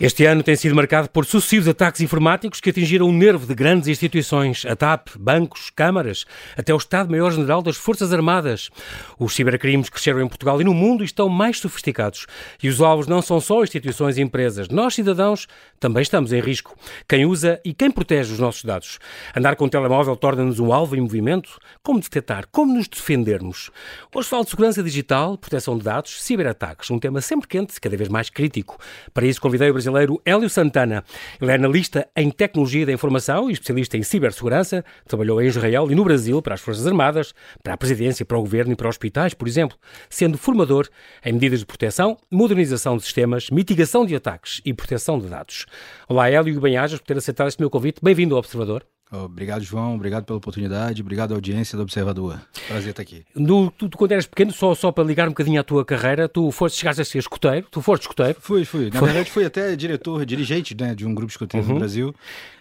Este 0.00 0.24
ano 0.24 0.42
tem 0.42 0.56
sido 0.56 0.74
marcado 0.74 1.10
por 1.10 1.26
sucessivos 1.26 1.68
ataques 1.68 2.00
informáticos 2.00 2.58
que 2.58 2.70
atingiram 2.70 3.06
o 3.06 3.12
nervo 3.12 3.46
de 3.46 3.54
grandes 3.54 3.86
instituições, 3.86 4.64
a 4.64 4.74
TAP, 4.74 5.08
bancos, 5.18 5.68
câmaras, 5.68 6.24
até 6.56 6.72
o 6.72 6.78
Estado-Maior-General 6.78 7.60
das 7.60 7.76
Forças 7.76 8.10
Armadas. 8.10 8.70
Os 9.18 9.34
cibercrimes 9.34 9.90
cresceram 9.90 10.22
em 10.22 10.26
Portugal 10.26 10.58
e 10.58 10.64
no 10.64 10.72
mundo 10.72 11.02
e 11.02 11.04
estão 11.04 11.28
mais 11.28 11.58
sofisticados. 11.58 12.26
E 12.62 12.70
os 12.70 12.80
alvos 12.80 13.06
não 13.06 13.20
são 13.20 13.42
só 13.42 13.62
instituições 13.62 14.16
e 14.16 14.22
empresas. 14.22 14.70
Nós, 14.70 14.94
cidadãos, 14.94 15.46
também 15.78 16.00
estamos 16.00 16.32
em 16.32 16.40
risco. 16.40 16.74
Quem 17.06 17.26
usa 17.26 17.60
e 17.62 17.74
quem 17.74 17.90
protege 17.90 18.32
os 18.32 18.38
nossos 18.38 18.64
dados. 18.64 18.98
Andar 19.36 19.54
com 19.54 19.66
o 19.66 19.68
telemóvel 19.68 20.16
torna-nos 20.16 20.58
um 20.58 20.72
alvo 20.72 20.96
em 20.96 21.02
movimento? 21.02 21.58
Como 21.82 22.00
detectar? 22.00 22.46
Como 22.50 22.72
nos 22.72 22.88
defendermos? 22.88 23.70
Hoje 24.14 24.30
falo 24.30 24.44
de 24.44 24.50
segurança 24.50 24.82
digital, 24.82 25.36
proteção 25.36 25.76
de 25.76 25.84
dados, 25.84 26.22
ciberataques, 26.22 26.90
um 26.90 26.98
tema 26.98 27.20
sempre 27.20 27.46
quente, 27.46 27.78
cada 27.78 27.98
vez 27.98 28.08
mais 28.08 28.30
crítico. 28.30 28.78
Para 29.12 29.26
isso 29.26 29.38
convidei 29.38 29.68
o 29.68 29.74
Brasil 29.74 29.89
brasileiro 29.90 30.20
Hélio 30.24 30.50
Santana. 30.50 31.04
Ele 31.40 31.50
é 31.50 31.54
analista 31.54 32.08
em 32.16 32.30
tecnologia 32.30 32.86
da 32.86 32.92
informação 32.92 33.48
e 33.48 33.52
especialista 33.52 33.96
em 33.96 34.02
cibersegurança. 34.02 34.84
Trabalhou 35.06 35.40
em 35.42 35.46
Israel 35.46 35.90
e 35.90 35.94
no 35.94 36.04
Brasil 36.04 36.40
para 36.42 36.54
as 36.54 36.60
Forças 36.60 36.86
Armadas, 36.86 37.34
para 37.62 37.74
a 37.74 37.76
presidência, 37.76 38.24
para 38.24 38.38
o 38.38 38.40
governo 38.42 38.72
e 38.72 38.76
para 38.76 38.88
hospitais, 38.88 39.34
por 39.34 39.46
exemplo, 39.46 39.76
sendo 40.08 40.38
formador 40.38 40.88
em 41.24 41.32
medidas 41.32 41.60
de 41.60 41.66
proteção, 41.66 42.16
modernização 42.30 42.96
de 42.96 43.04
sistemas, 43.04 43.50
mitigação 43.50 44.04
de 44.04 44.14
ataques 44.14 44.60
e 44.64 44.72
proteção 44.72 45.18
de 45.18 45.26
dados. 45.26 45.66
Olá, 46.08 46.28
Hélio 46.28 46.60
bem-ajas 46.60 47.00
por 47.00 47.06
ter 47.06 47.16
aceitado 47.16 47.48
este 47.48 47.60
meu 47.60 47.70
convite. 47.70 48.00
Bem-vindo 48.02 48.34
ao 48.34 48.40
Observador. 48.40 48.84
Obrigado, 49.12 49.62
João. 49.62 49.96
Obrigado 49.96 50.24
pela 50.24 50.36
oportunidade. 50.36 51.02
Obrigado 51.02 51.32
à 51.32 51.34
audiência 51.34 51.76
do 51.76 51.82
Observador. 51.82 52.40
Prazer 52.68 52.90
estar 52.90 53.02
aqui. 53.02 53.24
No, 53.34 53.70
tu, 53.70 53.88
tu, 53.88 53.98
quando 53.98 54.12
eras 54.12 54.26
pequeno, 54.26 54.52
só, 54.52 54.72
só 54.74 54.92
para 54.92 55.02
ligar 55.02 55.26
um 55.26 55.32
bocadinho 55.32 55.60
à 55.60 55.64
tua 55.64 55.84
carreira, 55.84 56.28
tu 56.28 56.50
foste, 56.52 56.78
chegaste 56.78 57.02
a 57.02 57.04
ser 57.04 57.18
escoteiro? 57.18 57.66
Tu 57.70 57.82
foste 57.82 58.02
escoteiro? 58.02 58.38
Fui, 58.40 58.64
fui. 58.64 58.90
Na 58.92 59.00
Foi. 59.00 59.08
verdade, 59.08 59.30
fui 59.30 59.44
até 59.44 59.74
diretor, 59.74 60.24
dirigente 60.24 60.76
né, 60.78 60.94
de 60.94 61.04
um 61.04 61.12
grupo 61.12 61.30
escoteiro 61.30 61.66
uhum. 61.66 61.72
no 61.72 61.78
Brasil. 61.80 62.14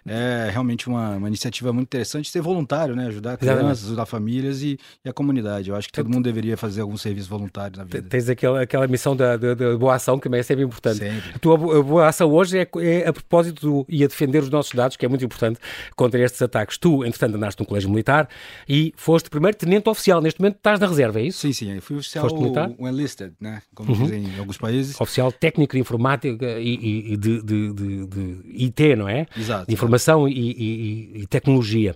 É 0.08 0.50
realmente 0.52 0.88
uma, 0.88 1.18
uma 1.18 1.28
iniciativa 1.28 1.72
muito 1.72 1.88
interessante 1.88 2.32
ser 2.32 2.42
voluntário, 2.42 2.96
né? 2.96 3.08
Ajudar 3.08 3.38
crianças, 3.38 3.86
ajudar 3.86 4.08
famílias 4.08 4.64
e, 4.64 4.80
e, 5.06 5.10
a 5.10 5.14
comunidade. 5.14 5.70
Eu 5.70 5.76
acho 5.76 5.88
que 5.88 5.94
todo 5.94 6.10
mundo 6.10 6.24
deveria 6.24 6.58
fazer 6.58 6.82
algum 6.82 6.98
serviço 6.98 7.30
voluntário 7.30 7.78
na 7.78 7.84
vida. 7.84 8.02
Tens 8.10 8.28
aquela, 8.28 8.64
aquela 8.64 8.88
missão 8.88 9.16
da, 9.16 9.38
da, 9.38 9.54
da 9.54 9.78
boa 9.78 9.94
ação 9.94 10.18
que 10.18 10.24
também 10.24 10.40
é 10.40 10.44
sempre 10.44 10.64
importante. 10.64 10.98
Sempre. 10.98 11.32
A 11.36 11.38
tua 11.38 11.58
boa 11.58 12.08
ação 12.08 12.32
hoje 12.32 12.58
é, 12.58 12.68
é 12.78 13.08
a 13.08 13.14
propósito 13.14 13.62
do, 13.62 13.86
e 13.88 14.04
a 14.04 14.08
defender 14.08 14.42
os 14.42 14.50
nossos 14.50 14.74
dados, 14.74 14.98
que 14.98 15.06
é 15.06 15.10
muito 15.10 15.24
importante 15.24 15.60
contra 15.96 16.20
estes 16.40 16.42
ataques. 16.42 16.78
Tu, 16.78 17.06
entretanto, 17.06 17.36
andaste 17.36 17.60
num 17.60 17.66
colégio 17.66 17.90
militar 17.90 18.28
e 18.68 18.94
foste 18.96 19.30
primeiro 19.30 19.58
tenente 19.58 19.90
oficial. 19.90 20.22
Neste 20.22 20.40
momento 20.40 20.58
estás 20.58 20.80
na 20.80 20.88
reserva, 20.88 21.20
é 21.20 21.24
isso? 21.24 21.40
Sim, 21.40 21.54
sim. 21.54 21.74
Eu 21.74 21.82
fui 21.82 21.98
oficial 21.98 22.24
Foste 22.24 22.40
militar? 22.40 22.72
o 22.78 22.88
enlisted, 22.88 23.34
né? 23.40 23.62
Como 23.76 23.92
uhum. 23.92 24.04
dizem 24.04 24.24
em 24.24 24.40
alguns 24.40 24.58
países. 24.58 25.00
Oficial 25.00 25.32
técnico 25.32 25.74
de 25.74 25.80
informática 25.80 26.60
e, 26.60 27.14
e 27.14 27.18
de, 27.18 27.42
de, 27.44 27.74
de, 27.74 28.08
de, 28.08 28.66
IT, 28.66 28.96
não 28.96 29.08
é? 29.08 29.26
Exato. 29.38 29.68
De 29.68 29.74
informação 29.74 30.28
e, 30.28 30.34
e, 30.34 31.22
e 31.22 31.28
tecnologia. 31.28 31.96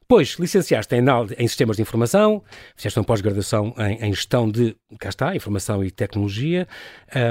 Depois, 0.00 0.36
licenciaste 0.38 0.94
em, 0.94 1.02
em 1.38 1.48
Sistemas 1.48 1.76
de 1.76 1.82
Informação, 1.82 2.42
fizeste 2.76 2.98
uma 2.98 3.06
pós-graduação 3.06 3.74
em, 3.78 4.06
em, 4.06 4.12
Gestão 4.12 4.50
de, 4.50 4.76
cá 4.98 5.08
está, 5.08 5.34
Informação 5.34 5.82
e 5.82 5.90
Tecnologia, 5.90 6.68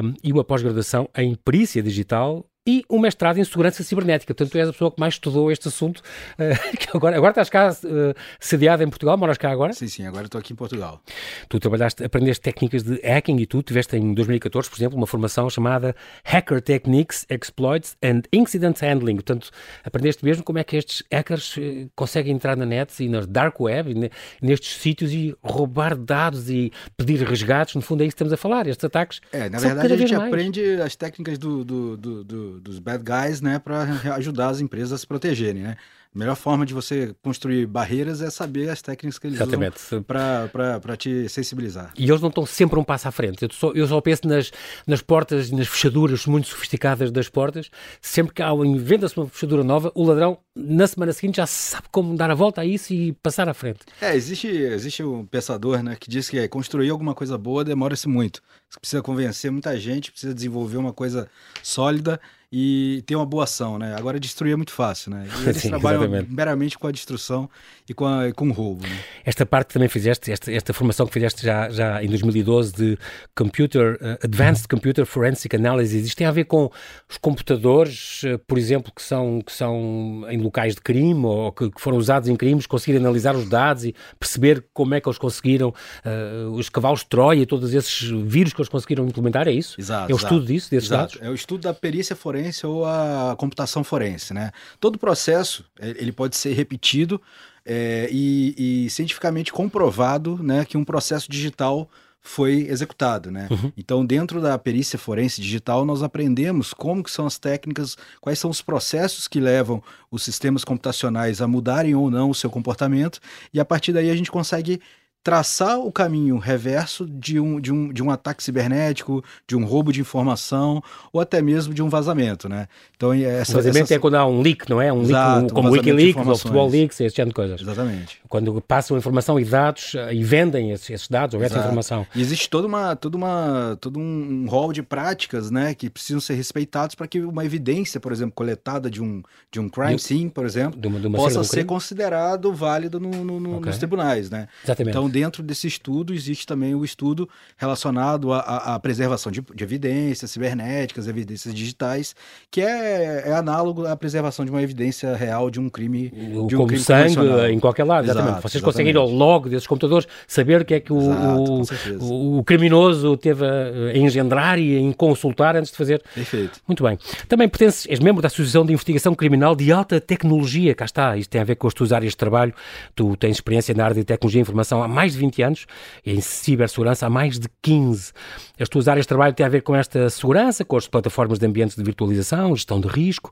um, 0.04 0.14
e 0.24 0.34
uma 0.34 0.44
pós-graduação 0.44 1.08
em 1.16 1.36
Perícia 1.36 1.84
Digital 1.84 2.44
e 2.66 2.86
um 2.90 2.98
mestrado 2.98 3.38
em 3.38 3.44
segurança 3.44 3.84
cibernética. 3.84 4.34
Portanto, 4.34 4.52
tu 4.52 4.58
és 4.58 4.70
a 4.70 4.72
pessoa 4.72 4.92
que 4.92 5.00
mais 5.00 5.16
estudou 5.16 5.52
este 5.52 5.68
assunto. 5.68 6.02
Uh, 6.40 6.78
que 6.78 6.96
agora, 6.96 7.18
agora 7.18 7.32
estás 7.32 7.50
cá 7.50 7.70
uh, 7.70 8.16
sediado 8.40 8.84
em 8.84 8.90
Portugal, 8.90 9.18
moras 9.18 9.38
cá 9.38 9.52
agora? 9.52 9.74
Sim, 9.74 9.88
sim, 9.88 10.06
agora 10.06 10.26
estou 10.26 10.40
aqui 10.40 10.54
em 10.54 10.56
Portugal. 10.56 11.02
Tu 11.50 11.60
trabalhaste, 11.60 12.04
aprendeste 12.04 12.42
técnicas 12.42 12.84
de 12.84 13.02
hacking 13.04 13.38
e 13.38 13.46
tu 13.46 13.62
tiveste 13.62 13.98
em 13.98 14.14
2014, 14.14 14.70
por 14.70 14.78
exemplo, 14.78 14.98
uma 14.98 15.08
formação 15.08 15.50
chamada 15.50 15.94
Hacker 16.24 16.62
Techniques, 16.62 17.26
Exploits 17.30 17.98
and 18.02 18.22
Incident 18.32 18.82
Handling. 18.82 19.16
Portanto, 19.16 19.50
aprendeste 19.84 20.24
mesmo 20.24 20.44
como 20.44 20.58
é 20.58 20.64
que 20.64 20.78
estes 20.78 21.04
hackers 21.12 21.58
uh, 21.58 21.90
conseguem 21.96 22.34
entrar 22.34 22.56
na 22.56 22.66
net 22.66 23.04
e 23.04 23.10
na 23.10 23.22
dark 23.22 23.60
web, 23.60 23.92
e 23.92 24.12
nestes 24.46 24.78
sítios 24.78 25.12
e 25.12 25.36
roubar 25.44 25.98
dados 25.98 26.50
e 26.50 26.72
pedir 26.96 27.22
resgates. 27.24 27.76
No 27.76 27.82
fundo 27.82 28.04
é 28.04 28.06
isso 28.06 28.16
que 28.16 28.24
estamos 28.24 28.32
a 28.34 28.38
falar, 28.38 28.68
estes 28.68 28.86
ataques. 28.86 29.20
É, 29.34 29.50
na 29.50 29.60
verdade 29.60 29.94
a 29.94 29.98
gente 29.98 30.16
aprende 30.16 30.82
as 30.82 30.96
técnicas 30.96 31.38
do, 31.38 31.66
do, 31.66 31.98
do, 31.98 32.24
do 32.24 32.53
dos 32.60 32.80
bad 32.80 33.04
guys, 33.04 33.42
né, 33.42 33.60
para 33.60 33.84
ajudar 34.16 34.50
as 34.50 34.62
empresas 34.62 34.94
a 34.94 34.98
se 34.98 35.08
protegerem, 35.08 35.64
né? 35.64 35.78
A 36.16 36.20
melhor 36.20 36.36
forma 36.36 36.64
de 36.64 36.76
você 36.76 37.16
construir 37.24 37.66
barreiras 37.66 38.22
é 38.22 38.30
saber 38.30 38.70
as 38.70 38.84
técnicas 38.84 39.18
que 39.18 39.26
eles 39.26 39.42
Exatamente. 39.42 39.78
usam 39.78 40.04
para 40.04 40.96
te 40.96 41.28
sensibilizar. 41.28 41.92
E 41.98 42.08
eles 42.08 42.22
não 42.22 42.30
estão 42.30 42.46
sempre 42.46 42.78
um 42.78 42.84
passo 42.84 43.08
à 43.08 43.12
frente. 43.12 43.42
Eu 43.42 43.50
só, 43.52 43.72
eu 43.72 43.88
só 43.88 44.00
penso 44.00 44.28
nas, 44.28 44.52
nas 44.86 45.02
portas 45.02 45.50
e 45.50 45.56
nas 45.56 45.68
fechaduras 45.68 46.28
muito 46.28 46.48
sofisticadas 46.50 47.12
das 47.12 47.30
portas. 47.30 47.72
Sempre 48.00 48.36
que 48.36 48.44
há 48.44 48.52
inventa-se 48.54 49.18
uma 49.18 49.28
fechadura 49.28 49.64
nova, 49.64 49.92
o 49.96 50.04
ladrão, 50.04 50.38
na 50.56 50.86
semana 50.86 51.12
seguinte, 51.14 51.38
já 51.38 51.48
sabe 51.48 51.88
como 51.92 52.16
dar 52.16 52.30
a 52.30 52.36
volta 52.36 52.62
a 52.62 52.66
isso 52.66 52.94
e 52.94 53.14
passar 53.14 53.50
à 53.50 53.54
frente. 53.54 53.80
É, 54.00 54.16
existe, 54.16 54.48
existe 54.48 55.04
um 55.04 55.26
pensador 55.26 55.82
né, 55.82 55.98
que 56.00 56.10
diz 56.10 56.30
que 56.30 56.48
construir 56.48 56.90
alguma 56.90 57.16
coisa 57.16 57.38
boa 57.38 57.64
demora-se 57.64 58.08
muito. 58.08 58.42
Você 58.70 58.80
precisa 58.80 59.02
convencer 59.02 59.52
muita 59.52 59.78
gente, 59.80 60.12
precisa 60.12 60.34
desenvolver 60.34 60.78
uma 60.78 60.94
coisa 60.94 61.28
sólida 61.62 62.20
e 62.56 63.04
ter 63.08 63.16
uma 63.16 63.26
boa 63.26 63.46
ação, 63.46 63.80
né? 63.80 63.96
Agora 63.98 64.20
destruir 64.20 64.54
é 64.54 64.56
muito 64.56 64.72
fácil, 64.72 65.10
né? 65.10 65.28
E 65.28 65.42
eles 65.50 65.58
Sim, 65.58 65.70
trabalham 65.70 66.04
exatamente. 66.04 66.32
meramente 66.32 66.78
com 66.78 66.86
a 66.86 66.92
destruição 66.92 67.50
e 67.90 67.96
com, 67.96 68.06
a, 68.06 68.32
com 68.32 68.48
o 68.48 68.52
roubo. 68.52 68.84
Né? 68.84 68.96
Esta 69.26 69.44
parte 69.44 69.70
que 69.70 69.74
também 69.74 69.90
fizeste, 69.90 70.32
esta, 70.32 70.52
esta 70.52 70.72
formação 70.72 71.08
que 71.08 71.14
fizeste 71.14 71.44
já, 71.44 71.68
já 71.72 72.04
em 72.04 72.08
2012 72.08 72.74
de 72.74 73.00
Computer, 73.36 73.96
uh, 73.96 74.24
Advanced 74.24 74.68
Computer 74.68 75.04
Forensic 75.04 75.56
Analysis, 75.56 76.06
isto 76.06 76.16
tem 76.16 76.28
a 76.28 76.32
ver 76.32 76.46
com 76.46 76.70
os 77.10 77.18
computadores, 77.18 78.22
uh, 78.22 78.38
por 78.46 78.60
exemplo, 78.60 78.94
que 78.96 79.02
são, 79.02 79.42
que 79.42 79.52
são 79.52 80.24
em 80.30 80.38
locais 80.44 80.76
de 80.76 80.82
crime 80.82 81.26
ou 81.26 81.52
que, 81.52 81.72
que, 81.72 81.82
foram 81.82 81.98
usados 81.98 82.30
em 82.30 82.36
crimes, 82.36 82.68
conseguir 82.68 82.98
analisar 82.98 83.36
os 83.36 83.50
dados 83.50 83.86
e 83.86 83.96
perceber 84.20 84.64
como 84.74 84.94
é 84.94 85.02
que 85.02 85.08
eles 85.08 85.18
conseguiram, 85.18 85.70
uh, 85.70 86.52
os 86.52 86.70
cavalos 86.70 87.00
de 87.00 87.08
Troia 87.08 87.42
e 87.42 87.46
todos 87.46 87.74
esses 87.74 88.10
vírus 88.26 88.54
que 88.54 88.62
eles 88.62 88.70
conseguiram 88.70 89.06
implementar, 89.08 89.48
é 89.48 89.52
isso? 89.52 89.80
Exato. 89.80 90.12
É 90.12 90.14
o 90.14 90.18
estudo 90.18 90.46
disso, 90.46 90.70
desses 90.70 90.90
exato. 90.90 91.16
dados? 91.16 91.28
É 91.28 91.32
o 91.32 91.34
estudo 91.34 91.62
da 91.62 91.74
perícia 91.74 92.16
forense 92.16 92.34
forense 92.34 92.66
ou 92.66 92.86
a 92.86 93.36
computação 93.38 93.84
forense, 93.84 94.34
né? 94.34 94.52
Todo 94.80 94.98
processo 94.98 95.64
ele 95.80 96.12
pode 96.12 96.36
ser 96.36 96.54
repetido 96.54 97.22
é, 97.66 98.10
e, 98.12 98.86
e, 98.86 98.90
cientificamente 98.90 99.52
comprovado, 99.54 100.42
né, 100.44 100.66
que 100.66 100.78
um 100.78 100.84
processo 100.84 101.32
digital 101.32 101.90
foi 102.24 102.68
executado, 102.70 103.30
né? 103.30 103.50
Uhum. 103.52 103.72
Então, 103.78 104.06
dentro 104.06 104.42
da 104.42 104.58
perícia 104.58 104.98
forense 104.98 105.42
digital, 105.42 105.84
nós 105.84 106.02
aprendemos 106.02 106.74
como 106.74 107.04
que 107.04 107.12
são 107.12 107.26
as 107.28 107.38
técnicas, 107.38 107.98
quais 108.22 108.40
são 108.40 108.50
os 108.50 108.62
processos 108.62 109.28
que 109.28 109.42
levam 109.42 109.84
os 110.10 110.24
sistemas 110.24 110.64
computacionais 110.64 111.42
a 111.42 111.48
mudarem 111.48 111.94
ou 111.94 112.10
não 112.10 112.30
o 112.30 112.36
seu 112.36 112.50
comportamento, 112.50 113.20
e 113.54 113.60
a 113.60 113.66
partir 113.66 113.92
daí 113.92 114.10
a 114.10 114.16
gente 114.16 114.32
consegue 114.32 114.80
traçar 115.24 115.80
o 115.80 115.92
caminho 115.92 116.38
reverso 116.38 117.08
de 117.08 117.40
um, 117.40 117.60
de, 117.60 117.72
um, 117.72 117.94
de 117.94 118.04
um 118.04 118.12
ataque 118.12 118.44
cibernético, 118.44 119.24
de 119.48 119.56
um 119.56 119.64
roubo 119.64 119.94
de 119.94 120.02
informação 120.02 120.84
ou 121.14 121.22
até 121.22 121.42
mesmo 121.42 121.74
de 121.74 121.82
um 121.82 121.88
vazamento, 121.88 122.50
né? 122.50 122.68
Então, 122.98 123.14
essa, 123.14 123.54
vazamento 123.54 123.86
essa... 123.86 123.96
é 123.96 124.00
quando 124.00 124.16
há 124.16 124.26
um 124.26 124.42
leak, 124.42 124.70
não 124.70 124.82
é? 124.82 124.92
Um 124.92 125.04
Exato, 125.04 125.40
leak, 125.40 125.52
um, 125.52 125.56
como 125.56 125.70
um 125.70 125.72
Wikileaks 125.72 126.28
ou 126.28 126.38
Futebol 126.38 126.70
Leaks, 126.70 127.00
esse 127.00 127.16
tipo 127.16 127.30
de 127.30 127.34
coisas. 127.34 127.62
Exatamente. 127.62 128.20
Quando 128.28 128.62
passam 128.62 128.98
informação 128.98 129.40
e 129.40 129.46
dados 129.46 129.96
eh, 129.96 130.16
e 130.16 130.24
vendem 130.24 130.72
esses, 130.72 130.90
esses 130.90 131.08
dados 131.08 131.36
ou 131.36 131.44
essa 131.44 131.58
informação. 131.58 132.06
E 132.14 132.22
existe 132.22 132.50
toda 132.50 132.68
uma, 132.68 132.96
toda 132.96 133.16
uma, 133.16 133.78
todo 133.80 134.00
um 134.00 134.46
rol 134.50 134.74
de 134.74 134.84
práticas, 134.84 135.50
né, 135.50 135.74
que 135.74 135.90
precisam 135.90 136.20
ser 136.20 136.34
respeitados 136.34 136.96
para 136.96 137.08
que 137.08 137.22
uma 137.22 137.46
evidência, 137.46 138.00
por 138.00 138.12
exemplo, 138.12 138.34
coletada 138.36 138.90
de 138.90 139.02
um, 139.02 139.24
de 139.50 139.60
um 139.60 139.70
crime 139.70 140.00
scene, 140.00 140.30
por 140.30 140.46
exemplo, 140.46 140.80
de 140.80 140.88
uma, 140.88 141.00
de 141.00 141.08
uma 141.08 141.18
possa 141.18 141.44
ser 141.44 141.66
considerado 141.66 142.52
válido 142.54 143.00
no, 143.00 143.10
no, 143.10 143.40
no, 143.40 143.58
okay. 143.58 143.68
nos 143.68 143.78
tribunais, 143.78 144.30
né? 144.30 144.48
Exatamente. 144.64 144.98
Então, 144.98 145.13
dentro 145.14 145.44
desse 145.44 145.68
estudo, 145.68 146.12
existe 146.12 146.48
também 146.48 146.74
o 146.74 146.84
estudo 146.84 147.30
relacionado 147.56 148.34
à, 148.34 148.80
preservação 148.80 149.32
de, 149.32 149.42
de, 149.54 149.64
evidências 149.64 150.32
cibernéticas, 150.32 151.08
evidências 151.08 151.54
digitais, 151.54 152.16
que 152.50 152.62
é, 152.62 153.26
é, 153.28 153.34
análogo 153.34 153.86
à 153.86 153.96
preservação 153.96 154.44
de 154.44 154.50
uma 154.50 154.64
evidência 154.64 155.16
real 155.16 155.52
de 155.52 155.60
um 155.60 155.70
crime. 155.70 156.10
De 156.10 156.56
um 156.56 156.58
Como 156.58 156.68
crime 156.68 156.84
sangue 156.84 157.20
em 157.52 157.60
qualquer 157.60 157.84
lado, 157.84 158.06
exatamente. 158.06 158.10
exatamente. 158.10 158.42
Vocês 158.42 158.56
exatamente. 158.56 158.64
conseguem 158.64 158.92
ir 158.92 158.98
ao 158.98 159.08
log 159.08 159.48
desses 159.50 159.68
computadores, 159.68 160.08
saber 160.28 160.62
o 160.62 160.66
que 160.66 160.74
é 160.74 160.80
que 160.80 160.92
o, 160.92 161.00
Exato, 161.00 162.04
o, 162.04 162.40
o, 162.40 162.44
criminoso 162.44 163.16
teve 163.16 163.46
a 163.46 163.96
engendrar 163.96 164.58
e 164.58 164.90
a 164.90 164.94
consultar 164.96 165.56
antes 165.56 165.70
de 165.70 165.78
fazer. 165.78 166.02
Perfeito. 166.16 166.60
Muito 166.68 166.84
bem. 166.84 166.98
Também 167.28 167.48
pertences, 167.48 167.86
és 167.88 168.00
membro 168.00 168.22
da 168.22 168.28
Associação 168.28 168.66
de 168.66 168.74
Investigação 168.74 169.14
Criminal 169.14 169.56
de 169.56 169.72
Alta 169.72 170.02
Tecnologia, 170.02 170.74
cá 170.74 170.86
está, 170.86 171.16
isto 171.16 171.30
tem 171.30 171.40
a 171.40 171.44
ver 171.44 171.56
com 171.56 171.68
as 171.68 171.74
tuas 171.76 171.94
áreas 171.94 172.14
de 172.14 172.18
trabalho, 172.18 172.52
tu 172.96 173.16
tens 173.16 173.36
experiência 173.36 173.76
na 173.76 173.84
área 173.84 173.96
de 173.96 174.04
tecnologia 174.04 174.40
e 174.40 174.42
informação 174.42 174.82
há 174.82 174.88
mais 174.88 175.03
de 175.12 175.20
20 175.20 175.42
anos 175.42 175.66
em 176.06 176.22
cibersegurança 176.22 177.06
há 177.06 177.10
mais 177.10 177.38
de 177.38 177.50
15. 177.62 178.14
As 178.58 178.70
tuas 178.70 178.88
áreas 178.88 179.04
de 179.04 179.10
trabalho 179.10 179.34
têm 179.34 179.46
a 179.46 179.50
ver 179.50 179.62
com 179.62 179.76
esta 179.76 180.10
segurança, 180.10 180.64
com 180.64 180.78
as 180.78 180.88
plataformas 180.88 181.38
de 181.38 181.46
ambientes 181.46 181.76
de 181.76 181.84
virtualização, 181.84 182.56
gestão 182.56 182.80
de 182.80 182.88
risco. 182.88 183.32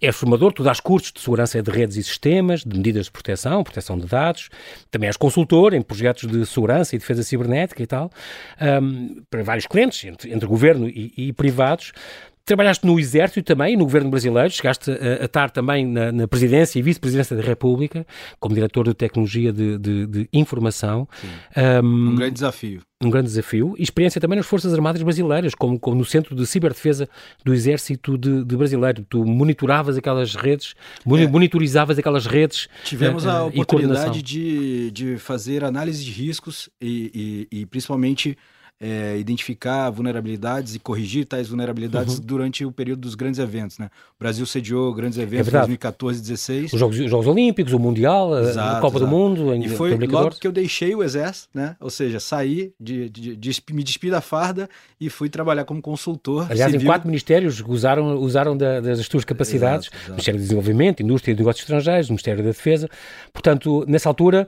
És 0.00 0.14
formador, 0.14 0.52
tu 0.52 0.62
dás 0.62 0.78
cursos 0.78 1.10
de 1.12 1.20
segurança 1.20 1.60
de 1.60 1.70
redes 1.70 1.96
e 1.96 2.02
sistemas, 2.04 2.62
de 2.64 2.76
medidas 2.76 3.06
de 3.06 3.10
proteção, 3.10 3.64
proteção 3.64 3.98
de 3.98 4.06
dados. 4.06 4.48
Também 4.90 5.08
és 5.08 5.16
consultor 5.16 5.74
em 5.74 5.82
projetos 5.82 6.30
de 6.30 6.46
segurança 6.46 6.94
e 6.94 6.98
defesa 6.98 7.22
cibernética 7.22 7.82
e 7.82 7.86
tal, 7.86 8.10
um, 8.82 9.22
para 9.28 9.42
vários 9.42 9.66
clientes, 9.66 10.04
entre, 10.04 10.32
entre 10.32 10.46
governo 10.46 10.88
e, 10.88 11.12
e 11.16 11.32
privados. 11.32 11.92
Trabalhaste 12.48 12.86
no 12.86 12.98
Exército 12.98 13.42
também, 13.42 13.76
no 13.76 13.84
governo 13.84 14.08
brasileiro, 14.08 14.48
chegaste 14.48 14.90
a, 14.90 15.22
a 15.22 15.24
estar 15.26 15.50
também 15.50 15.86
na, 15.86 16.10
na 16.10 16.26
presidência 16.26 16.78
e 16.78 16.82
vice-presidência 16.82 17.36
da 17.36 17.42
República, 17.42 18.06
como 18.40 18.54
diretor 18.54 18.88
de 18.88 18.94
tecnologia 18.94 19.52
de, 19.52 19.76
de, 19.76 20.06
de 20.06 20.28
informação. 20.32 21.06
Um, 21.54 22.12
um, 22.12 22.16
grande 22.16 22.32
desafio. 22.32 22.80
Um 23.02 23.10
grande 23.10 23.26
desafio. 23.26 23.74
E 23.78 23.82
experiência 23.82 24.18
também 24.18 24.38
nas 24.38 24.46
Forças 24.46 24.72
Armadas 24.72 25.02
Brasileiras, 25.02 25.54
como, 25.54 25.78
como 25.78 25.96
no 25.98 26.06
Centro 26.06 26.34
de 26.34 26.46
Ciberdefesa 26.46 27.06
do 27.44 27.52
Exército 27.52 28.16
de, 28.16 28.42
de 28.42 28.56
Brasileiro. 28.56 29.04
Tu 29.06 29.22
monitoravas 29.26 29.98
aquelas 29.98 30.34
redes, 30.34 30.74
é. 31.04 31.26
monitorizavas 31.26 31.98
aquelas 31.98 32.24
redes. 32.24 32.66
Tivemos 32.82 33.26
uh, 33.26 33.28
a 33.28 33.44
oportunidade 33.44 34.22
de, 34.22 34.90
de 34.90 35.18
fazer 35.18 35.64
análise 35.64 36.02
de 36.02 36.12
riscos 36.12 36.70
e, 36.80 37.46
e, 37.52 37.60
e 37.60 37.66
principalmente 37.66 38.38
é, 38.80 39.16
identificar 39.18 39.90
vulnerabilidades 39.90 40.74
e 40.74 40.78
corrigir 40.78 41.26
tais 41.26 41.48
vulnerabilidades 41.48 42.18
uhum. 42.18 42.24
durante 42.24 42.64
o 42.64 42.70
período 42.70 43.00
dos 43.00 43.14
grandes 43.14 43.40
eventos. 43.40 43.78
Né? 43.78 43.90
O 44.16 44.18
Brasil 44.18 44.46
sediou 44.46 44.94
grandes 44.94 45.18
eventos 45.18 45.48
em 45.48 45.56
é 45.56 45.60
2014 45.60 46.18
e 46.18 46.22
2016. 46.22 46.72
Os 46.72 46.78
Jogos, 46.78 46.98
os 46.98 47.10
Jogos, 47.10 47.26
Olímpicos, 47.26 47.72
o 47.72 47.78
Mundial, 47.78 48.38
exato, 48.38 48.76
a 48.76 48.80
Copa 48.80 48.98
exato. 48.98 49.10
do 49.10 49.16
Mundo. 49.16 49.52
Em, 49.52 49.64
e 49.64 49.68
foi 49.68 49.96
logo 49.96 50.36
que 50.36 50.46
eu 50.46 50.52
deixei 50.52 50.94
o 50.94 51.02
Exército, 51.02 51.48
né? 51.52 51.76
ou 51.80 51.90
seja, 51.90 52.20
saí, 52.20 52.72
de, 52.78 53.08
de, 53.08 53.36
de, 53.36 53.62
me 53.72 53.82
despi 53.82 54.10
da 54.10 54.20
farda 54.20 54.68
e 55.00 55.10
fui 55.10 55.28
trabalhar 55.28 55.64
como 55.64 55.82
consultor 55.82 56.46
Aliás, 56.48 56.70
civil. 56.70 56.84
em 56.84 56.88
quatro 56.88 57.08
ministérios 57.08 57.62
usaram, 57.66 58.16
usaram 58.18 58.56
da, 58.56 58.80
das 58.80 59.08
tuas 59.08 59.24
capacidades. 59.24 59.88
Exato, 59.88 60.10
Ministério 60.10 60.38
do 60.38 60.42
Desenvolvimento, 60.42 61.02
Indústria 61.02 61.32
e 61.32 61.36
Negócios 61.36 61.62
Estrangeiros, 61.62 62.08
Ministério 62.08 62.42
da 62.42 62.48
Defesa. 62.48 62.88
Portanto, 63.32 63.84
nessa 63.88 64.08
altura, 64.08 64.46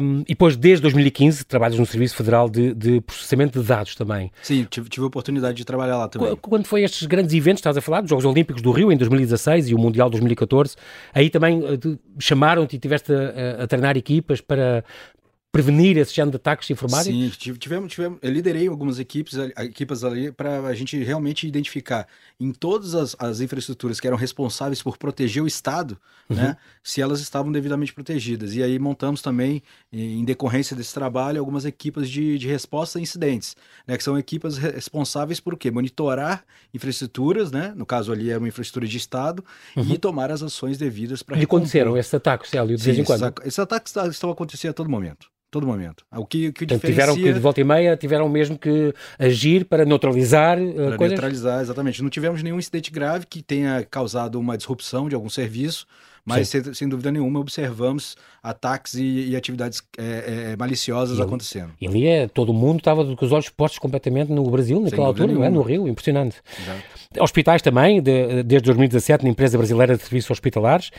um, 0.00 0.20
e 0.28 0.34
depois 0.34 0.56
desde 0.56 0.82
2015, 0.82 1.44
trabalhas 1.44 1.78
no 1.78 1.86
Serviço 1.86 2.16
Federal 2.16 2.50
de, 2.50 2.74
de 2.74 3.00
Processamento 3.00 3.53
de 3.60 3.66
Dados 3.66 3.94
também. 3.94 4.30
Sim, 4.42 4.66
tive, 4.68 4.88
tive 4.88 5.04
a 5.04 5.06
oportunidade 5.06 5.56
de 5.56 5.64
trabalhar 5.64 5.96
lá 5.98 6.08
também. 6.08 6.36
Quando 6.36 6.66
foi 6.66 6.82
estes 6.82 7.06
grandes 7.06 7.34
eventos, 7.34 7.60
estás 7.60 7.76
a 7.76 7.80
falar, 7.80 8.00
dos 8.00 8.10
Jogos 8.10 8.24
Olímpicos 8.24 8.62
do 8.62 8.70
Rio 8.70 8.92
em 8.92 8.96
2016 8.96 9.68
e 9.68 9.74
o 9.74 9.78
Mundial 9.78 10.10
2014, 10.10 10.76
aí 11.12 11.30
também 11.30 11.60
uh, 11.60 11.98
chamaram-te 12.18 12.76
e 12.76 12.78
tiveste 12.78 13.12
a, 13.12 13.64
a, 13.64 13.66
treinar 13.66 13.96
equipas 13.96 14.40
para, 14.40 14.84
prevenir 15.54 15.96
esse 15.96 16.12
género 16.12 16.32
de 16.32 16.36
ataques 16.36 16.68
informáticos? 16.68 17.14
Sim, 17.14 17.54
tivemos, 17.56 17.92
tivemos, 17.92 18.18
eu 18.20 18.28
liderei 18.28 18.66
algumas 18.66 18.98
equipes, 18.98 19.34
equipes 19.56 20.02
ali 20.02 20.32
para 20.32 20.58
a 20.66 20.74
gente 20.74 21.00
realmente 21.04 21.46
identificar 21.46 22.08
em 22.40 22.50
todas 22.50 22.96
as, 22.96 23.14
as, 23.20 23.40
infraestruturas 23.40 24.00
que 24.00 24.06
eram 24.08 24.16
responsáveis 24.16 24.82
por 24.82 24.98
proteger 24.98 25.44
o 25.44 25.46
Estado, 25.46 25.96
uhum. 26.28 26.34
né, 26.34 26.56
se 26.82 27.00
elas 27.00 27.20
estavam 27.20 27.52
devidamente 27.52 27.94
protegidas. 27.94 28.56
E 28.56 28.64
aí 28.64 28.80
montamos 28.80 29.22
também, 29.22 29.62
em 29.92 30.24
decorrência 30.24 30.74
desse 30.74 30.92
trabalho, 30.92 31.38
algumas 31.38 31.64
equipes 31.64 32.10
de, 32.10 32.36
de 32.36 32.48
resposta 32.48 32.98
a 32.98 33.02
incidentes, 33.02 33.54
né, 33.86 33.96
que 33.96 34.02
são 34.02 34.18
equipes 34.18 34.58
responsáveis 34.58 35.38
por 35.38 35.56
quê? 35.56 35.70
Monitorar 35.70 36.44
infraestruturas, 36.74 37.52
né, 37.52 37.72
no 37.76 37.86
caso 37.86 38.10
ali 38.10 38.28
era 38.28 38.40
uma 38.40 38.48
infraestrutura 38.48 38.88
de 38.88 38.96
Estado, 38.96 39.44
uhum. 39.76 39.84
e 39.84 39.98
tomar 39.98 40.32
as 40.32 40.42
ações 40.42 40.78
devidas 40.78 41.22
para. 41.22 41.38
E 41.38 41.44
aconteceram 41.44 41.96
esses 41.96 42.12
ataques, 42.12 42.50
Célio, 42.50 42.76
de 42.76 42.82
Sim, 42.82 42.86
vez 42.86 42.98
em 42.98 43.04
quando? 43.04 43.32
Esses 43.44 43.58
ataques 43.60 43.94
estão 44.10 44.30
acontecendo 44.30 44.72
a 44.72 44.74
todo 44.74 44.90
momento 44.90 45.32
todo 45.54 45.68
momento. 45.68 46.04
O 46.10 46.26
que, 46.26 46.50
que 46.50 46.66
diferencia... 46.66 46.90
Tiveram 46.90 47.14
que, 47.14 47.32
de 47.32 47.38
volta 47.38 47.60
e 47.60 47.64
meia, 47.64 47.96
tiveram 47.96 48.28
mesmo 48.28 48.58
que 48.58 48.92
agir 49.16 49.64
para 49.64 49.84
neutralizar 49.84 50.60
uh, 50.60 50.74
para 50.74 50.96
coisas? 50.96 51.12
neutralizar, 51.12 51.60
exatamente. 51.60 52.02
Não 52.02 52.10
tivemos 52.10 52.42
nenhum 52.42 52.58
incidente 52.58 52.90
grave 52.90 53.24
que 53.24 53.40
tenha 53.40 53.86
causado 53.88 54.34
uma 54.40 54.58
disrupção 54.58 55.08
de 55.08 55.14
algum 55.14 55.30
serviço, 55.30 55.86
mas 56.24 56.48
sem, 56.48 56.74
sem, 56.74 56.88
dúvida 56.88 57.12
nenhuma 57.12 57.38
observamos 57.38 58.16
ataques 58.42 58.94
e, 58.94 59.28
e 59.28 59.36
atividades 59.36 59.80
é, 59.96 60.52
é, 60.52 60.56
maliciosas 60.56 61.18
e 61.18 61.22
acontecendo. 61.22 61.70
E 61.80 61.86
ali 61.86 62.06
é, 62.08 62.26
todo 62.26 62.52
mundo 62.52 62.78
estava 62.78 63.04
com 63.14 63.24
os 63.24 63.30
olhos 63.30 63.48
postos 63.48 63.78
completamente 63.78 64.32
no 64.32 64.50
Brasil, 64.50 64.80
naquela 64.80 65.06
altura, 65.06 65.32
não 65.32 65.44
é? 65.44 65.50
no 65.50 65.62
Rio, 65.62 65.86
impressionante. 65.86 66.42
Exato. 66.60 66.82
Hospitais 67.20 67.62
também, 67.62 68.00
de, 68.00 68.42
desde 68.42 68.66
2017, 68.66 69.24
na 69.24 69.30
empresa 69.30 69.56
brasileira 69.56 69.96
de 69.96 70.02
serviços 70.02 70.30
hospitalares, 70.30 70.90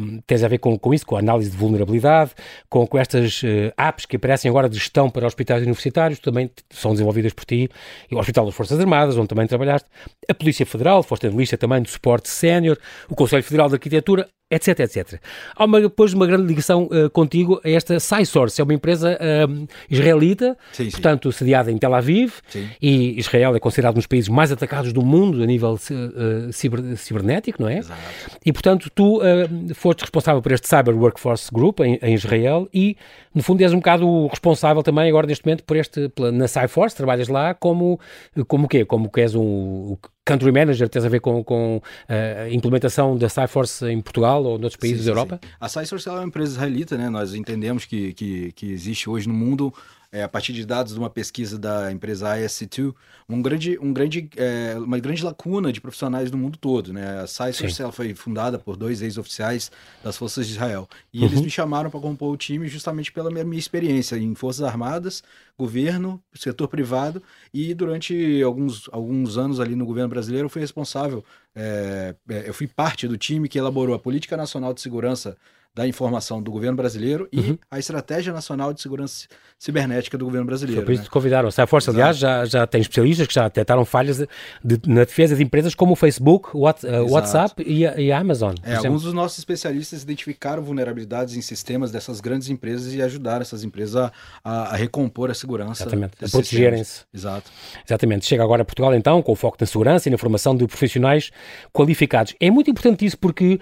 um, 0.00 0.20
tens 0.26 0.42
a 0.42 0.48
ver 0.48 0.58
com, 0.58 0.78
com 0.78 0.94
isso, 0.94 1.06
com 1.06 1.16
a 1.16 1.18
análise 1.18 1.50
de 1.50 1.56
vulnerabilidade, 1.56 2.32
com, 2.68 2.86
com 2.86 2.98
estas 2.98 3.42
uh, 3.42 3.72
apps 3.76 4.06
que 4.06 4.16
aparecem 4.16 4.48
agora 4.48 4.68
de 4.68 4.76
gestão 4.76 5.10
para 5.10 5.26
hospitais 5.26 5.62
universitários, 5.62 6.18
também 6.18 6.50
são 6.70 6.92
desenvolvidas 6.92 7.32
por 7.32 7.44
ti, 7.44 7.68
e 8.10 8.14
o 8.14 8.18
Hospital 8.18 8.46
das 8.46 8.54
Forças 8.54 8.78
Armadas, 8.78 9.16
onde 9.16 9.28
também 9.28 9.46
trabalhaste, 9.46 9.88
a 10.28 10.34
Polícia 10.34 10.64
Federal, 10.64 11.02
foste 11.02 11.26
analista 11.26 11.56
também 11.56 11.82
de 11.82 11.90
suporte 11.90 12.28
sénior, 12.28 12.78
o 13.08 13.14
Conselho 13.14 13.42
Federal 13.42 13.68
de 13.68 13.74
Arquitetura, 13.74 14.28
etc, 14.50 14.80
etc. 14.80 15.20
Há 15.54 15.64
uma, 15.64 15.80
depois 15.80 16.14
uma 16.14 16.26
grande 16.26 16.46
ligação 16.46 16.84
uh, 16.84 17.10
contigo 17.10 17.60
a 17.64 17.70
esta 17.70 18.00
SciSource, 18.00 18.60
é 18.60 18.64
uma 18.64 18.72
empresa 18.72 19.18
uh, 19.20 19.68
israelita, 19.90 20.56
sim, 20.72 20.90
portanto 20.90 21.30
sim. 21.30 21.38
sediada 21.38 21.70
em 21.70 21.76
Tel 21.76 21.94
Aviv, 21.94 22.34
sim. 22.48 22.66
e 22.80 23.18
Israel 23.18 23.54
é 23.54 23.60
considerado 23.60 23.96
um 23.96 23.98
dos 23.98 24.06
países 24.06 24.28
mais 24.28 24.50
atacados 24.50 24.92
do 24.92 25.04
mundo 25.04 25.42
nível 25.48 25.74
uh, 25.74 26.52
ciber, 26.52 26.96
cibernético, 26.96 27.60
não 27.62 27.68
é? 27.68 27.78
Exato. 27.78 28.00
E 28.44 28.52
portanto 28.52 28.90
tu 28.94 29.20
foste 29.74 30.00
responsável 30.00 30.40
por 30.40 30.52
este 30.52 30.68
Cyber 30.68 30.96
Workforce 30.96 31.50
Group 31.52 31.80
em, 31.80 31.98
em, 32.02 32.14
Israel 32.14 32.68
e 32.72 32.96
no 33.34 33.42
fundo 33.42 33.62
és 33.62 33.72
um 33.72 33.78
bocado 33.78 34.26
responsável 34.28 34.82
também 34.82 35.08
agora 35.08 35.26
neste 35.26 35.44
momento 35.44 35.64
por 35.64 35.76
este, 35.76 36.10
na 36.32 36.46
SciForce, 36.46 36.96
trabalhas 36.96 37.28
lá 37.28 37.54
como, 37.54 37.98
como 38.46 38.66
o 38.66 38.68
quê? 38.68 38.84
Como 38.84 39.10
que 39.10 39.20
és 39.20 39.34
um 39.34 39.96
country 40.28 40.52
manager, 40.52 40.88
tens 40.90 41.06
a 41.06 41.08
ver 41.08 41.20
com, 41.20 41.42
com 41.42 41.80
eh, 42.06 42.48
a 42.50 42.54
implementação 42.54 43.16
da 43.16 43.30
Cyforce 43.30 43.86
em 43.86 43.98
Portugal 44.02 44.44
ou 44.44 44.58
noutros 44.58 44.76
países 44.76 44.98
sim, 44.98 45.04
da 45.06 45.10
Europa? 45.12 45.40
Sim. 45.42 45.50
A 45.58 45.68
Cyforce 45.68 46.06
é 46.06 46.12
uma 46.12 46.24
empresa 46.24 46.52
israelita, 46.52 46.98
né? 46.98 47.08
Nós 47.08 47.34
entendemos 47.34 47.86
que, 47.86 48.12
que, 48.12 48.52
que 48.52 48.70
existe 48.70 49.08
hoje 49.08 49.26
no 49.26 49.32
mundo 49.32 49.72
é, 50.10 50.22
a 50.22 50.28
partir 50.28 50.52
de 50.52 50.64
dados 50.64 50.94
de 50.94 50.98
uma 50.98 51.10
pesquisa 51.10 51.58
da 51.58 51.92
empresa 51.92 52.36
ISC2, 52.38 52.94
um 53.28 53.42
grande, 53.42 53.78
um 53.78 53.92
grande, 53.92 54.30
é, 54.36 54.74
uma 54.78 54.98
grande 54.98 55.22
lacuna 55.22 55.70
de 55.70 55.80
profissionais 55.80 56.30
no 56.30 56.38
mundo 56.38 56.56
todo. 56.56 56.92
Né? 56.92 57.20
A 57.20 57.26
Cysource 57.26 57.82
foi 57.92 58.14
fundada 58.14 58.58
por 58.58 58.76
dois 58.76 59.02
ex-oficiais 59.02 59.70
das 60.02 60.16
Forças 60.16 60.46
de 60.46 60.54
Israel. 60.54 60.88
E 61.12 61.20
uhum. 61.20 61.26
eles 61.26 61.40
me 61.42 61.50
chamaram 61.50 61.90
para 61.90 62.00
compor 62.00 62.32
o 62.32 62.36
time 62.36 62.68
justamente 62.68 63.12
pela 63.12 63.30
minha, 63.30 63.44
minha, 63.44 63.58
experiência 63.58 64.16
em 64.16 64.34
Forças 64.34 64.62
Armadas, 64.62 65.22
governo, 65.58 66.22
setor 66.34 66.68
privado, 66.68 67.22
e 67.52 67.74
durante 67.74 68.42
alguns, 68.42 68.88
alguns 68.90 69.36
anos 69.36 69.60
ali 69.60 69.74
no 69.74 69.84
governo 69.84 70.08
brasileiro 70.08 70.46
eu 70.46 70.50
fui 70.50 70.62
responsável, 70.62 71.22
é, 71.54 72.14
é 72.30 72.48
eu 72.48 72.54
fui 72.54 72.66
parte 72.66 73.06
do 73.06 73.18
time 73.18 73.48
que 73.48 73.58
elaborou 73.58 73.94
a 73.94 73.98
Política 73.98 74.36
Nacional 74.36 74.72
de 74.72 74.80
Segurança 74.80 75.36
da 75.78 75.86
informação 75.86 76.42
do 76.42 76.50
governo 76.50 76.76
brasileiro 76.76 77.28
e 77.30 77.38
uhum. 77.38 77.58
a 77.70 77.78
Estratégia 77.78 78.32
Nacional 78.32 78.74
de 78.74 78.82
Segurança 78.82 79.28
Cibernética 79.56 80.18
do 80.18 80.24
governo 80.24 80.44
brasileiro. 80.44 80.80
Foi 80.80 80.86
por 80.86 80.92
isso 80.92 81.02
né? 81.02 81.06
que 81.06 81.10
convidaram. 81.12 81.48
A 81.56 81.66
Força, 81.68 81.92
aliás, 81.92 82.16
já, 82.16 82.44
já 82.44 82.66
tem 82.66 82.80
especialistas 82.80 83.28
que 83.28 83.34
já 83.34 83.44
detectaram 83.44 83.84
falhas 83.84 84.18
de, 84.18 84.26
de, 84.64 84.80
na 84.88 85.04
defesa 85.04 85.36
de 85.36 85.42
empresas 85.44 85.76
como 85.76 85.92
o 85.92 85.96
Facebook, 85.96 86.48
o 86.52 86.68
uh, 86.68 87.12
WhatsApp 87.12 87.62
e 87.64 87.86
a, 87.86 88.00
e 88.00 88.10
a 88.10 88.18
Amazon. 88.18 88.56
É, 88.64 88.74
alguns 88.74 89.04
dos 89.04 89.12
nossos 89.12 89.38
especialistas 89.38 90.02
identificaram 90.02 90.64
vulnerabilidades 90.64 91.36
em 91.36 91.40
sistemas 91.40 91.92
dessas 91.92 92.20
grandes 92.20 92.48
empresas 92.48 92.92
e 92.92 93.00
ajudaram 93.00 93.42
essas 93.42 93.62
empresas 93.62 93.94
a, 93.94 94.12
a, 94.42 94.74
a 94.74 94.76
recompor 94.76 95.30
a 95.30 95.34
segurança. 95.34 95.84
Exatamente, 95.84 96.24
a 96.24 96.28
protegerem-se. 96.28 97.02
Exato. 97.14 97.52
Exatamente. 97.86 98.26
Chega 98.26 98.42
agora 98.42 98.62
a 98.62 98.64
Portugal, 98.64 98.92
então, 98.96 99.22
com 99.22 99.30
o 99.30 99.36
foco 99.36 99.56
na 99.60 99.66
segurança 99.66 100.08
e 100.08 100.10
na 100.10 100.18
formação 100.18 100.56
de 100.56 100.66
profissionais 100.66 101.30
qualificados. 101.72 102.34
É 102.40 102.50
muito 102.50 102.68
importante 102.68 103.06
isso 103.06 103.16
porque 103.16 103.60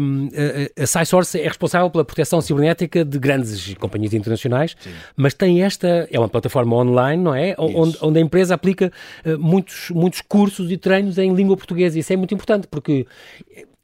um, 0.00 0.30
a, 0.78 0.82
a 0.82 0.86
SciSource 0.86 1.41
é 1.42 1.48
responsável 1.48 1.90
pela 1.90 2.04
proteção 2.04 2.40
cibernética 2.40 3.04
de 3.04 3.18
grandes 3.18 3.74
companhias 3.74 4.14
internacionais, 4.14 4.76
Sim. 4.78 4.90
mas 5.16 5.34
tem 5.34 5.62
esta, 5.62 6.08
é 6.10 6.18
uma 6.18 6.28
plataforma 6.28 6.76
online, 6.76 7.22
não 7.22 7.34
é? 7.34 7.54
Onde, 7.58 7.98
onde, 8.00 8.18
a 8.18 8.22
empresa 8.22 8.54
aplica 8.54 8.92
uh, 9.24 9.38
muitos, 9.38 9.90
muitos 9.90 10.20
cursos 10.20 10.70
e 10.70 10.76
treinos 10.76 11.18
em 11.18 11.34
língua 11.34 11.56
portuguesa. 11.56 11.98
Isso 11.98 12.12
é 12.12 12.16
muito 12.16 12.34
importante 12.34 12.66
porque 12.66 13.06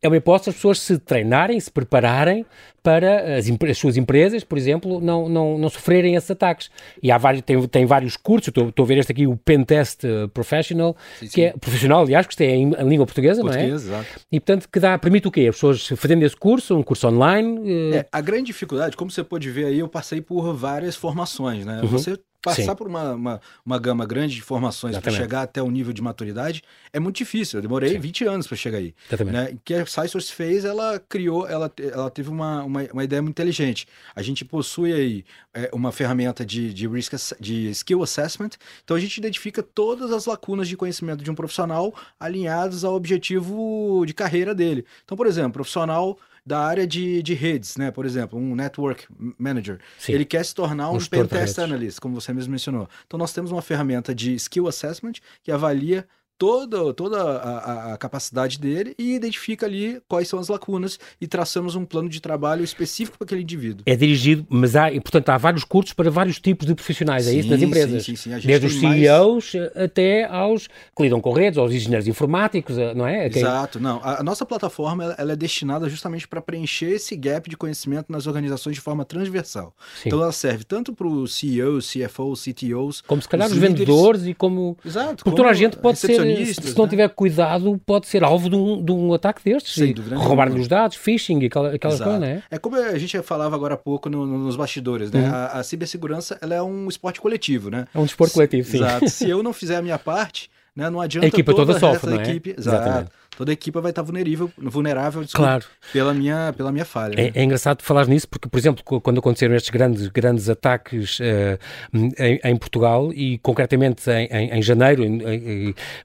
é 0.01 0.09
uma 0.09 0.17
hipótese 0.17 0.51
as 0.51 0.57
pessoas 0.57 0.81
se 0.81 0.99
treinarem, 0.99 1.59
se 1.59 1.71
prepararem 1.71 2.47
para 2.83 3.37
as, 3.37 3.47
as, 3.51 3.79
suas 3.79 3.97
empresas, 3.97 4.45
por 4.45 4.57
exemplo, 4.57 5.01
não, 5.01 5.29
não, 5.29 5.59
não 5.59 5.69
sofrerem 5.69 6.15
esses 6.15 6.31
ataques. 6.31 6.71
E 7.03 7.11
há 7.11 7.19
vários, 7.19 7.43
tem, 7.43 7.67
tem 7.67 7.85
vários 7.85 8.17
cursos, 8.17 8.49
estou, 8.49 8.69
estou 8.69 8.85
a 8.85 8.87
ver 8.87 8.99
este 8.99 9.13
aqui, 9.13 9.27
o 9.27 9.37
Pentest 9.37 10.05
eh, 10.05 10.29
Professional, 10.33 10.97
sim, 11.19 11.27
sim. 11.27 11.33
que 11.35 11.43
é 11.43 11.53
profissional, 11.53 12.03
aliás, 12.03 12.27
que 12.27 12.43
é 12.45 12.55
em, 12.55 12.71
língua 12.89 13.05
portuguesa, 13.05 13.43
não 13.43 13.53
é? 13.53 13.67
Exato. 13.67 14.07
E 14.31 14.39
portanto, 14.39 14.69
que 14.73 14.79
dá, 14.79 14.97
permite 14.97 15.27
o 15.27 15.31
quê? 15.31 15.49
As 15.49 15.57
pessoas 15.57 15.87
fazendo 15.97 16.23
esse 16.25 16.37
curso, 16.37 16.77
um 16.77 16.83
curso 16.83 17.09
online. 17.09 17.93
Eh... 17.93 17.97
É, 17.99 18.07
a 18.13 18.21
grande 18.21 18.45
dificuldade, 18.45 18.97
como 18.97 19.11
você 19.11 19.25
pode 19.25 19.51
ver 19.51 19.67
aí, 19.67 19.81
eu 19.81 19.89
passei 19.89 20.21
por 20.21 20.55
várias 20.55 20.95
formações, 20.95 21.67
né? 21.67 21.81
Uhum. 21.83 21.89
Você 21.89 22.19
passar 22.49 22.73
Sim. 22.73 22.77
por 22.77 22.87
uma, 22.87 23.13
uma, 23.13 23.41
uma, 23.65 23.79
gama 23.79 24.07
grande 24.07 24.35
de 24.35 24.41
informações 24.41 24.99
para 24.99 25.13
chegar 25.13 25.43
até 25.43 25.63
o 25.63 25.71
nível 25.71 25.93
de 25.93 26.03
maturidade 26.03 26.63
é 26.93 27.01
muito 27.01 27.17
difícil. 27.17 27.59
Eu 27.59 27.63
demorei 27.63 27.91
Sim. 27.91 27.99
20 27.99 28.25
anos 28.25 28.47
para 28.47 28.57
chegar 28.57 28.79
aí. 28.79 28.95
Né? 29.27 29.53
O 29.53 29.61
que 29.65 29.75
a 29.75 29.87
SciSource 29.87 30.33
fez, 30.33 30.65
ela 30.65 31.01
criou, 31.09 31.47
ela, 31.49 31.73
ela 31.79 32.11
teve 32.11 32.29
uma, 32.29 32.63
uma, 32.65 32.83
uma, 32.93 33.05
ideia 33.05 33.23
muito 33.23 33.35
inteligente. 33.35 33.87
A 34.15 34.23
gente 34.23 34.45
possui 34.45 34.93
aí 34.93 35.25
é, 35.55 35.71
uma 35.73 35.93
ferramenta 35.93 36.45
de, 36.45 36.73
de, 36.73 36.87
risk, 36.89 37.15
de 37.41 37.71
skill 37.71 38.03
assessment, 38.03 38.51
então 38.85 38.97
a 38.97 39.01
gente 39.01 39.17
identifica 39.19 39.63
todas 39.63 40.13
as 40.13 40.27
lacunas 40.27 40.69
de 40.69 40.77
conhecimento 40.77 41.23
de 41.23 41.31
um 41.31 41.35
profissional 41.35 41.95
alinhadas 42.19 42.85
ao 42.85 42.95
objetivo 42.95 44.05
de 44.07 44.15
carreira 44.15 44.55
dele. 44.55 44.85
Então, 45.05 45.17
por 45.17 45.27
exemplo, 45.27 45.53
profissional 45.53 46.19
da 46.49 46.61
área 46.61 46.87
de, 46.87 47.23
de 47.23 47.35
redes, 47.35 47.77
né? 47.77 47.91
Por 47.91 48.07
exemplo, 48.07 48.39
um 48.39 48.55
network 48.55 49.07
manager. 49.39 49.79
Sim. 49.99 50.13
Ele 50.13 50.25
quer 50.25 50.43
se 50.43 50.55
tornar 50.55 50.91
um, 50.91 50.97
um 50.97 51.05
pentest 51.05 51.59
analyst, 51.59 52.01
como 52.01 52.19
você 52.19 52.33
mesmo 52.33 52.51
mencionou. 52.51 52.89
Então 53.07 53.19
nós 53.19 53.35
temos 53.35 53.53
uma 53.53 53.61
ferramenta 53.61 54.15
de 54.15 54.35
skill 54.35 54.67
assessment 54.67 55.13
que 55.43 55.53
avalia 55.53 56.09
toda, 56.39 56.95
toda 56.95 57.21
a, 57.21 57.95
a, 57.95 57.99
capacidade 57.99 58.59
dele 58.59 58.95
e 58.97 59.15
identifica 59.15 59.67
ali 59.67 60.01
quais 60.07 60.29
são 60.29 60.39
as 60.39 60.49
lacunas 60.49 60.99
e 61.21 61.27
traçamos 61.27 61.75
um 61.75 61.85
plano 61.85 62.09
de 62.09 62.21
trabalho 62.21 62.63
específico 62.63 63.19
para 63.19 63.25
aquele 63.25 63.43
indivíduo. 63.43 63.83
É 63.85 63.97
dirigido, 63.97 64.47
mas 64.49 64.77
há, 64.77 64.93
e, 64.93 65.01
portanto, 65.01 65.29
há 65.31 65.37
vários 65.37 65.65
cursos 65.65 65.93
para 65.93 66.11
vários 66.11 66.39
tipos 66.39 66.67
de 66.67 66.75
profissionais, 66.75 67.27
é 67.27 67.35
isso, 67.35 67.51
nas 67.51 67.61
empresas? 67.61 68.05
Sim, 68.05 68.15
sim, 68.15 68.41
sim. 68.41 68.47
Desde 68.47 68.67
os 68.67 68.79
CEOs 68.79 69.55
mais... 69.55 69.77
até 69.77 70.25
aos 70.27 70.69
que 70.69 71.03
lidam 71.03 71.21
com 71.21 71.33
redes, 71.33 71.59
aos 71.59 71.73
engenheiros 71.73 72.07
informáticos, 72.07 72.77
não 72.95 73.07
é? 73.07 73.27
Exato, 73.27 73.81
não. 73.81 74.01
A, 74.03 74.21
a 74.21 74.23
nossa 74.23 74.47
plataforma 74.47 75.17
ela 75.19 75.33
é 75.33 75.37
destinada 75.37 75.89
justamente 75.89 76.29
para 76.29 76.41
preencher 76.41 76.91
esse 76.91 77.17
gap 77.17 77.51
de 77.51 77.57
conhecimento 77.57 78.13
nas 78.13 78.27
organizações 78.27 78.77
de 78.77 78.81
forma 78.81 79.05
transversal. 79.05 79.75
Sim. 80.01 80.09
Então 80.09 80.23
ela 80.23 80.33
serve 80.33 80.63
tanto 80.63 80.93
para 80.95 81.07
os 81.09 81.35
CEOs, 81.37 81.93
CFOs, 81.93 82.45
CTOs. 82.45 83.01
Como 83.01 83.21
se 83.21 83.29
calhar 83.29 83.49
os, 83.49 83.55
os 83.55 83.59
vendedores 83.59 84.25
e 84.27 84.35
como. 84.35 84.77
Exato. 84.85 85.25
Porque 85.25 85.37
toda 85.37 85.49
a 85.49 85.55
gente 85.55 85.77
pode 85.77 85.99
ser 85.99 86.28
se 86.37 86.77
não 86.77 86.85
né? 86.85 86.91
tiver 86.91 87.09
cuidado, 87.09 87.81
pode 87.85 88.07
ser 88.07 88.25
alvo 88.25 88.49
de 88.49 88.57
um, 88.57 88.85
de 88.85 88.93
um 88.93 89.13
ataque 89.13 89.43
destes. 89.45 89.75
Sim, 89.75 89.95
Roubar-lhe 90.15 90.59
os 90.59 90.69
dados, 90.69 90.97
phishing, 90.97 91.45
aquela, 91.45 91.75
aquelas 91.75 92.01
coisas, 92.01 92.21
né? 92.21 92.43
É 92.51 92.59
como 92.59 92.77
a 92.77 92.99
gente 92.99 93.21
falava 93.23 93.55
agora 93.55 93.75
há 93.75 93.79
pouco 93.79 94.09
no, 94.09 94.27
no, 94.27 94.39
nos 94.39 94.57
bastidores, 94.57 95.11
né? 95.11 95.21
Uhum. 95.21 95.35
A, 95.35 95.47
a, 95.47 95.63
cibersegurança 95.63 96.39
ela 96.41 96.55
é 96.55 96.63
um 96.63 96.89
esporte 96.89 97.21
coletivo, 97.21 97.71
né? 97.71 97.87
É 97.95 97.99
um 97.99 98.05
esporte 98.05 98.35
coletivo, 98.35 98.69
sim. 98.69 98.79
Exato. 98.79 99.09
Se 99.09 99.29
eu 99.29 99.43
não 99.43 99.53
fizer 99.53 99.77
a 99.77 99.83
minha 99.83 99.99
parte, 99.99 100.51
né, 100.75 100.89
não 100.91 101.01
adianta 101.01 101.27
a 101.27 101.29
equipe 101.29 101.53
toda, 101.53 101.75
toda 101.75 101.79
sofre, 101.79 102.11
não 102.11 102.21
é? 102.21 102.23
equipe, 102.23 102.55
exato. 102.57 102.77
Exatamente 102.77 103.11
toda 103.39 103.53
a 103.53 103.55
equipa 103.55 103.81
vai 103.81 103.91
estar 103.91 104.03
vulnerável, 104.03 104.51
vulnerável 104.59 105.23
desculpa, 105.23 105.47
claro. 105.47 105.65
pela, 105.93 106.13
minha, 106.13 106.53
pela 106.57 106.73
minha 106.73 106.85
falha. 106.85 107.15
É, 107.15 107.27
né? 107.27 107.33
é, 107.37 107.45
engraçado 107.45 107.83
falar 107.83 108.05
nisso 108.09 108.29
porque, 108.29 108.49
por 108.49 108.59
exemplo, 108.59 108.83
quando 109.01 109.21
aconteceram 109.21 109.55
estes 109.55 109.71
grandes, 109.71 110.09
grandes 110.09 110.49
ataques 110.49 111.21
uh, 111.21 111.57
em, 111.95 112.41
em, 112.43 112.57
Portugal 112.57 113.13
e 113.13 113.39
concretamente 113.39 114.11
em, 114.11 114.27
em, 114.27 114.59
em 114.59 114.61
janeiro 114.61 115.05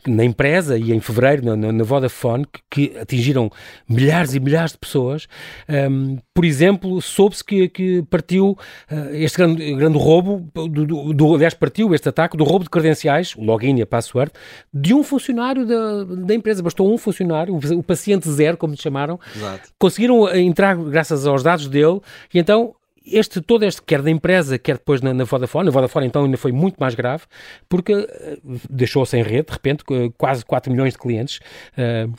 na 0.06 0.24
empresa 0.24 0.78
e 0.78 0.94
em 0.94 1.00
fevereiro 1.00 1.44
na, 1.44 1.72
na 1.72 1.84
Vodafone, 1.84 2.46
que, 2.46 2.62
que, 2.70 2.98
atingiram 3.00 3.50
milhares 3.90 4.36
e 4.36 4.40
milhares 4.40 4.74
de 4.74 4.78
pessoas, 4.78 5.28
um, 5.68 5.74
ehm, 5.74 6.18
por 6.36 6.46
exemplo, 6.46 7.02
soube-se 7.02 7.44
que, 7.44 7.68
que 7.68 8.04
partiu 8.12 8.52
uh, 8.92 9.16
este 9.16 9.40
grande, 9.40 9.74
grande 9.74 9.98
roubo, 9.98 10.48
do, 10.54 10.68
do, 10.68 11.14
do, 11.14 11.36
aliás, 11.36 11.56
partiu 11.56 11.96
este 11.96 12.10
ataque 12.10 12.38
do 12.38 12.44
roubo 12.44 12.64
de 12.64 12.70
credenciais, 12.70 13.34
o 13.36 13.44
login 13.44 13.78
e 13.78 13.82
a 13.82 13.88
password, 13.88 14.32
de 14.72 14.94
um 14.94 15.04
funcionário 15.04 15.66
da, 15.66 16.04
da 16.04 16.36
empresa. 16.36 16.62
Bastou 16.62 16.94
um 16.94 16.98
funcionário 16.98 17.23
funcionário, 17.24 17.56
o 17.56 17.84
paciente 17.84 18.30
zero, 18.30 18.58
como 18.58 18.74
lhe 18.74 18.80
chamaram, 18.80 19.20
Exato. 19.36 19.70
conseguiram 19.80 20.28
eh, 20.28 20.40
entrar 20.42 20.76
graças 20.76 21.26
aos 21.26 21.42
dados 21.42 21.68
dele 21.68 22.00
e 22.34 22.40
então 22.40 22.76
este, 23.06 23.42
todo 23.42 23.64
este, 23.66 23.82
quer 23.82 24.02
da 24.02 24.10
empresa, 24.10 24.58
quer 24.58 24.78
depois 24.78 25.02
na, 25.02 25.14
na 25.14 25.26
Vodafone, 25.26 25.68
a 25.68 25.72
Vodafone 25.72 26.08
então 26.08 26.24
ainda 26.24 26.38
foi 26.38 26.52
muito 26.52 26.78
mais 26.78 26.96
grave, 26.96 27.24
porque 27.68 27.94
uh, 27.94 28.08
deixou 28.70 29.06
sem 29.06 29.22
rede, 29.22 29.48
de 29.48 29.54
repente, 29.54 29.84
quase 30.18 30.46
4 30.46 30.72
milhões 30.72 30.94
de 30.94 31.00
clientes, 31.00 31.40
uh, 31.78 32.14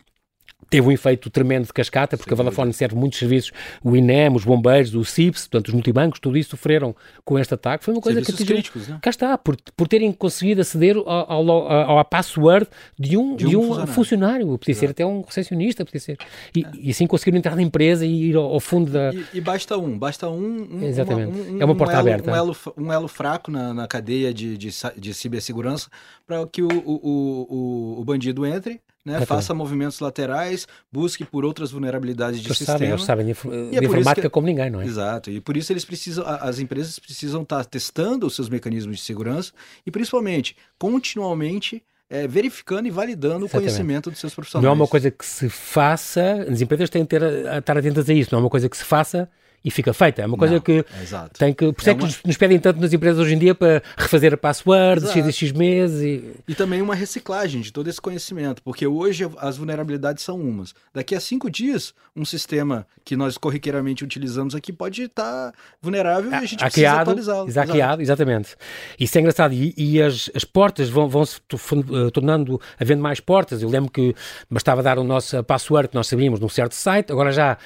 teve 0.74 0.88
um 0.88 0.92
efeito 0.92 1.30
tremendo 1.30 1.66
de 1.66 1.72
cascata, 1.72 2.16
porque 2.16 2.30
Sim, 2.30 2.34
a 2.34 2.42
Vodafone 2.42 2.72
serve 2.72 2.96
muitos 2.96 3.18
serviços, 3.20 3.52
o 3.82 3.94
INEM, 3.94 4.34
os 4.34 4.44
bombeiros, 4.44 4.92
o 4.94 5.04
CIPS, 5.04 5.46
portanto, 5.46 5.68
os 5.68 5.74
multibancos, 5.74 6.18
tudo 6.18 6.36
isso 6.36 6.50
sofreram 6.50 6.96
com 7.24 7.38
este 7.38 7.54
ataque. 7.54 7.84
Foi 7.84 7.94
uma 7.94 8.00
coisa 8.00 8.18
Serviços 8.18 8.34
que 8.34 8.42
atingiu, 8.42 8.56
críticos, 8.56 8.88
não? 8.88 8.98
Cá 8.98 9.10
está, 9.10 9.38
por, 9.38 9.56
por 9.76 9.86
terem 9.86 10.10
conseguido 10.10 10.60
aceder 10.60 10.96
ao, 10.96 11.06
ao, 11.06 11.50
ao, 11.50 11.98
à 12.00 12.04
password 12.04 12.66
de 12.98 13.16
um, 13.16 13.36
de 13.36 13.46
um, 13.46 13.48
de 13.50 13.56
um 13.56 13.62
funcionário. 13.62 13.92
funcionário. 13.92 14.58
Podia 14.58 14.72
Exato. 14.72 14.86
ser 14.86 14.90
até 14.90 15.06
um 15.06 15.20
recepcionista, 15.20 15.84
podia 15.84 16.00
ser. 16.00 16.18
E, 16.54 16.64
é. 16.64 16.70
e, 16.74 16.90
assim 16.90 17.06
conseguiram 17.06 17.38
entrar 17.38 17.54
na 17.54 17.62
empresa 17.62 18.04
e 18.04 18.30
ir 18.30 18.36
ao, 18.36 18.52
ao 18.52 18.58
fundo 18.58 18.90
da. 18.90 19.12
E, 19.14 19.24
e, 19.34 19.40
basta 19.40 19.78
um, 19.78 19.96
basta 19.96 20.28
um. 20.28 20.66
um 20.72 20.82
Exatamente. 20.82 21.30
Uma, 21.30 21.52
um, 21.52 21.62
é 21.62 21.64
uma 21.64 21.76
porta 21.76 21.94
elo, 21.94 22.00
aberta. 22.00 22.30
Um 22.32 22.34
elo, 22.34 22.56
um 22.76 22.92
elo 22.92 23.06
fraco 23.06 23.48
na, 23.48 23.72
na 23.72 23.86
cadeia 23.86 24.34
de, 24.34 24.58
de, 24.58 24.70
de 24.96 25.14
cibersegurança 25.14 25.88
para 26.26 26.44
que 26.48 26.62
o, 26.62 26.68
o, 26.68 27.96
o, 27.96 28.00
o 28.00 28.04
bandido 28.04 28.44
entre 28.44 28.80
né? 29.04 29.24
faça 29.26 29.52
movimentos 29.52 30.00
laterais, 30.00 30.66
busque 30.90 31.24
por 31.24 31.44
outras 31.44 31.70
vulnerabilidades 31.70 32.40
de 32.40 32.48
eles 32.48 32.58
sistema. 32.58 32.78
Sabem, 32.78 32.90
eles 32.90 33.04
sabem 33.04 33.26
de, 33.26 33.32
de 33.70 33.76
é 33.76 33.84
informática 33.84 34.28
que, 34.28 34.30
como 34.30 34.46
ninguém, 34.46 34.70
não 34.70 34.80
é? 34.80 34.86
Exato, 34.86 35.30
e 35.30 35.40
por 35.40 35.56
isso 35.56 35.72
eles 35.72 35.84
precisam, 35.84 36.24
as 36.26 36.58
empresas 36.58 36.98
precisam 36.98 37.42
estar 37.42 37.64
testando 37.64 38.26
os 38.26 38.34
seus 38.34 38.48
mecanismos 38.48 38.96
de 38.96 39.02
segurança 39.02 39.52
e 39.86 39.90
principalmente, 39.90 40.56
continuamente, 40.78 41.82
é, 42.08 42.26
verificando 42.26 42.86
e 42.86 42.90
validando 42.90 43.44
Exatamente. 43.44 43.50
o 43.50 43.58
conhecimento 43.60 44.10
dos 44.10 44.20
seus 44.20 44.34
profissionais. 44.34 44.64
Não 44.64 44.70
é 44.70 44.74
uma 44.74 44.88
coisa 44.88 45.10
que 45.10 45.24
se 45.24 45.48
faça, 45.48 46.46
as 46.48 46.60
empresas 46.60 46.88
têm 46.88 47.04
que 47.04 47.18
ter, 47.18 47.22
estar 47.22 47.76
atentas 47.76 48.08
a 48.08 48.14
isso, 48.14 48.30
não 48.32 48.38
é 48.38 48.42
uma 48.42 48.50
coisa 48.50 48.68
que 48.68 48.76
se 48.76 48.84
faça 48.84 49.28
e 49.64 49.70
fica 49.70 49.94
feita. 49.94 50.22
É 50.22 50.26
uma 50.26 50.36
coisa 50.36 50.54
não, 50.54 50.60
que 50.60 50.84
exato. 51.02 51.38
tem 51.38 51.54
que. 51.54 51.72
Por 51.72 51.80
isso 51.80 51.88
é, 51.88 51.92
é 51.92 51.96
que 51.96 52.26
nos 52.26 52.36
pedem 52.36 52.58
tanto 52.58 52.80
nas 52.80 52.92
empresas 52.92 53.18
hoje 53.18 53.34
em 53.34 53.38
dia 53.38 53.54
para 53.54 53.82
refazer 53.96 54.34
a 54.34 54.36
password, 54.36 55.06
x 55.08 55.34
x 55.34 55.52
meses. 55.52 56.02
E... 56.02 56.34
e 56.46 56.54
também 56.54 56.82
uma 56.82 56.94
reciclagem 56.94 57.62
de 57.62 57.72
todo 57.72 57.88
esse 57.88 58.00
conhecimento, 58.00 58.62
porque 58.62 58.86
hoje 58.86 59.26
as 59.38 59.56
vulnerabilidades 59.56 60.22
são 60.22 60.38
umas. 60.38 60.74
Daqui 60.92 61.14
a 61.14 61.20
cinco 61.20 61.50
dias, 61.50 61.94
um 62.14 62.24
sistema 62.24 62.86
que 63.04 63.16
nós 63.16 63.38
corriqueiramente 63.38 64.04
utilizamos 64.04 64.54
aqui 64.54 64.72
pode 64.72 65.02
estar 65.02 65.52
vulnerável 65.80 66.30
e 66.30 66.34
a 66.34 66.44
gente 66.44 66.58
precisa 66.58 67.00
atualizá-lo. 67.00 67.50
Hackeado, 67.50 68.02
exatamente. 68.02 68.56
Isso 68.98 69.16
é 69.16 69.20
engraçado. 69.20 69.54
E, 69.54 69.74
e 69.76 70.02
as, 70.02 70.30
as 70.34 70.44
portas 70.44 70.90
vão, 70.90 71.08
vão 71.08 71.24
se 71.24 71.40
eh, 71.40 72.10
tornando, 72.12 72.60
havendo 72.78 73.02
mais 73.02 73.20
portas. 73.20 73.62
Eu 73.62 73.68
lembro 73.68 73.90
que 73.90 74.14
bastava 74.50 74.82
dar 74.82 74.98
o 74.98 75.04
nosso 75.04 75.42
password 75.44 75.88
que 75.88 75.94
nós 75.94 76.06
sabíamos 76.06 76.40
num 76.40 76.48
certo 76.48 76.74
site, 76.74 77.10
agora 77.10 77.32
já 77.32 77.56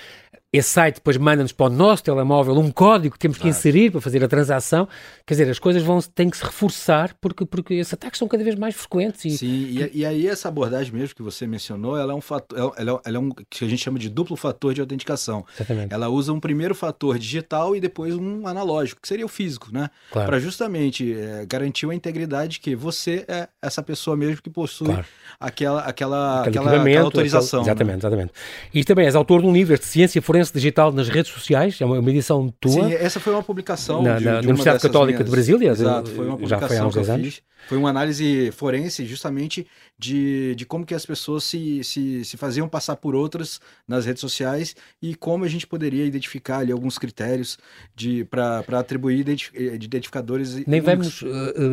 esse 0.51 0.71
site 0.71 0.95
depois 0.95 1.19
manda-nos 1.19 1.53
para 1.53 1.67
o 1.67 1.69
nosso 1.69 2.03
telemóvel 2.03 2.55
um 2.55 2.71
código 2.71 3.13
que 3.13 3.19
temos 3.19 3.37
que 3.37 3.47
inserir 3.47 3.91
para 3.91 4.01
fazer 4.01 4.25
a 4.25 4.29
transação. 4.29 4.89
Quer 5.27 5.35
dizer, 5.35 5.51
as 5.51 5.59
coisas 5.59 5.83
vão 5.83 6.01
têm 6.01 6.31
que 6.31 6.39
se 6.39 6.45
reforçar 6.45 7.15
porque, 7.21 7.45
porque 7.45 7.75
esses 7.75 7.93
ataques 7.93 8.19
são 8.19 8.27
cada 8.27 8.43
vez 8.43 8.57
mais 8.57 8.75
frequentes. 8.75 9.27
E... 9.27 9.31
Sim, 9.37 9.47
e, 9.47 9.99
e 9.99 10.07
aí 10.07 10.27
essa 10.27 10.49
abordagem 10.49 10.91
mesmo 10.95 11.15
que 11.15 11.23
você 11.23 11.47
mencionou, 11.47 11.99
ela 11.99 12.15
é 12.15 12.17
um 12.17 12.21
fator, 12.23 12.73
ela, 12.79 12.93
é, 12.93 13.09
ela 13.09 13.17
é 13.17 13.21
um 13.21 13.31
que 13.31 13.63
a 13.63 13.69
gente 13.69 13.83
chama 13.83 13.99
de 13.99 14.09
duplo 14.09 14.37
fator 14.37 14.73
de 14.73 14.81
autenticação. 14.81 15.45
Exatamente. 15.55 15.93
Ela 15.93 16.09
usa 16.09 16.33
um 16.33 16.41
primeiro 16.41 16.75
fator 16.75 17.19
digital 17.19 17.77
e 17.77 17.81
depois 17.81 18.15
um 18.15 18.47
analógico, 18.47 19.03
que 19.03 19.09
seria 19.09 19.27
o 19.27 19.29
físico, 19.29 19.69
né? 19.71 19.91
Claro. 20.11 20.29
Para 20.31 20.39
justamente 20.39 21.13
é, 21.13 21.45
garantir 21.47 21.89
a 21.91 21.95
integridade 21.95 22.59
que 22.59 22.75
você 22.75 23.27
é 23.29 23.49
essa 23.61 23.83
pessoa 23.83 24.17
mesmo 24.17 24.41
que 24.41 24.49
possui 24.49 24.87
claro. 24.87 25.05
aquela, 25.39 25.81
aquela, 25.83 26.43
aquela, 26.43 26.71
aquela, 26.71 27.01
autorização. 27.01 27.61
Aquele, 27.61 27.73
exatamente, 27.75 28.03
né? 28.03 28.09
exatamente. 28.09 28.33
E 28.73 28.83
também 28.83 29.05
és 29.05 29.15
autor 29.15 29.43
de 29.43 29.47
um 29.47 29.53
livro 29.53 29.79
de 29.79 29.85
ciência 29.85 30.23
forense 30.23 30.38
forense 30.39 30.53
digital 30.53 30.93
nas 30.93 31.09
redes 31.09 31.33
sociais, 31.33 31.81
é 31.81 31.85
uma, 31.85 31.99
uma 31.99 32.11
edição 32.11 32.53
tua. 32.61 32.73
Sim, 32.73 32.93
essa 32.93 33.19
foi 33.19 33.33
uma 33.33 33.43
publicação 33.43 34.03
na, 34.03 34.19
de, 34.19 34.25
na, 34.25 34.41
de 34.41 34.47
Universidade 34.47 34.81
Católica 34.81 35.19
minhas... 35.19 35.25
de 35.25 35.31
Brasília. 35.31 35.71
Exato, 35.71 36.11
foi 36.11 36.27
uma 36.27 36.37
publicação 36.37 36.69
já 36.69 36.69
foi 36.69 36.79
há 36.79 36.87
uns 36.87 36.95
10 36.95 37.11
anos. 37.11 37.43
Foi 37.69 37.77
uma 37.77 37.91
análise 37.91 38.51
forense 38.53 39.05
justamente 39.05 39.67
de, 39.99 40.55
de 40.55 40.65
como 40.65 40.87
que 40.87 40.95
as 40.95 41.05
pessoas 41.05 41.45
se, 41.45 41.83
se, 41.83 42.25
se 42.25 42.37
faziam 42.37 42.69
passar 42.69 42.97
por 42.97 43.15
outras 43.15 43.61
nas 43.87 44.07
redes 44.07 44.21
sociais 44.21 44.75
e 45.03 45.15
como 45.15 45.45
a 45.45 45.49
gente 45.49 45.67
poderia 45.67 46.05
identificar 46.05 46.59
ali 46.59 46.73
alguns 46.73 46.99
critérios 46.99 47.59
para 48.31 48.79
atribuir 48.79 49.19
identif 49.19 49.53
identificadores. 49.55 50.65
Nem 50.67 50.81
vamos, 50.81 51.23
uh, 51.23 51.27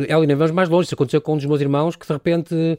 Eli, 0.08 0.26
nem 0.26 0.36
vamos 0.36 0.52
mais 0.52 0.68
longe. 0.68 0.86
Isso 0.86 0.94
aconteceu 0.94 1.20
com 1.20 1.34
um 1.34 1.36
dos 1.36 1.46
meus 1.46 1.60
irmãos 1.60 1.96
que 1.96 2.06
de 2.06 2.12
repente 2.12 2.78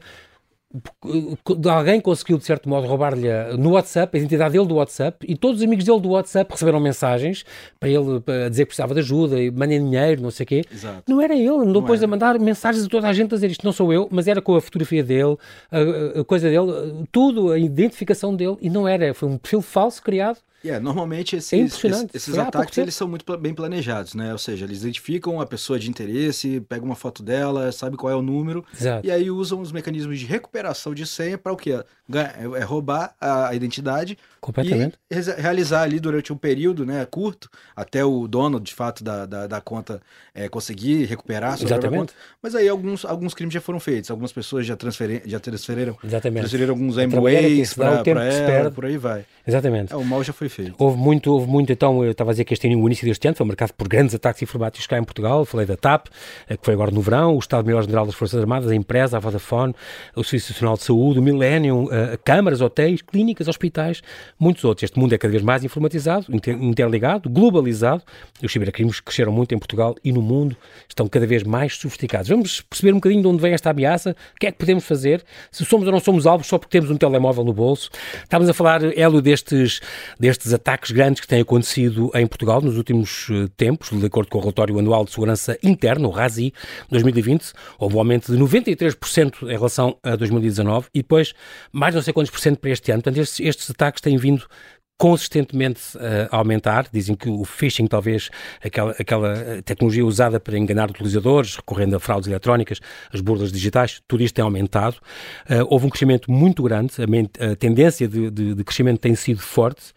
alguém 1.70 2.00
conseguiu, 2.00 2.36
de 2.36 2.44
certo 2.44 2.68
modo, 2.68 2.86
roubar-lhe 2.86 3.28
no 3.58 3.70
WhatsApp, 3.70 4.16
a 4.16 4.20
identidade 4.20 4.52
dele 4.52 4.66
do 4.66 4.74
WhatsApp, 4.74 5.26
e 5.26 5.34
todos 5.34 5.60
os 5.60 5.66
amigos 5.66 5.84
dele 5.84 6.00
do 6.00 6.10
WhatsApp 6.10 6.50
receberam 6.52 6.78
mensagens 6.78 7.44
para 7.80 7.88
ele 7.88 8.20
para 8.20 8.50
dizer 8.50 8.64
que 8.64 8.68
precisava 8.68 8.92
de 8.92 9.00
ajuda 9.00 9.40
e 9.40 9.50
mandem 9.50 9.82
dinheiro, 9.82 10.20
não 10.20 10.30
sei 10.30 10.44
o 10.44 10.46
quê. 10.46 10.64
Exato. 10.70 11.02
Não 11.08 11.20
era 11.20 11.34
ele, 11.34 11.48
andou 11.48 11.80
depois 11.80 12.02
a 12.02 12.06
mandar 12.06 12.38
mensagens 12.38 12.84
a 12.84 12.88
toda 12.88 13.08
a 13.08 13.12
gente 13.12 13.32
a 13.32 13.36
dizer 13.36 13.50
isto 13.50 13.64
não 13.64 13.72
sou 13.72 13.92
eu, 13.92 14.08
mas 14.10 14.28
era 14.28 14.42
com 14.42 14.54
a 14.54 14.60
fotografia 14.60 15.02
dele, 15.02 15.36
a, 15.70 16.20
a 16.20 16.24
coisa 16.24 16.48
dele, 16.50 17.06
tudo, 17.10 17.50
a 17.50 17.58
identificação 17.58 18.34
dele, 18.34 18.56
e 18.60 18.68
não 18.68 18.86
era, 18.86 19.14
foi 19.14 19.28
um 19.28 19.38
perfil 19.38 19.62
falso 19.62 20.02
criado 20.02 20.38
Yeah, 20.64 20.82
normalmente 20.82 21.36
esses, 21.36 21.52
é 21.52 21.56
esses, 21.58 22.06
esses 22.12 22.36
ataques 22.36 22.76
eles 22.78 22.94
são 22.94 23.06
muito 23.06 23.36
bem 23.38 23.54
planejados, 23.54 24.14
né? 24.14 24.32
Ou 24.32 24.38
seja, 24.38 24.64
eles 24.64 24.78
identificam 24.80 25.40
a 25.40 25.46
pessoa 25.46 25.78
de 25.78 25.88
interesse, 25.88 26.60
pegam 26.68 26.86
uma 26.86 26.96
foto 26.96 27.22
dela, 27.22 27.70
sabe 27.70 27.96
qual 27.96 28.12
é 28.12 28.16
o 28.16 28.22
número, 28.22 28.64
Exato. 28.74 29.06
e 29.06 29.10
aí 29.10 29.30
usam 29.30 29.60
os 29.60 29.70
mecanismos 29.70 30.18
de 30.18 30.26
recuperação 30.26 30.94
de 30.94 31.06
senha 31.06 31.38
para 31.38 31.52
o 31.52 31.56
quê? 31.56 31.80
É, 32.12 32.60
é 32.60 32.64
roubar 32.64 33.14
a 33.20 33.54
identidade 33.54 34.16
Completamente. 34.40 34.98
e 35.10 35.20
realizar 35.40 35.82
ali 35.82 36.00
durante 36.00 36.32
um 36.32 36.36
período 36.36 36.86
né, 36.86 37.04
curto, 37.04 37.50
até 37.76 38.02
o 38.02 38.26
dono, 38.26 38.58
de 38.58 38.74
fato, 38.74 39.04
da, 39.04 39.26
da, 39.26 39.46
da 39.46 39.60
conta 39.60 40.00
é, 40.34 40.48
conseguir 40.48 41.04
recuperar 41.04 41.52
a 41.52 41.56
sua 41.58 41.66
Exatamente. 41.66 42.00
conta. 42.00 42.14
Mas 42.42 42.54
aí 42.54 42.68
alguns, 42.68 43.04
alguns 43.04 43.34
crimes 43.34 43.52
já 43.52 43.60
foram 43.60 43.78
feitos, 43.78 44.10
algumas 44.10 44.32
pessoas 44.32 44.66
já, 44.66 44.74
transferi 44.74 45.22
já 45.26 45.38
transferiram, 45.38 45.96
Exatamente. 46.02 46.40
transferiram 46.40 46.72
alguns 46.72 46.96
MBAs 46.96 47.74
para 47.74 48.24
ela, 48.24 48.70
por 48.70 48.86
aí 48.86 48.96
vai. 48.96 49.24
Exatamente. 49.48 49.94
É, 49.94 49.96
o 49.96 50.04
mal 50.04 50.22
já 50.22 50.32
foi 50.34 50.50
feito. 50.50 50.74
Houve 50.78 50.98
muito, 50.98 51.32
houve 51.32 51.46
muito, 51.46 51.72
então, 51.72 52.04
eu 52.04 52.10
estava 52.10 52.30
a 52.30 52.34
dizer 52.34 52.44
que 52.44 52.52
este 52.52 52.68
ano, 52.68 52.82
o 52.82 52.86
início 52.86 53.06
deste 53.06 53.26
ano, 53.26 53.34
foi 53.34 53.46
marcado 53.46 53.72
por 53.72 53.88
grandes 53.88 54.14
ataques 54.14 54.42
informáticos 54.42 54.86
cá 54.86 54.98
em 54.98 55.04
Portugal, 55.04 55.46
falei 55.46 55.64
da 55.64 55.74
TAP, 55.74 56.08
eh, 56.46 56.56
que 56.58 56.64
foi 56.64 56.74
agora 56.74 56.90
no 56.90 57.00
verão, 57.00 57.34
o 57.34 57.38
Estado-Maior-General 57.38 58.04
das 58.04 58.14
Forças 58.14 58.38
Armadas, 58.38 58.70
a 58.70 58.74
empresa, 58.74 59.16
a 59.16 59.20
Vodafone, 59.20 59.74
o 60.14 60.22
Serviço 60.22 60.52
Nacional 60.52 60.76
de 60.76 60.82
Saúde, 60.82 61.18
o 61.18 61.22
Millennium, 61.22 61.88
a 61.90 62.18
câmaras, 62.18 62.60
hotéis, 62.60 63.00
clínicas, 63.00 63.48
hospitais, 63.48 64.02
muitos 64.38 64.64
outros. 64.64 64.82
Este 64.82 64.98
mundo 64.98 65.14
é 65.14 65.18
cada 65.18 65.32
vez 65.32 65.42
mais 65.42 65.64
informatizado, 65.64 66.26
interligado, 66.30 67.30
globalizado, 67.30 68.02
os 68.42 68.52
cibercrimes 68.52 69.00
cresceram 69.00 69.32
muito 69.32 69.54
em 69.54 69.58
Portugal 69.58 69.96
e 70.04 70.12
no 70.12 70.20
mundo, 70.20 70.54
estão 70.86 71.08
cada 71.08 71.26
vez 71.26 71.42
mais 71.42 71.74
sofisticados. 71.74 72.28
Vamos 72.28 72.60
perceber 72.60 72.92
um 72.92 72.96
bocadinho 72.96 73.22
de 73.22 73.28
onde 73.28 73.40
vem 73.40 73.54
esta 73.54 73.70
ameaça, 73.70 74.14
o 74.36 74.38
que 74.38 74.46
é 74.46 74.52
que 74.52 74.58
podemos 74.58 74.84
fazer, 74.84 75.24
se 75.50 75.64
somos 75.64 75.86
ou 75.86 75.92
não 75.92 76.00
somos 76.00 76.26
alvos 76.26 76.46
só 76.46 76.58
porque 76.58 76.78
temos 76.78 76.90
um 76.90 76.98
telemóvel 76.98 77.44
no 77.44 77.54
bolso. 77.54 77.88
Estávamos 78.22 78.50
a 78.50 78.52
falar, 78.52 78.84
Hélio, 78.84 79.22
destes, 79.38 79.80
destes 80.18 80.52
ataques 80.52 80.90
grandes 80.90 81.20
que 81.20 81.26
têm 81.26 81.40
acontecido 81.40 82.10
em 82.14 82.26
Portugal 82.26 82.60
nos 82.60 82.76
últimos 82.76 83.28
eh, 83.30 83.48
tempos, 83.56 83.90
de 83.90 84.06
acordo 84.06 84.30
com 84.30 84.38
o 84.38 84.40
relatório 84.40 84.78
anual 84.78 85.04
de 85.04 85.10
segurança 85.10 85.58
interna, 85.62 86.06
o 86.06 86.10
RASI, 86.10 86.52
2020, 86.90 87.52
houve 87.78 87.96
um 87.96 87.98
aumento 87.98 88.32
de 88.32 88.38
93% 88.38 89.42
em 89.42 89.46
relação 89.46 89.96
a 90.02 90.16
2019 90.16 90.88
e 90.94 90.98
depois 90.98 91.34
mais 91.72 91.94
não 91.94 92.02
sei 92.02 92.12
quantos 92.12 92.30
por 92.30 92.40
cento 92.40 92.58
para 92.58 92.70
este 92.70 92.90
ano. 92.90 93.02
Portanto, 93.02 93.22
estes, 93.22 93.40
estes 93.40 93.70
ataques 93.70 94.00
têm 94.00 94.16
vindo 94.16 94.46
consistentemente 94.98 95.80
a 96.30 96.36
aumentar. 96.36 96.88
Dizem 96.92 97.14
que 97.14 97.28
o 97.30 97.44
phishing, 97.44 97.86
talvez 97.86 98.30
aquela, 98.62 98.90
aquela 98.98 99.32
eh, 99.32 99.62
tecnologia 99.62 100.04
usada 100.04 100.40
para 100.40 100.58
enganar 100.58 100.90
utilizadores, 100.90 101.54
recorrendo 101.56 101.94
a 101.96 102.00
fraudes 102.00 102.28
eletrónicas, 102.28 102.80
as 103.12 103.20
burlas 103.20 103.52
digitais, 103.52 104.02
tudo 104.08 104.24
isto 104.24 104.34
tem 104.34 104.42
aumentado. 104.42 104.96
Uh, 105.48 105.64
houve 105.70 105.86
um 105.86 105.88
crescimento 105.88 106.30
muito 106.30 106.62
grande, 106.64 106.92
a, 106.98 107.52
a 107.52 107.56
tendência 107.56 108.08
de, 108.08 108.30
de, 108.30 108.54
de, 108.54 108.64
crescimento 108.64 108.98
tem 108.98 109.14
sido 109.14 109.40
forte. 109.40 109.92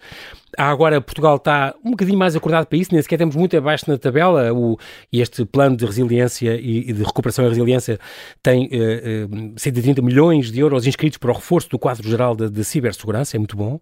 Há 0.58 0.70
agora, 0.70 1.00
Portugal 1.02 1.38
está 1.38 1.74
um 1.84 1.92
bocadinho 1.92 2.20
mais 2.20 2.36
acordado 2.36 2.68
para 2.68 2.78
isso, 2.78 2.94
nem 2.94 3.02
sequer 3.02 3.18
temos 3.18 3.36
muito 3.36 3.56
abaixo 3.58 3.90
na 3.90 3.98
tabela. 3.98 4.54
O, 4.54 4.78
este 5.12 5.46
plano 5.46 5.76
de 5.78 5.86
resiliência 5.86 6.56
e, 6.56 6.90
e 6.90 6.94
de 6.94 7.04
recuperação 7.04 7.46
e 7.46 7.50
resiliência 7.50 7.98
tem 8.44 8.68
uh, 8.68 9.54
uh, 9.54 9.60
130 9.60 10.02
milhões 10.02 10.52
de 10.52 10.60
euros 10.60 10.86
inscritos 10.86 11.18
para 11.18 11.32
o 11.32 11.34
reforço 11.34 11.70
do 11.70 11.80
quadro 11.80 12.08
geral 12.08 12.36
de 12.36 12.64
cibersegurança, 12.64 13.38
é 13.38 13.40
muito 13.40 13.56
bom. 13.56 13.80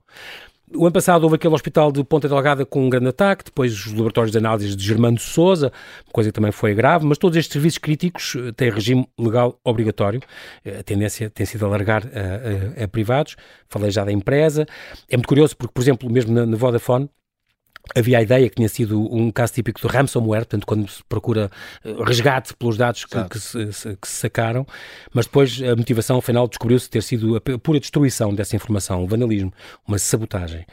O 0.75 0.83
ano 0.83 0.91
passado 0.91 1.23
houve 1.23 1.35
aquele 1.35 1.53
hospital 1.53 1.91
de 1.91 2.03
Ponta 2.03 2.29
Delgada 2.29 2.63
com 2.63 2.85
um 2.85 2.89
grande 2.89 3.07
ataque, 3.07 3.45
depois 3.45 3.73
os 3.73 3.91
laboratórios 3.91 4.31
de 4.31 4.37
análise 4.37 4.75
de 4.75 4.85
Germano 4.85 5.17
Souza, 5.19 5.73
coisa 6.11 6.29
que 6.29 6.33
também 6.33 6.51
foi 6.51 6.75
grave, 6.75 7.05
mas 7.07 7.17
todos 7.17 7.35
estes 7.37 7.53
serviços 7.53 7.79
críticos 7.79 8.35
eh, 8.35 8.51
têm 8.51 8.69
regime 8.69 9.07
legal 9.17 9.59
obrigatório. 9.63 10.21
Eh, 10.63 10.79
a 10.79 10.83
tendência 10.83 11.27
tem 11.29 11.43
sido 11.45 11.65
alargar 11.65 12.03
a, 12.05 12.81
a, 12.81 12.83
a 12.83 12.87
privados. 12.87 13.35
Falei 13.67 13.89
já 13.89 14.05
da 14.05 14.11
empresa. 14.11 14.67
É 15.09 15.17
muito 15.17 15.27
curioso 15.27 15.57
porque, 15.57 15.73
por 15.73 15.81
exemplo, 15.81 16.09
mesmo 16.09 16.33
na, 16.33 16.45
na 16.45 16.55
Vodafone, 16.55 17.09
havia 17.95 18.19
a 18.19 18.21
ideia 18.21 18.49
que 18.49 18.55
tinha 18.55 18.69
sido 18.69 19.01
um 19.13 19.31
caso 19.31 19.53
típico 19.53 19.81
de 19.81 19.87
ransomware, 19.87 20.41
portanto, 20.41 20.65
quando 20.65 20.89
se 20.89 21.03
procura 21.07 21.49
eh, 21.83 21.95
resgate 22.05 22.53
pelos 22.53 22.77
dados 22.77 23.05
que, 23.05 23.23
que, 23.25 23.39
se, 23.39 23.65
que, 23.99 24.07
se, 24.07 24.15
sacaram, 24.15 24.65
mas 25.13 25.25
depois 25.25 25.61
a 25.63 25.75
motivação 25.75 26.21
final 26.21 26.47
descobriu-se 26.47 26.89
ter 26.89 27.01
sido 27.01 27.35
a 27.37 27.41
pura 27.59 27.79
destruição 27.79 28.33
dessa 28.33 28.55
informação, 28.55 29.03
o 29.03 29.07
vandalismo, 29.07 29.51
uma 29.87 29.97
sabotagem. 29.97 30.65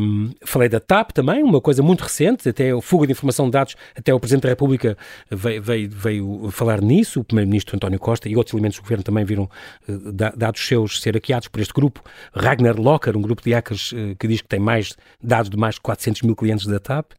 Um, 0.00 0.32
falei 0.44 0.68
da 0.68 0.80
TAP 0.80 1.12
também, 1.12 1.42
uma 1.42 1.60
coisa 1.60 1.82
muito 1.82 2.02
recente, 2.02 2.48
até 2.48 2.72
a 2.72 2.80
fuga 2.80 3.06
de 3.06 3.12
informação 3.12 3.46
de 3.46 3.52
dados, 3.52 3.76
até 3.96 4.12
o 4.12 4.18
Presidente 4.18 4.42
da 4.42 4.48
República 4.48 4.96
veio, 5.30 5.62
veio, 5.62 5.90
veio 5.90 6.50
falar 6.50 6.80
nisso, 6.80 7.20
o 7.20 7.24
Primeiro-Ministro 7.24 7.76
António 7.76 7.98
Costa 7.98 8.28
e 8.28 8.36
outros 8.36 8.54
elementos 8.54 8.78
do 8.78 8.82
Governo 8.82 9.04
também 9.04 9.24
viram 9.24 9.48
uh, 9.88 10.12
dados 10.12 10.66
seus 10.66 11.00
ser 11.00 11.14
hackeados 11.14 11.48
por 11.48 11.60
este 11.60 11.72
grupo, 11.72 12.02
Ragnar 12.34 12.78
Locker, 12.78 13.16
um 13.16 13.22
grupo 13.22 13.42
de 13.42 13.52
hackers 13.52 13.92
uh, 13.92 14.16
que 14.18 14.26
diz 14.26 14.40
que 14.42 14.48
tem 14.48 14.60
mais 14.60 14.96
dados 15.22 15.48
de 15.48 15.56
mais 15.56 15.76
de 15.76 15.80
400 15.80 16.21
mil 16.22 16.32
mil 16.32 16.36
clientes 16.36 16.66
da 16.66 16.78
TAP. 16.78 17.12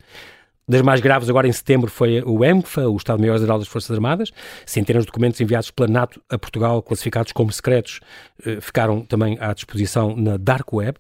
Das 0.68 0.82
mais 0.82 1.02
graves 1.02 1.30
agora 1.30 1.48
em 1.48 1.52
setembro 1.52 1.92
foi 1.92 2.22
o 2.22 2.44
EMFA, 2.44 2.88
o 2.88 2.96
Estado-Maior-Geral 2.96 3.60
das 3.60 3.68
Forças 3.68 3.92
Armadas. 3.92 4.32
Centenas 4.66 5.04
de 5.04 5.08
documentos 5.08 5.40
enviados 5.42 5.70
pela 5.72 5.90
NATO 5.90 6.22
a 6.30 6.38
Portugal, 6.38 6.82
classificados 6.82 7.34
como 7.34 7.52
secretos, 7.52 8.00
eh, 8.46 8.62
ficaram 8.62 9.02
também 9.02 9.38
à 9.42 9.54
disposição 9.54 10.16
na 10.16 10.38
Dark 10.38 10.72
Web. 10.72 10.98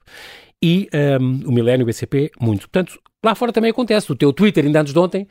E 0.62 0.90
um, 0.94 0.98
ehm, 0.98 1.44
o 1.46 1.52
Milênio 1.52 1.86
BCP, 1.86 2.32
muito. 2.40 2.70
Portanto, 2.70 3.00
lá 3.24 3.34
fora 3.36 3.54
também 3.54 3.72
acontece. 3.72 4.12
O 4.12 4.16
teu 4.16 4.34
Twitter, 4.34 4.66
ainda 4.66 4.82
antes 4.82 4.94
de 4.94 5.00
ontem, 5.00 5.28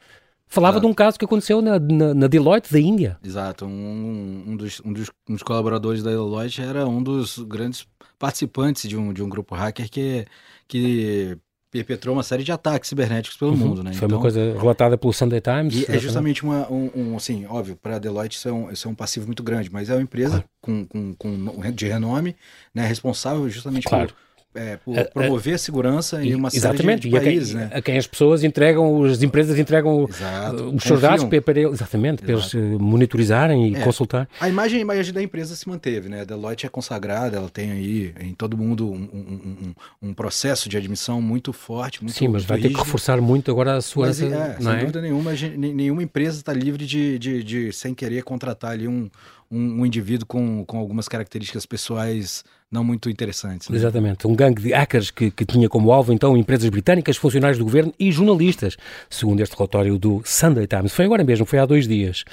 falava 0.47 0.76
Exato. 0.76 0.87
de 0.87 0.93
um 0.93 0.95
caso 0.95 1.19
que 1.19 1.25
aconteceu 1.26 1.61
na, 1.61 1.79
na, 1.79 2.14
na 2.14 2.26
Deloitte 2.26 2.73
da 2.73 2.81
Índia. 2.81 3.19
Exato. 3.23 3.66
Um, 3.66 4.44
um, 4.49 4.57
dos, 4.57 4.81
um, 4.83 4.92
dos, 4.94 5.11
um 5.29 5.35
dos 5.35 5.42
colaboradores 5.42 6.03
da 6.03 6.11
Deloitte 6.11 6.62
era 6.62 6.87
um 6.87 7.03
dos 7.03 7.38
grandes 7.38 7.87
participantes 8.18 8.88
de 8.88 8.97
um, 8.97 9.12
de 9.12 9.23
um 9.23 9.29
grupo 9.29 9.55
hacker 9.55 9.90
que, 9.90 10.27
que 10.66 11.38
perpetrou 11.73 12.15
uma 12.15 12.23
série 12.23 12.45
de 12.45 12.53
ataques 12.53 12.91
cibernéticos 12.91 13.39
pelo 13.39 13.53
uhum. 13.53 13.57
mundo, 13.57 13.83
né? 13.83 13.95
Foi 13.95 14.05
então, 14.05 14.19
uma 14.19 14.23
coisa 14.23 14.53
relatada 14.53 14.99
pelo 14.99 15.11
Sunday 15.11 15.41
Times. 15.41 15.89
E 15.89 15.91
é 15.91 15.99
justamente 15.99 16.45
uma, 16.45 16.71
um, 16.71 16.91
um, 16.95 17.17
assim, 17.17 17.47
óbvio, 17.47 17.75
para 17.75 17.97
a 17.97 17.99
Deloitte 17.99 18.37
isso 18.37 18.47
é, 18.47 18.53
um, 18.53 18.71
isso 18.71 18.87
é 18.87 18.91
um 18.91 18.95
passivo 18.95 19.25
muito 19.25 19.43
grande, 19.43 19.73
mas 19.73 19.89
é 19.89 19.95
uma 19.95 20.03
empresa 20.03 20.45
claro. 20.61 20.87
com, 20.91 21.15
com, 21.15 21.15
com, 21.15 21.71
de 21.73 21.89
renome, 21.89 22.37
né, 22.75 22.87
responsável 22.87 23.49
justamente 23.49 23.85
claro. 23.85 24.09
por 24.09 24.17
é, 24.55 24.77
por 24.77 24.97
é, 24.97 25.05
promover 25.05 25.55
a 25.55 25.59
segurança 25.59 26.23
em 26.23 26.35
uma 26.35 26.49
exatamente, 26.49 27.09
série 27.09 27.21
de, 27.21 27.25
países, 27.25 27.55
a 27.55 27.59
quem, 27.59 27.69
né? 27.69 27.71
a 27.75 27.83
quem 27.83 27.99
as 27.99 28.07
pessoas 28.07 28.45
entregam, 28.45 29.05
as 29.05 29.23
empresas 29.23 29.59
entregam 29.59 30.07
Exato, 30.09 30.75
os 30.75 30.83
seus 30.83 31.01
dados 31.01 31.25
para, 31.25 31.41
para, 31.41 31.61
exatamente, 31.61 32.23
para 32.23 32.33
eles 32.33 32.53
monitorizarem 32.55 33.73
e 33.73 33.77
é, 33.77 33.81
consultar. 33.81 34.29
A 34.41 34.49
imagem, 34.49 34.79
a 34.79 34.83
imagem 34.83 35.12
da 35.12 35.23
empresa 35.23 35.57
se 35.57 35.69
manteve, 35.69 36.09
né? 36.09 36.21
A 36.21 36.25
Deloitte 36.25 36.67
é 36.67 36.69
consagrada, 36.69 37.37
ela 37.37 37.49
tem 37.49 37.71
aí 37.71 38.15
em 38.21 38.35
todo 38.35 38.57
mundo 38.57 38.91
um, 38.91 38.97
um, 38.97 39.75
um, 40.03 40.09
um 40.11 40.15
processo 40.15 40.69
de 40.69 40.77
admissão 40.77 41.23
muito 41.23 41.53
forte, 41.53 42.03
muito 42.03 42.17
Sim, 42.17 42.29
mas 42.29 42.45
vai 42.45 42.59
rígido. 42.59 42.73
ter 42.73 42.79
que 42.79 42.85
reforçar 42.85 43.21
muito 43.21 43.51
agora 43.51 43.77
a 43.77 43.81
sua... 43.81 44.07
Mas, 44.07 44.21
é, 44.21 44.57
sem 44.61 44.73
é? 44.73 44.79
dúvida 44.81 45.01
nenhuma, 45.01 45.33
nenhuma 45.57 46.03
empresa 46.03 46.38
está 46.38 46.53
livre 46.53 46.85
de, 46.85 47.19
de, 47.19 47.43
de, 47.43 47.73
sem 47.73 47.95
querer, 47.95 48.23
contratar 48.23 48.73
ali 48.73 48.87
um, 48.87 49.11
um, 49.51 49.81
um 49.81 49.87
indivíduo 49.87 50.27
com, 50.27 50.65
com 50.67 50.79
algumas 50.79 51.09
características 51.09 51.65
pessoais 51.65 52.45
não 52.73 52.83
muito 52.83 53.11
interessantes. 53.11 53.69
Né? 53.69 53.77
Exatamente. 53.77 54.27
Um 54.27 54.35
gangue 54.35 54.63
de 54.63 54.73
hackers 54.73 55.11
que, 55.11 55.31
que 55.31 55.45
tinha 55.45 55.69
como 55.69 55.93
alvo, 55.93 56.13
então, 56.13 56.35
empresas 56.37 56.71
britânicas, 56.71 57.19
funcionários 57.19 57.59
do 57.59 57.65
governo 57.65 57.93
e 58.01 58.11
jornalistas, 58.11 58.79
segundo 59.11 59.41
este 59.41 59.55
relatório 59.55 59.99
do 59.99 60.23
Sunday 60.25 60.67
Times. 60.67 60.93
Foi 60.93 61.05
agora 61.05 61.23
mesmo, 61.23 61.45
foi 61.45 61.59
há 61.59 61.67
dois 61.67 61.87
dias. 61.87 62.25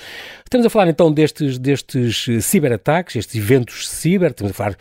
Estamos 0.44 0.66
a 0.66 0.70
falar, 0.70 0.88
então, 0.88 1.12
destes, 1.12 1.60
destes 1.60 2.26
ciberataques, 2.42 3.18
estes 3.18 3.36
eventos 3.36 3.90
ciber, 3.90 4.32
estamos 4.32 4.52
a 4.52 4.54
falar 4.54 4.78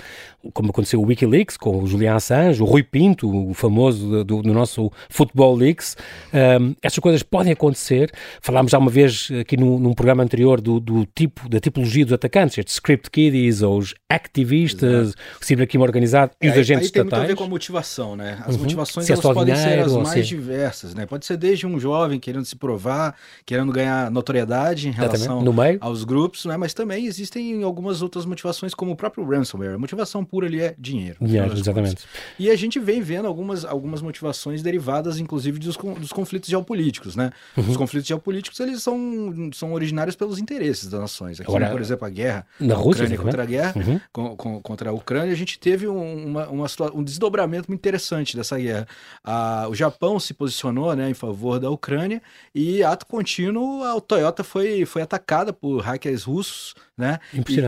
como 0.55 0.71
aconteceu 0.71 1.01
o 1.01 1.07
Wikileaks, 1.07 1.57
com 1.57 1.83
o 1.83 1.87
Julian 1.87 2.15
Assange, 2.15 2.63
o 2.63 2.65
Rui 2.65 2.83
Pinto, 2.83 3.51
o 3.51 3.53
famoso 3.53 4.25
do, 4.25 4.43
do 4.43 4.55
nosso 4.55 4.91
Football 5.09 5.57
Leaks. 5.57 5.97
Um, 6.33 6.75
estas 6.81 6.99
coisas 7.01 7.23
podem 7.23 7.53
acontecer. 7.53 8.13
Falámos 8.41 8.71
já 8.71 8.79
uma 8.79 8.91
vez 8.91 9.31
aqui 9.41 9.57
no, 9.57 9.79
num 9.79 9.93
programa 9.93 10.23
anterior 10.23 10.61
do, 10.61 10.79
do, 10.79 11.07
tipo, 11.07 11.49
da 11.49 11.59
tipologia 11.59 12.05
dos 12.05 12.13
atacantes, 12.13 12.59
estes 12.59 12.75
script 12.75 13.11
kiddies, 13.11 13.63
ou 13.63 13.79
os 13.79 13.95
activistas, 14.09 15.09
Exato. 15.09 15.23
Cibercrime 15.49 15.83
organizado 15.83 16.33
e, 16.41 16.47
os 16.47 16.53
aí, 16.53 16.61
agentes 16.61 16.87
aí 16.87 16.93
tem 16.93 17.03
estatais. 17.03 17.11
muito 17.11 17.25
a 17.25 17.27
ver 17.27 17.35
com 17.37 17.45
a 17.45 17.49
motivação, 17.49 18.15
né? 18.15 18.39
As 18.47 18.55
uhum. 18.55 18.63
motivações 18.63 19.07
se 19.07 19.13
é 19.13 19.15
elas 19.15 19.25
podem 19.25 19.55
dinheiro, 19.55 19.83
ser 19.83 19.87
as 19.87 19.93
mais 19.93 20.09
assim. 20.09 20.23
diversas, 20.23 20.95
né? 20.95 21.07
Pode 21.07 21.25
ser 21.25 21.37
desde 21.37 21.67
um 21.67 21.81
jovem 21.81 22.21
querendo 22.21 22.45
se 22.45 22.55
provar, 22.55 23.15
querendo 23.47 23.73
ganhar 23.73 24.11
notoriedade 24.11 24.89
em 24.89 24.91
relação 24.93 25.43
aos 25.81 26.05
grupos, 26.05 26.45
né? 26.45 26.57
Mas 26.57 26.75
também 26.75 27.07
existem 27.07 27.63
algumas 27.63 28.03
outras 28.03 28.25
motivações, 28.27 28.75
como 28.75 28.93
o 28.93 28.97
próprio 28.97 29.25
ransomware. 29.25 29.75
A 29.75 29.79
motivação 29.79 30.25
pura 30.25 30.47
ali 30.47 30.61
é 30.61 30.75
dinheiro. 30.79 31.17
Dinheiro, 31.21 31.53
exatamente. 31.53 32.05
E 32.39 32.51
a 32.51 32.57
gente 32.57 32.79
vem 32.79 33.01
vendo 33.01 33.27
algumas, 33.27 33.65
algumas 33.65 34.03
motivações 34.03 34.63
derivadas, 34.63 35.19
inclusive, 35.19 35.59
dos, 35.59 35.77
dos 35.77 36.13
conflitos 36.13 36.51
geopolíticos, 36.51 37.17
né? 37.17 37.31
Uhum. 37.57 37.71
Os 37.71 37.77
conflitos 37.77 38.07
geopolíticos, 38.07 38.61
eles 38.61 38.83
são, 38.83 39.51
são 39.55 39.73
originários 39.73 40.15
pelos 40.15 40.39
interesses 40.39 40.89
das 40.89 41.01
nações. 41.01 41.41
Aqui, 41.41 41.51
Agora, 41.51 41.71
por 41.71 41.81
exemplo, 41.81 42.07
a 42.07 42.11
guerra 42.11 42.47
na 42.61 42.75
Rússia, 42.75 43.05
Ucrânia 43.05 43.19
contra 43.19 43.43
a 43.43 43.47
guerra, 43.47 43.75
uhum. 43.77 44.01
com, 44.13 44.37
com, 44.37 44.63
contra 44.63 44.91
a 44.91 44.93
Ucrânia, 44.93 45.35
gente 45.39 45.59
teve 45.59 45.87
uma, 45.87 46.49
uma, 46.49 46.67
um 46.93 47.03
desdobramento 47.03 47.69
muito 47.69 47.81
interessante 47.81 48.37
dessa 48.37 48.59
guerra. 48.59 48.87
A, 49.25 49.67
o 49.69 49.75
Japão 49.75 50.19
se 50.19 50.35
posicionou 50.35 50.95
né, 50.95 51.09
em 51.09 51.15
favor 51.15 51.59
da 51.59 51.71
Ucrânia 51.71 52.21
e, 52.55 52.83
ato 52.83 53.07
contínuo, 53.07 53.85
a 53.85 54.01
Toyota 54.01 54.45
foi, 54.45 54.85
foi 54.85 55.03
atacada 55.03 55.53
por 55.53 55.81
hackers 55.81 56.25
russos 56.25 56.75
né? 56.99 57.21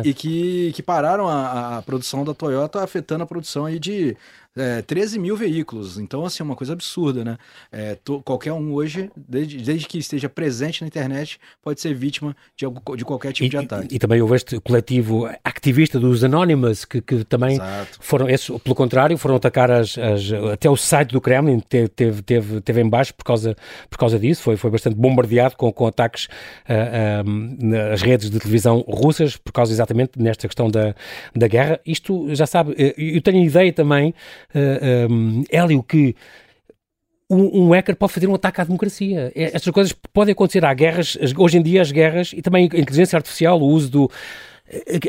E, 0.04 0.10
e, 0.10 0.12
que, 0.12 0.72
que 0.72 0.82
pararam 0.82 1.28
a, 1.28 1.78
a, 1.78 1.82
produção 1.82 2.24
da 2.24 2.34
Toyota, 2.34 2.82
afetando 2.82 3.22
a 3.22 3.26
produção 3.26 3.64
aí 3.64 3.78
de 3.78 4.16
é, 4.56 4.82
13 4.82 5.18
mil 5.18 5.36
veículos. 5.36 5.98
Então, 5.98 6.24
assim, 6.24 6.42
é 6.42 6.44
uma 6.44 6.56
coisa 6.56 6.72
absurda, 6.72 7.24
né? 7.24 7.38
É, 7.70 7.94
to, 7.94 8.20
qualquer 8.22 8.52
um 8.52 8.72
hoje, 8.72 9.10
desde, 9.16 9.58
desde 9.58 9.86
que 9.86 9.98
esteja 9.98 10.28
presente 10.28 10.80
na 10.80 10.88
internet, 10.88 11.38
pode 11.62 11.80
ser 11.80 11.94
vítima 11.94 12.36
de, 12.56 12.66
de 12.96 13.04
qualquer 13.04 13.32
tipo 13.32 13.46
e, 13.46 13.48
de 13.48 13.56
ataque. 13.56 13.88
E, 13.92 13.96
e, 13.96 13.98
também 13.98 14.20
houve 14.20 14.34
este 14.34 14.58
coletivo 14.60 15.30
ativista 15.44 16.00
dos 16.00 16.24
Anonymous, 16.24 16.84
que, 16.84 17.00
que 17.00 17.22
também 17.24 17.54
Exato. 17.54 17.98
foram, 18.00 18.28
esses, 18.28 18.48
pelo 18.58 18.74
contrário, 18.74 19.16
foram 19.16 19.36
atacar 19.36 19.70
as, 19.70 19.96
as, 19.96 20.32
até 20.52 20.68
o 20.68 20.76
site 20.76 21.12
do 21.12 21.20
Kremlin, 21.20 21.60
teve, 21.60 21.88
teve, 21.88 22.22
teve, 22.22 22.60
teve 22.60 22.80
em 22.80 22.88
baixo 22.88 23.14
por 23.14 23.24
causa, 23.24 23.56
por 23.88 23.98
causa 23.98 24.18
disso, 24.18 24.42
foi, 24.42 24.56
foi 24.56 24.70
bastante 24.70 24.96
bombardeado 24.96 25.56
com, 25.56 25.72
com 25.72 25.86
ataques 25.86 26.26
uh, 26.68 27.22
uh, 27.22 27.64
nas 27.64 28.02
redes 28.02 28.30
de 28.30 28.38
televisão 28.40 28.84
russas, 28.88 29.36
por 29.36 29.52
causa 29.52 29.72
exatamente 29.72 30.12
nesta 30.18 30.48
questão 30.48 30.68
da, 30.68 30.92
da 31.36 31.46
guerra. 31.46 31.78
Isto, 31.86 32.34
já 32.34 32.46
sabe, 32.46 32.74
eu 32.76 33.22
tenho 33.22 33.44
ideia 33.44 33.72
também 33.72 34.12
um, 34.54 35.44
Hélio, 35.50 35.82
que 35.82 36.14
um, 37.30 37.66
um 37.66 37.70
hacker 37.72 37.94
pode 37.94 38.12
fazer 38.12 38.26
um 38.26 38.34
ataque 38.34 38.60
à 38.60 38.64
democracia. 38.64 39.32
É, 39.34 39.44
estas 39.44 39.72
coisas 39.72 39.92
podem 40.12 40.32
acontecer. 40.32 40.64
Há 40.64 40.74
guerras, 40.74 41.16
hoje 41.36 41.58
em 41.58 41.62
dia 41.62 41.80
as 41.80 41.92
guerras, 41.92 42.32
e 42.34 42.42
também 42.42 42.64
a 42.64 42.78
inteligência 42.78 43.16
artificial, 43.16 43.60
o 43.60 43.66
uso 43.66 43.90
do 43.90 44.10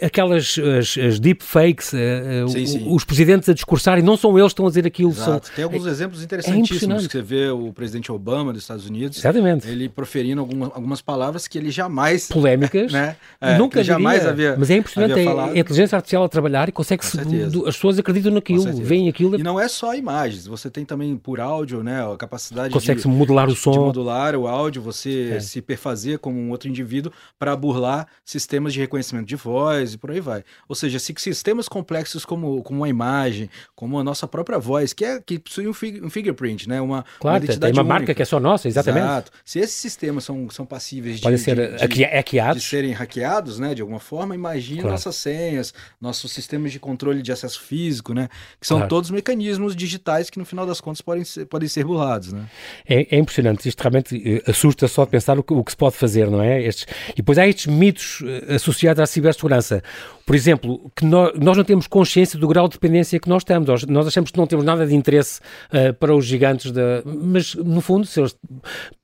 aquelas 0.02 0.58
as, 0.58 0.98
as 0.98 1.20
deepfakes, 1.20 1.94
uh, 1.94 2.50
sim, 2.50 2.66
sim. 2.66 2.86
os 2.90 3.04
presidentes 3.04 3.48
a 3.48 3.54
discursarem, 3.54 4.04
não 4.04 4.18
são 4.18 4.38
eles 4.38 4.48
que 4.48 4.54
estão 4.54 4.66
a 4.66 4.70
dizer 4.70 4.88
aquilo. 4.88 5.14
São, 5.14 5.40
Tem 5.56 5.64
alguns 5.64 5.86
é, 5.86 5.90
exemplos 5.90 6.24
interessantíssimos. 6.24 7.06
É 7.06 7.08
que 7.08 7.12
você 7.12 7.22
vê 7.22 7.50
o 7.50 7.72
presidente 7.72 8.12
Obama 8.12 8.52
dos 8.52 8.64
Estados 8.64 8.88
Unidos, 8.88 9.20
Exatamente. 9.20 9.68
ele 9.68 9.88
proferindo 9.88 10.42
alguma, 10.42 10.68
algumas 10.68 11.02
palavras 11.02 11.48
que 11.48 11.58
ele 11.58 11.70
jamais... 11.70 12.28
Polémicas. 12.28 12.92
né? 12.94 13.16
É, 13.40 13.58
nunca 13.58 13.84
jamais 13.84 14.26
havia 14.26 14.56
Mas 14.58 14.70
é 14.72 14.78
impressionante 14.78 15.28
a, 15.28 15.46
a 15.46 15.58
inteligência 15.58 15.96
artificial 15.96 16.24
a 16.24 16.30
trabalhar 16.30 16.68
e 16.68 16.72
consegue... 16.72 17.06
Se, 17.06 17.20
as 17.20 17.76
pessoas 17.76 18.00
acreditam 18.00 18.32
naquilo, 18.32 18.64
veem 18.82 19.10
aquilo. 19.10 19.40
E 19.40 19.44
não 19.44 19.60
é 19.60 19.68
só 19.68 19.94
imagens, 19.94 20.48
você 20.48 20.70
tem 20.70 20.86
também 20.86 21.16
por 21.16 21.40
áudio, 21.40 21.84
né, 21.84 22.04
a 22.04 22.18
capacidade 22.18 22.74
consegue 22.74 23.02
de... 23.02 23.08
modular 23.08 23.48
o 23.48 23.56
som. 23.56 23.72
De 23.72 23.80
modular 23.80 24.36
o 24.36 24.48
áudio, 24.48 24.82
você 24.82 25.34
é. 25.36 25.40
se 25.40 25.62
perfazer 25.62 26.18
como 26.18 26.40
um 26.40 26.50
outro 26.50 26.68
indivíduo 26.68 27.12
para 27.38 27.56
burlar 27.56 28.08
sistemas 28.26 28.74
de 28.74 28.80
reconhecimento 28.80 29.28
de 29.28 29.36
voz 29.36 29.51
e 29.94 29.98
por 29.98 30.12
aí 30.12 30.20
vai. 30.20 30.44
Ou 30.68 30.76
seja, 30.76 31.00
se 31.00 31.14
sistemas 31.18 31.68
complexos 31.68 32.26
como, 32.26 32.62
como 32.64 32.84
a 32.84 32.90
imagem, 32.90 33.50
como 33.76 34.00
a 34.00 34.04
nossa 34.04 34.28
própria 34.28 34.58
voz, 34.58 34.94
que, 34.94 35.06
é, 35.06 35.22
que 35.22 35.40
possui 35.40 35.68
um, 35.68 35.74
fig, 35.74 36.04
um 36.04 36.10
fingerprint, 36.10 36.68
né? 36.68 36.82
uma, 36.82 37.06
claro, 37.20 37.38
uma 37.38 37.44
identidade 37.44 37.74
tem 37.74 37.82
uma 37.82 37.82
única. 37.82 38.00
marca 38.00 38.14
que 38.14 38.22
é 38.22 38.26
só 38.26 38.40
nossa, 38.40 38.68
exatamente. 38.68 39.04
Exato. 39.04 39.32
Se 39.44 39.60
esses 39.60 39.76
sistemas 39.76 40.24
são, 40.24 40.50
são 40.50 40.66
passíveis 40.66 41.20
de, 41.20 41.38
ser 41.38 41.56
de, 41.56 41.88
de, 41.88 42.04
hackeados. 42.04 42.62
de 42.62 42.68
serem 42.68 42.92
hackeados, 42.92 43.60
né, 43.60 43.74
de 43.74 43.82
alguma 43.82 44.00
forma, 44.00 44.36
imagine 44.36 44.82
claro. 44.82 44.92
nossas 44.92 45.16
senhas, 45.16 45.74
nossos 46.00 46.32
sistemas 46.32 46.72
de 46.72 46.80
controle 46.80 47.22
de 47.22 47.32
acesso 47.32 47.62
físico, 47.62 48.14
né, 48.14 48.30
que 48.60 48.68
são 48.68 48.78
claro. 48.78 48.90
todos 48.90 49.12
mecanismos 49.12 49.76
digitais 49.76 50.30
que 50.30 50.40
no 50.40 50.46
final 50.46 50.66
das 50.66 50.82
contas 50.82 51.02
podem 51.02 51.24
ser, 51.24 51.46
podem 51.46 51.68
ser 51.68 51.84
burlados, 51.84 52.34
né? 52.34 52.46
É, 52.86 53.16
é 53.16 53.20
impressionante, 53.20 53.68
isto 53.68 53.82
realmente 53.82 54.22
eh, 54.26 54.50
assusta 54.50 54.88
só 54.88 55.06
de 55.06 55.12
pensar 55.12 55.38
o 55.38 55.44
que, 55.44 55.54
o 55.54 55.64
que 55.64 55.72
se 55.72 55.78
pode 55.78 55.96
fazer, 55.96 56.30
não 56.30 56.42
é? 56.42 56.62
Estes, 56.62 56.88
e 57.12 57.18
depois 57.18 57.38
há 57.38 57.48
estes 57.48 57.68
mitos 57.68 58.22
eh, 58.26 58.56
associados 58.56 59.02
à 59.02 59.06
cibersegurança. 59.42 59.84
Por 60.26 60.36
exemplo, 60.36 60.92
que 60.96 61.06
nós, 61.06 61.32
nós, 61.38 61.58
não 61.58 61.64
temos 61.64 61.88
consciência 61.88 62.40
do 62.40 62.48
grau 62.48 62.68
de 62.68 62.74
dependência 62.74 63.20
que 63.20 63.28
nós 63.28 63.44
temos. 63.44 63.68
Nós, 63.68 63.86
nós 63.86 64.08
achamos 64.08 64.32
que 64.32 64.38
não 64.38 64.48
temos 64.48 64.64
nada 64.64 64.86
de 64.86 64.96
interesse 64.96 65.40
uh, 65.70 65.94
para 65.96 66.16
os 66.16 66.26
gigantes, 66.26 66.72
da, 66.72 67.02
mas 67.06 67.56
no 67.56 67.82
fundo, 67.82 68.06
se 68.06 68.20
eles 68.20 68.36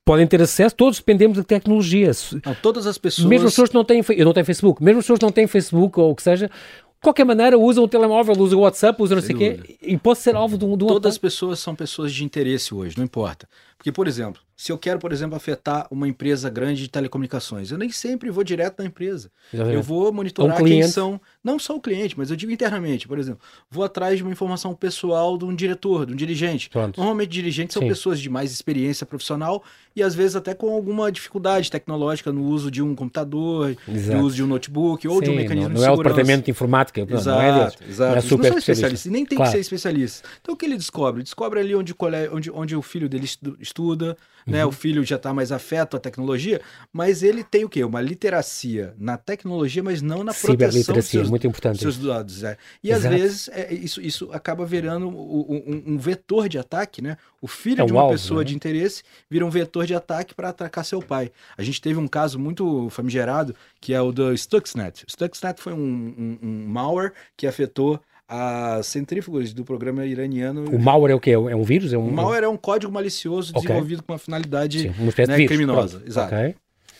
podem 0.05 0.25
ter 0.25 0.41
acesso, 0.41 0.75
todos 0.75 0.99
dependemos 0.99 1.37
de 1.37 1.43
tecnologia. 1.43 2.11
Não, 2.45 2.55
todas 2.55 2.87
as 2.87 2.97
pessoas. 2.97 3.27
Mesmo 3.27 3.47
as 3.47 3.53
pessoas 3.53 3.69
que 3.69 3.75
não 3.75 3.83
têm, 3.83 4.01
eu 4.09 4.25
não 4.25 4.33
tenho 4.33 4.45
Facebook, 4.45 4.83
mesmo 4.83 4.99
as 4.99 5.05
pessoas 5.05 5.19
que 5.19 5.25
não 5.25 5.31
têm 5.31 5.47
Facebook 5.47 5.99
ou 5.99 6.11
o 6.11 6.15
que 6.15 6.23
seja, 6.23 6.47
de 6.47 7.01
qualquer 7.01 7.25
maneira, 7.25 7.57
usam 7.57 7.83
o 7.83 7.87
telemóvel, 7.87 8.35
usam 8.37 8.59
o 8.59 8.61
WhatsApp, 8.61 9.01
usam 9.01 9.17
não 9.17 9.23
sei 9.23 9.35
o 9.35 9.37
quê, 9.37 9.77
e 9.81 9.97
pode 9.97 10.19
ser 10.19 10.35
alvo 10.35 10.57
de 10.57 10.65
um, 10.65 10.77
de 10.77 10.83
um 10.83 10.87
Todas 10.87 11.13
as 11.13 11.17
pessoas 11.17 11.59
são 11.59 11.75
pessoas 11.75 12.13
de 12.13 12.23
interesse 12.23 12.73
hoje, 12.73 12.97
não 12.97 13.03
importa. 13.03 13.47
Porque, 13.77 13.91
por 13.91 14.07
exemplo, 14.07 14.41
se 14.55 14.71
eu 14.71 14.77
quero, 14.77 14.97
por 14.97 15.13
exemplo, 15.13 15.35
afetar 15.35 15.85
uma 15.91 16.07
empresa 16.07 16.49
grande 16.49 16.81
de 16.81 16.89
telecomunicações, 16.89 17.69
eu 17.69 17.77
nem 17.77 17.91
sempre 17.91 18.31
vou 18.31 18.43
direto 18.43 18.79
na 18.79 18.85
empresa. 18.85 19.29
Exatamente. 19.53 19.75
Eu 19.75 19.83
vou 19.83 20.11
monitorar 20.11 20.59
um 20.59 20.65
quem 20.65 20.81
são, 20.87 21.21
não 21.43 21.59
só 21.59 21.75
o 21.75 21.79
cliente, 21.79 22.17
mas 22.17 22.31
eu 22.31 22.35
digo 22.35 22.51
internamente, 22.51 23.07
por 23.07 23.19
exemplo, 23.19 23.39
vou 23.69 23.83
atrás 23.83 24.17
de 24.17 24.23
uma 24.23 24.31
informação 24.31 24.73
pessoal 24.73 25.37
de 25.37 25.45
um 25.45 25.53
diretor, 25.53 26.07
de 26.07 26.13
um 26.13 26.15
dirigente. 26.15 26.71
Pronto. 26.71 26.97
Normalmente 26.97 27.29
dirigentes 27.29 27.75
são 27.75 27.83
Sim. 27.83 27.87
pessoas 27.87 28.19
de 28.19 28.31
mais 28.31 28.51
experiência 28.51 29.05
profissional 29.05 29.63
e 29.95 30.01
às 30.01 30.15
vezes 30.15 30.35
até 30.35 30.55
com 30.55 30.73
alguma 30.73 31.11
dificuldade 31.11 31.69
tecnológica 31.69 32.31
no 32.31 32.43
uso 32.43 32.71
de 32.71 32.81
um 32.81 32.95
computador, 32.95 33.77
Exato. 33.87 34.17
no 34.17 34.23
uso 34.25 34.35
de 34.37 34.43
um 34.43 34.47
notebook 34.47 35.07
ou 35.07 35.19
Sim, 35.19 35.25
de 35.25 35.29
um 35.29 35.35
mecanismo 35.35 35.69
não, 35.69 35.75
não 35.75 35.75
de 35.75 35.81
segurança. 35.81 35.87
Não 35.87 35.93
é 35.93 35.93
o 35.93 36.03
departamento 36.03 36.45
de 36.45 36.51
informática, 36.51 37.01
exato, 37.01 37.29
não 37.29 37.41
é 37.41 37.59
deles. 37.59 37.77
Exato. 37.87 38.11
Não 38.11 38.17
é 38.17 38.21
super 38.21 38.49
não 38.49 38.57
especialista. 38.57 39.07
E 39.07 39.11
nem 39.11 39.23
tem 39.23 39.35
claro. 39.35 39.51
que 39.51 39.57
ser 39.57 39.61
especialista. 39.61 40.27
Então 40.41 40.55
o 40.55 40.57
que 40.57 40.65
ele 40.65 40.77
descobre? 40.77 41.21
Descobre 41.21 41.59
ali 41.59 41.75
onde, 41.75 41.93
onde, 42.31 42.49
onde 42.49 42.75
o 42.75 42.81
filho 42.81 43.07
dele 43.07 43.27
estuda, 43.67 44.17
né? 44.47 44.63
Uhum. 44.63 44.69
O 44.69 44.71
filho 44.71 45.03
já 45.03 45.17
está 45.17 45.33
mais 45.33 45.51
afeto 45.51 45.97
à 45.97 45.99
tecnologia, 45.99 46.61
mas 46.91 47.21
ele 47.21 47.43
tem 47.43 47.65
o 47.65 47.69
quê? 47.69 47.83
Uma 47.83 47.99
literacia 47.99 48.93
na 48.97 49.17
tecnologia, 49.17 49.83
mas 49.83 50.01
não 50.01 50.23
na 50.23 50.33
proteção 50.33 50.95
dos 50.95 51.05
seus, 51.05 51.29
muito 51.29 51.45
importante 51.45 51.79
seus 51.79 51.97
dados. 51.97 52.43
É. 52.43 52.57
E 52.81 52.89
Exato. 52.89 53.13
às 53.13 53.21
vezes 53.21 53.49
é, 53.49 53.73
isso, 53.73 54.01
isso 54.01 54.29
acaba 54.31 54.65
virando 54.65 55.09
um, 55.09 55.83
um, 55.85 55.97
vetor 55.97 56.47
de 56.47 56.57
ataque, 56.57 57.01
né? 57.01 57.17
O 57.41 57.47
filho 57.47 57.81
é 57.81 57.85
de 57.85 57.91
uma 57.91 58.01
alvo, 58.01 58.13
pessoa 58.13 58.39
né? 58.39 58.45
de 58.45 58.55
interesse 58.55 59.03
vira 59.29 59.45
um 59.45 59.49
vetor 59.49 59.85
de 59.85 59.93
ataque 59.93 60.33
para 60.33 60.49
atacar 60.49 60.85
seu 60.85 61.01
pai. 61.01 61.29
A 61.57 61.61
gente 61.61 61.81
teve 61.81 61.99
um 61.99 62.07
caso 62.07 62.39
muito 62.39 62.89
famigerado, 62.89 63.53
que 63.81 63.93
é 63.93 64.01
o 64.01 64.11
do 64.13 64.35
Stuxnet. 64.35 65.03
Stuxnet 65.07 65.61
foi 65.61 65.73
um, 65.73 65.77
um, 65.77 66.39
um 66.41 66.67
malware 66.67 67.11
que 67.35 67.45
afetou 67.45 67.99
as 68.27 68.87
centrífugas 68.87 69.53
do 69.53 69.63
programa 69.63 70.05
iraniano. 70.05 70.65
O 70.69 70.79
malware 70.79 71.11
é 71.11 71.15
o 71.15 71.19
quê? 71.19 71.31
É 71.31 71.55
um 71.55 71.63
vírus? 71.63 71.93
É 71.93 71.97
um... 71.97 72.07
O 72.07 72.11
malware 72.11 72.43
é 72.43 72.49
um 72.49 72.57
código 72.57 72.91
malicioso 72.91 73.51
okay. 73.51 73.61
desenvolvido 73.61 74.03
com 74.03 74.11
uma 74.11 74.19
finalidade 74.19 74.81
Sim, 74.81 74.93
uma 74.99 75.13
né, 75.27 75.45
criminosa. 75.45 75.97
Pronto. 75.97 76.09
Exato. 76.09 76.35
Okay. 76.35 76.55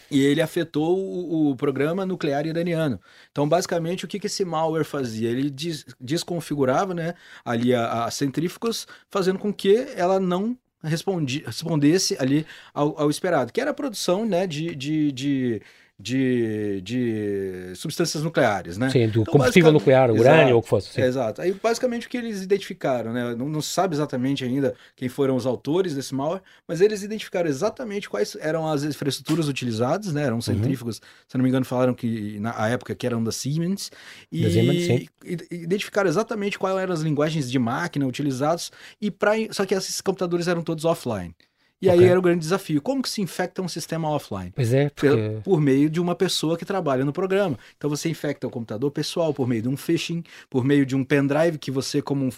E 0.09 0.23
ele 0.23 0.41
afetou 0.41 0.97
o, 0.97 1.51
o, 1.51 1.55
programa 1.57 2.05
nuclear 2.05 2.45
iraniano. 2.45 2.97
Então, 3.29 3.47
basicamente, 3.47 4.05
o 4.05 4.07
que, 4.07 4.19
que 4.19 4.27
esse 4.27 4.45
malware 4.45 4.85
fazia? 4.85 5.29
Ele 5.29 5.49
des, 5.49 5.85
desconfigurava 5.99 6.93
né, 6.93 7.13
ali 7.43 7.75
as 7.75 8.13
centrífugas, 8.13 8.87
fazendo 9.09 9.37
com 9.37 9.51
que 9.51 9.85
ela 9.97 10.17
não 10.17 10.57
respondi, 10.81 11.43
respondesse 11.45 12.15
ali 12.19 12.45
ao, 12.73 12.99
ao, 13.01 13.09
esperado, 13.09 13.51
que 13.51 13.59
era 13.59 13.71
a 13.71 13.73
produção 13.73 14.25
né, 14.25 14.47
de, 14.47 14.73
de, 14.75 15.11
de 15.11 15.61
de, 15.99 16.79
de 16.81 17.73
substâncias 17.75 18.23
nucleares, 18.23 18.77
né? 18.77 18.89
Sim, 18.91 19.07
do 19.07 19.21
então, 19.21 19.31
combustível 19.31 19.71
nuclear, 19.71 20.11
urânio 20.11 20.53
ou 20.53 20.59
o 20.59 20.63
que 20.63 20.69
fosse. 20.69 20.93
Sim. 20.93 21.01
exato. 21.01 21.41
Aí, 21.41 21.51
basicamente, 21.51 22.05
o 22.05 22.09
que 22.09 22.17
eles 22.17 22.43
identificaram, 22.43 23.11
né? 23.11 23.33
Não, 23.35 23.49
não 23.49 23.61
se 23.61 23.69
sabe 23.69 23.95
exatamente 23.95 24.43
ainda 24.43 24.75
quem 24.95 25.09
foram 25.09 25.35
os 25.35 25.47
autores 25.47 25.95
desse 25.95 26.13
malware, 26.13 26.43
mas 26.67 26.81
eles 26.81 27.01
identificaram 27.01 27.49
exatamente 27.49 28.07
quais 28.07 28.37
eram 28.39 28.67
as 28.67 28.83
infraestruturas 28.83 29.47
utilizadas, 29.47 30.13
né? 30.13 30.23
Eram 30.23 30.39
centrífugos, 30.39 30.97
uhum. 30.97 31.03
se 31.27 31.37
não 31.37 31.43
me 31.43 31.49
engano, 31.49 31.65
falaram 31.65 31.95
que 31.95 32.39
na 32.39 32.69
época 32.69 32.93
que 32.93 33.07
eram 33.07 33.23
da 33.23 33.31
Siemens. 33.31 33.91
E, 34.31 34.43
da 34.43 34.51
Siemens, 34.51 34.85
sim. 34.85 35.07
identificaram 35.49 36.07
exatamente 36.07 36.59
quais 36.59 36.77
eram 36.77 36.93
as 36.93 37.01
linguagens 37.01 37.49
de 37.49 37.57
máquina 37.57 38.05
utilizadas, 38.05 38.71
e 39.01 39.09
pra, 39.09 39.33
só 39.49 39.65
que 39.65 39.73
esses 39.73 39.99
computadores 39.99 40.47
eram 40.47 40.61
todos 40.61 40.85
offline. 40.85 41.33
E 41.79 41.87
okay. 41.87 41.99
aí 41.99 42.09
era 42.09 42.17
o 42.17 42.21
grande 42.21 42.39
desafio. 42.39 42.81
Como 42.81 43.03
que 43.03 43.09
se 43.09 43.21
infecta 43.21 43.61
um 43.61 43.67
sistema 43.67 44.09
offline? 44.09 44.51
Pois 44.55 44.73
é, 44.73 44.89
porque... 44.89 45.09
por, 45.09 45.41
por, 45.43 45.61
meio 45.61 45.89
de 45.89 45.99
uma 45.99 46.15
pessoa 46.15 46.57
que 46.57 46.65
trabalha 46.65 47.05
no 47.05 47.13
programa. 47.13 47.57
Então 47.77 47.87
você 47.87 48.09
infecta 48.09 48.47
o 48.47 48.49
computador 48.49 48.89
pessoal 48.89 49.31
por 49.31 49.47
meio 49.47 49.61
de 49.61 49.69
um 49.69 49.77
phishing, 49.77 50.23
por 50.49 50.63
meio 50.63 50.85
de 50.85 50.95
um 50.95 51.03
pendrive 51.03 51.59
que 51.59 51.69
você, 51.69 52.01
como 52.01 52.25
um, 52.25 52.29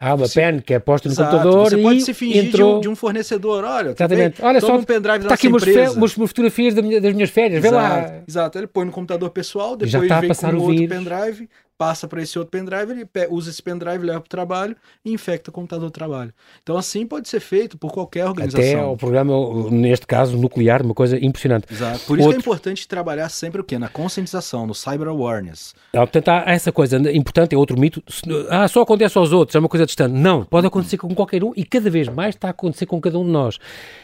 ah, 0.00 0.14
uma 0.14 0.26
você... 0.28 0.40
pen 0.40 0.60
que 0.60 0.74
é 0.74 0.78
posta 0.78 1.08
no 1.08 1.12
Exato. 1.12 1.30
computador 1.30 1.70
Você 1.70 1.78
pode 1.78 2.00
se 2.02 2.14
fingir 2.14 2.44
entrou... 2.44 2.72
de, 2.72 2.76
um, 2.76 2.80
de, 2.80 2.88
um, 2.88 2.96
fornecedor. 2.96 3.64
Olha, 3.64 3.90
Exatamente. 3.90 4.42
Olha 4.42 4.60
só, 4.60 4.76
um 4.76 4.84
pendrive 4.84 5.22
está 5.22 5.34
aqui 5.34 5.48
umas, 5.48 5.64
umas, 5.96 6.12
fotografias 6.12 6.74
das 6.74 7.14
minhas 7.14 7.30
férias, 7.30 7.64
Exato. 7.64 7.74
vê 7.74 7.80
lá. 7.80 8.22
Exato. 8.26 8.58
Ele 8.58 8.66
põe 8.66 8.84
no 8.84 8.92
computador 8.92 9.30
pessoal, 9.30 9.76
depois 9.76 9.90
Já 9.90 10.02
está 10.02 10.20
vem 10.20 10.34
com 10.34 10.46
o 10.46 10.62
outro 10.62 10.88
pendrive, 10.88 11.48
passa 11.78 12.08
para 12.08 12.20
esse 12.20 12.36
outro 12.36 12.50
pendrive, 12.50 12.90
ele 12.90 13.08
usa 13.30 13.50
esse 13.50 13.62
pendrive, 13.62 14.04
leva 14.04 14.20
para 14.20 14.26
o 14.26 14.28
trabalho 14.28 14.76
e 15.04 15.12
infecta 15.12 15.50
o 15.50 15.52
computador 15.52 15.88
do 15.88 15.92
trabalho. 15.92 16.34
Então, 16.60 16.76
assim 16.76 17.06
pode 17.06 17.28
ser 17.28 17.38
feito 17.38 17.78
por 17.78 17.92
qualquer 17.92 18.26
organização. 18.26 18.80
Até 18.80 18.84
o 18.84 18.96
programa, 18.96 19.70
neste 19.70 20.04
caso, 20.04 20.36
nuclear, 20.36 20.82
uma 20.82 20.92
coisa 20.92 21.16
impressionante. 21.24 21.72
Exato. 21.72 22.00
Por 22.00 22.18
isso 22.18 22.26
Outro... 22.26 22.42
que 22.42 22.48
é 22.48 22.50
importante 22.50 22.88
trabalhar 22.88 23.28
sempre 23.28 23.60
o 23.60 23.64
quê? 23.64 23.78
Na 23.78 23.88
conscientização, 23.88 24.66
no 24.66 24.74
cyber 24.74 25.06
awareness. 25.06 25.74
Portanto, 25.92 26.28
há 26.28 26.44
essa 26.48 26.72
coisa 26.72 26.98
importante, 27.12 27.54
é 27.54 27.58
outro 27.58 27.78
mito. 27.78 28.02
Ah, 28.50 28.66
só 28.66 28.82
acontece 28.82 29.16
aos 29.16 29.32
outros, 29.32 29.54
é 29.54 29.58
uma 29.60 29.68
coisa 29.68 29.86
distante. 29.88 30.12
Não, 30.12 30.44
pode 30.44 30.66
acontecer 30.66 30.96
com 30.96 31.14
qualquer 31.14 31.42
um 31.42 31.52
e 31.56 31.64
cada 31.64 31.90
vez 31.90 32.08
mais 32.08 32.34
está 32.34 32.48
a 32.48 32.50
acontecer 32.50 32.86
com 32.86 33.00
cada 33.00 33.18
um 33.18 33.24
de 33.24 33.30
nós. 33.30 33.58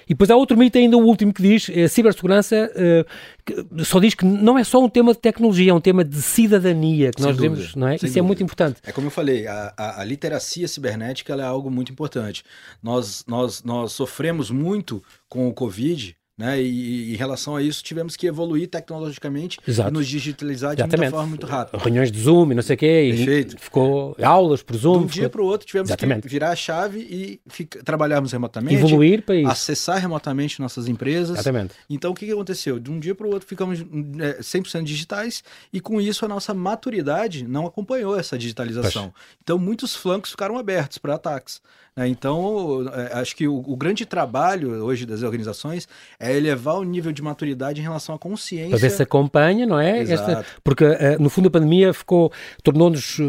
E 0.07 0.15
depois 0.15 0.31
há 0.31 0.37
outro 0.37 0.57
mito 0.57 0.77
ainda, 0.77 0.97
o 0.97 1.05
último 1.05 1.33
que 1.33 1.43
diz, 1.43 1.71
a 1.71 1.89
cibersegurança 1.89 2.71
uh, 2.75 3.85
só 3.85 4.01
diz 4.01 4.15
que 4.15 4.25
não 4.25 4.59
é 4.59 4.65
só 4.65 4.83
um 4.83 4.89
tema 4.89 5.13
de 5.13 5.19
tecnologia, 5.21 5.71
é 5.71 5.75
um 5.75 5.81
tema 5.81 6.05
de 6.05 6.21
cidadania 6.21 7.11
que 7.11 7.21
Sem 7.21 7.27
nós 7.31 7.37
dúvida. 7.37 7.55
devemos, 7.55 7.77
não 7.77 7.89
é? 7.89 7.91
Sem 7.91 7.97
Isso 7.97 8.07
dúvida. 8.07 8.19
é 8.21 8.23
muito 8.23 8.43
importante. 8.43 8.81
É 8.85 8.93
como 8.93 9.07
eu 9.07 9.11
falei, 9.11 9.47
a, 9.47 9.73
a, 9.77 10.01
a 10.01 10.05
literacia 10.05 10.67
cibernética 10.67 11.35
é 11.35 11.43
algo 11.43 11.71
muito 11.71 11.93
importante. 11.93 12.43
Nós, 12.83 13.25
nós, 13.27 13.63
nós 13.63 13.93
sofremos 13.93 14.51
muito 14.51 15.03
com 15.29 15.49
o 15.49 15.53
Covid, 15.55 16.17
né? 16.37 16.61
E, 16.61 17.11
e, 17.11 17.15
em 17.15 17.17
relação 17.17 17.55
a 17.55 17.63
isso, 17.63 17.83
tivemos 17.83 18.17
que 18.17 18.27
evoluir 18.27 18.69
tecnologicamente 18.69 19.59
Exato. 19.67 19.89
e 19.89 19.93
nos 19.93 20.07
digitalizar 20.07 20.75
de 20.75 20.83
Exatamente. 20.83 21.01
muita 21.01 21.17
forma 21.17 21.29
muito 21.29 21.47
rápida. 21.47 21.79
Reuniões 21.79 22.11
de 22.11 22.21
Zoom 22.21 22.51
e 22.51 22.55
não 22.55 22.63
sei 22.63 22.75
o 22.75 22.79
quê. 22.79 23.15
Perfeito. 23.17 23.57
ficou 23.59 24.17
aulas 24.23 24.63
por 24.63 24.77
Zoom. 24.77 24.99
De 25.01 25.05
um 25.05 25.07
dia 25.07 25.31
para 25.31 25.41
o 25.41 25.45
outro, 25.45 25.67
tivemos 25.67 25.91
Exatamente. 25.91 26.23
que 26.23 26.29
virar 26.29 26.51
a 26.51 26.57
chave 26.57 26.99
e 26.99 27.41
fica, 27.47 27.83
trabalharmos 27.85 28.33
remotamente. 28.33 28.75
Evoluir 28.75 29.23
para 29.23 29.37
isso. 29.37 29.51
Acessar 29.51 30.01
remotamente 30.01 30.61
nossas 30.61 30.89
empresas. 30.89 31.39
Exatamente. 31.39 31.75
Então, 31.89 32.11
o 32.11 32.15
que, 32.15 32.27
que 32.27 32.33
aconteceu? 32.33 32.81
De 32.81 32.91
um 32.91 32.99
dia 32.99 33.15
para 33.15 33.27
o 33.27 33.31
outro, 33.31 33.49
ficamos 33.49 33.81
é, 33.81 34.41
100% 34.41 34.83
digitais 34.83 35.45
e, 35.73 35.81
com 35.81 36.01
isso, 36.01 36.25
a 36.25 36.29
nossa 36.29 36.53
maturidade 36.53 37.47
não 37.47 37.67
acompanhou 37.67 38.19
essa 38.19 38.37
digitalização. 38.37 39.15
Então, 39.43 39.57
muitos 39.59 39.95
flancos 39.95 40.31
ficaram 40.31 40.59
abertos 40.59 40.99
para 40.99 41.15
ataques. 41.15 41.61
Né? 41.97 42.09
Então, 42.09 42.87
é, 42.93 43.21
acho 43.21 43.37
que 43.37 43.47
o, 43.47 43.63
o, 43.67 43.77
grande 43.77 44.05
trabalho 44.05 44.85
hoje 44.85 45.07
das 45.07 45.23
organizações 45.23 45.87
é 46.19 46.37
elevar 46.37 46.77
o 46.77 46.83
nível 46.83 47.13
de 47.13 47.23
maturidade 47.23 47.81
em 47.81 47.85
relação 47.85 48.17
à 48.17 48.19
consciência. 48.19 48.71
Para 48.71 48.79
ver 48.79 48.91
se 48.91 49.03
acompanha, 49.03 49.65
não 49.65 49.79
é? 49.79 50.01
Esta, 50.03 50.45
porque, 50.65 50.85
uh, 50.85 51.21
no 51.21 51.31
fundo, 51.31 51.47
a 51.47 51.51
pandemia 51.53 51.95
ficou, 51.95 52.33
tornou-nos 52.65 53.19
uh, 53.21 53.25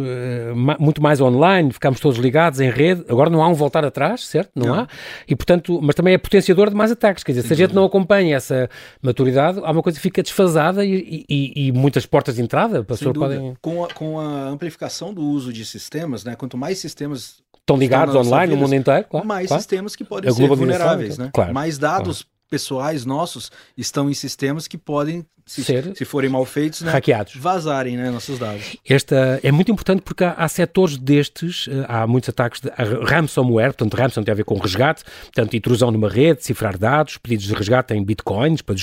muito 0.79 0.99
mais 0.99 1.21
online, 1.21 1.71
ficámos 1.71 1.99
todos 1.99 2.17
ligados 2.17 2.59
em 2.59 2.71
rede. 2.71 3.05
Agora 3.07 3.29
não 3.29 3.43
há 3.43 3.47
um 3.47 3.53
voltar 3.53 3.85
atrás, 3.85 4.25
certo? 4.25 4.49
Não, 4.55 4.67
não. 4.67 4.73
há. 4.73 4.87
E, 5.27 5.35
portanto, 5.35 5.79
mas 5.81 5.93
também 5.93 6.15
é 6.15 6.17
potenciador 6.17 6.69
de 6.69 6.75
mais 6.75 6.91
ataques. 6.91 7.23
Quer 7.23 7.33
dizer, 7.33 7.47
se 7.47 7.53
a 7.53 7.55
gente 7.55 7.75
não 7.75 7.85
acompanha 7.85 8.35
essa 8.35 8.67
maturidade, 8.99 9.59
há 9.63 9.71
uma 9.71 9.83
coisa 9.83 9.99
que 9.99 10.03
fica 10.03 10.23
desfasada 10.23 10.83
e, 10.83 11.23
e, 11.29 11.67
e 11.67 11.71
muitas 11.71 12.05
portas 12.07 12.35
de 12.35 12.41
entrada. 12.41 12.83
Sem 12.95 13.13
podem... 13.13 13.55
com, 13.61 13.85
a, 13.85 13.93
com 13.93 14.19
a 14.19 14.47
amplificação 14.47 15.13
do 15.13 15.21
uso 15.21 15.53
de 15.53 15.63
sistemas, 15.63 16.23
né? 16.23 16.35
Quanto 16.35 16.57
mais 16.57 16.79
sistemas 16.79 17.44
estão 17.65 17.77
ligados 17.77 18.15
online 18.15 18.53
no 18.53 18.59
mundo 18.59 18.75
inteiro, 18.75 19.05
claro, 19.09 19.27
mais 19.27 19.47
claro. 19.47 19.61
sistemas 19.61 19.95
que 19.95 20.03
podem 20.03 20.31
ser 20.31 20.47
vulneráveis, 20.47 21.17
né? 21.17 21.31
Claro, 21.33 21.53
mais 21.53 21.79
dados 21.79 22.21
claro. 22.21 22.35
pessoais 22.49 23.05
nossos 23.05 23.51
estão 23.75 24.09
em 24.09 24.13
sistemas 24.13 24.67
que 24.67 24.77
podem 24.77 25.25
se, 25.45 25.63
Ser 25.63 25.95
se 25.95 26.03
forem 26.05 26.27
mal 26.27 26.43
feitos, 26.43 26.81
né, 26.81 26.91
hackeados. 26.91 27.35
vazarem 27.35 27.95
né, 27.95 28.09
nossos 28.09 28.39
dados. 28.39 28.77
Esta 28.87 29.39
é 29.43 29.51
muito 29.51 29.71
importante 29.71 30.01
porque 30.01 30.23
há, 30.23 30.31
há 30.31 30.47
setores 30.47 30.97
destes, 30.97 31.67
eh, 31.69 31.85
há 31.87 32.07
muitos 32.07 32.29
ataques 32.29 32.61
de 32.61 32.69
ransomware, 33.03 33.67
portanto, 33.67 33.93
ransomware 33.93 34.25
tem 34.25 34.31
a 34.31 34.35
ver 34.35 34.43
com 34.43 34.57
resgate, 34.57 35.03
portanto, 35.03 35.55
intrusão 35.55 35.91
numa 35.91 36.09
rede, 36.09 36.43
cifrar 36.43 36.79
dados, 36.79 37.17
pedidos 37.19 37.45
de 37.45 37.53
resgate 37.53 37.93
em 37.93 38.03
bitcoins 38.03 38.63
para 38.63 38.73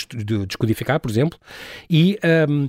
descodificar, 0.46 1.00
por 1.00 1.10
exemplo, 1.10 1.36
e 1.90 2.16
um, 2.48 2.68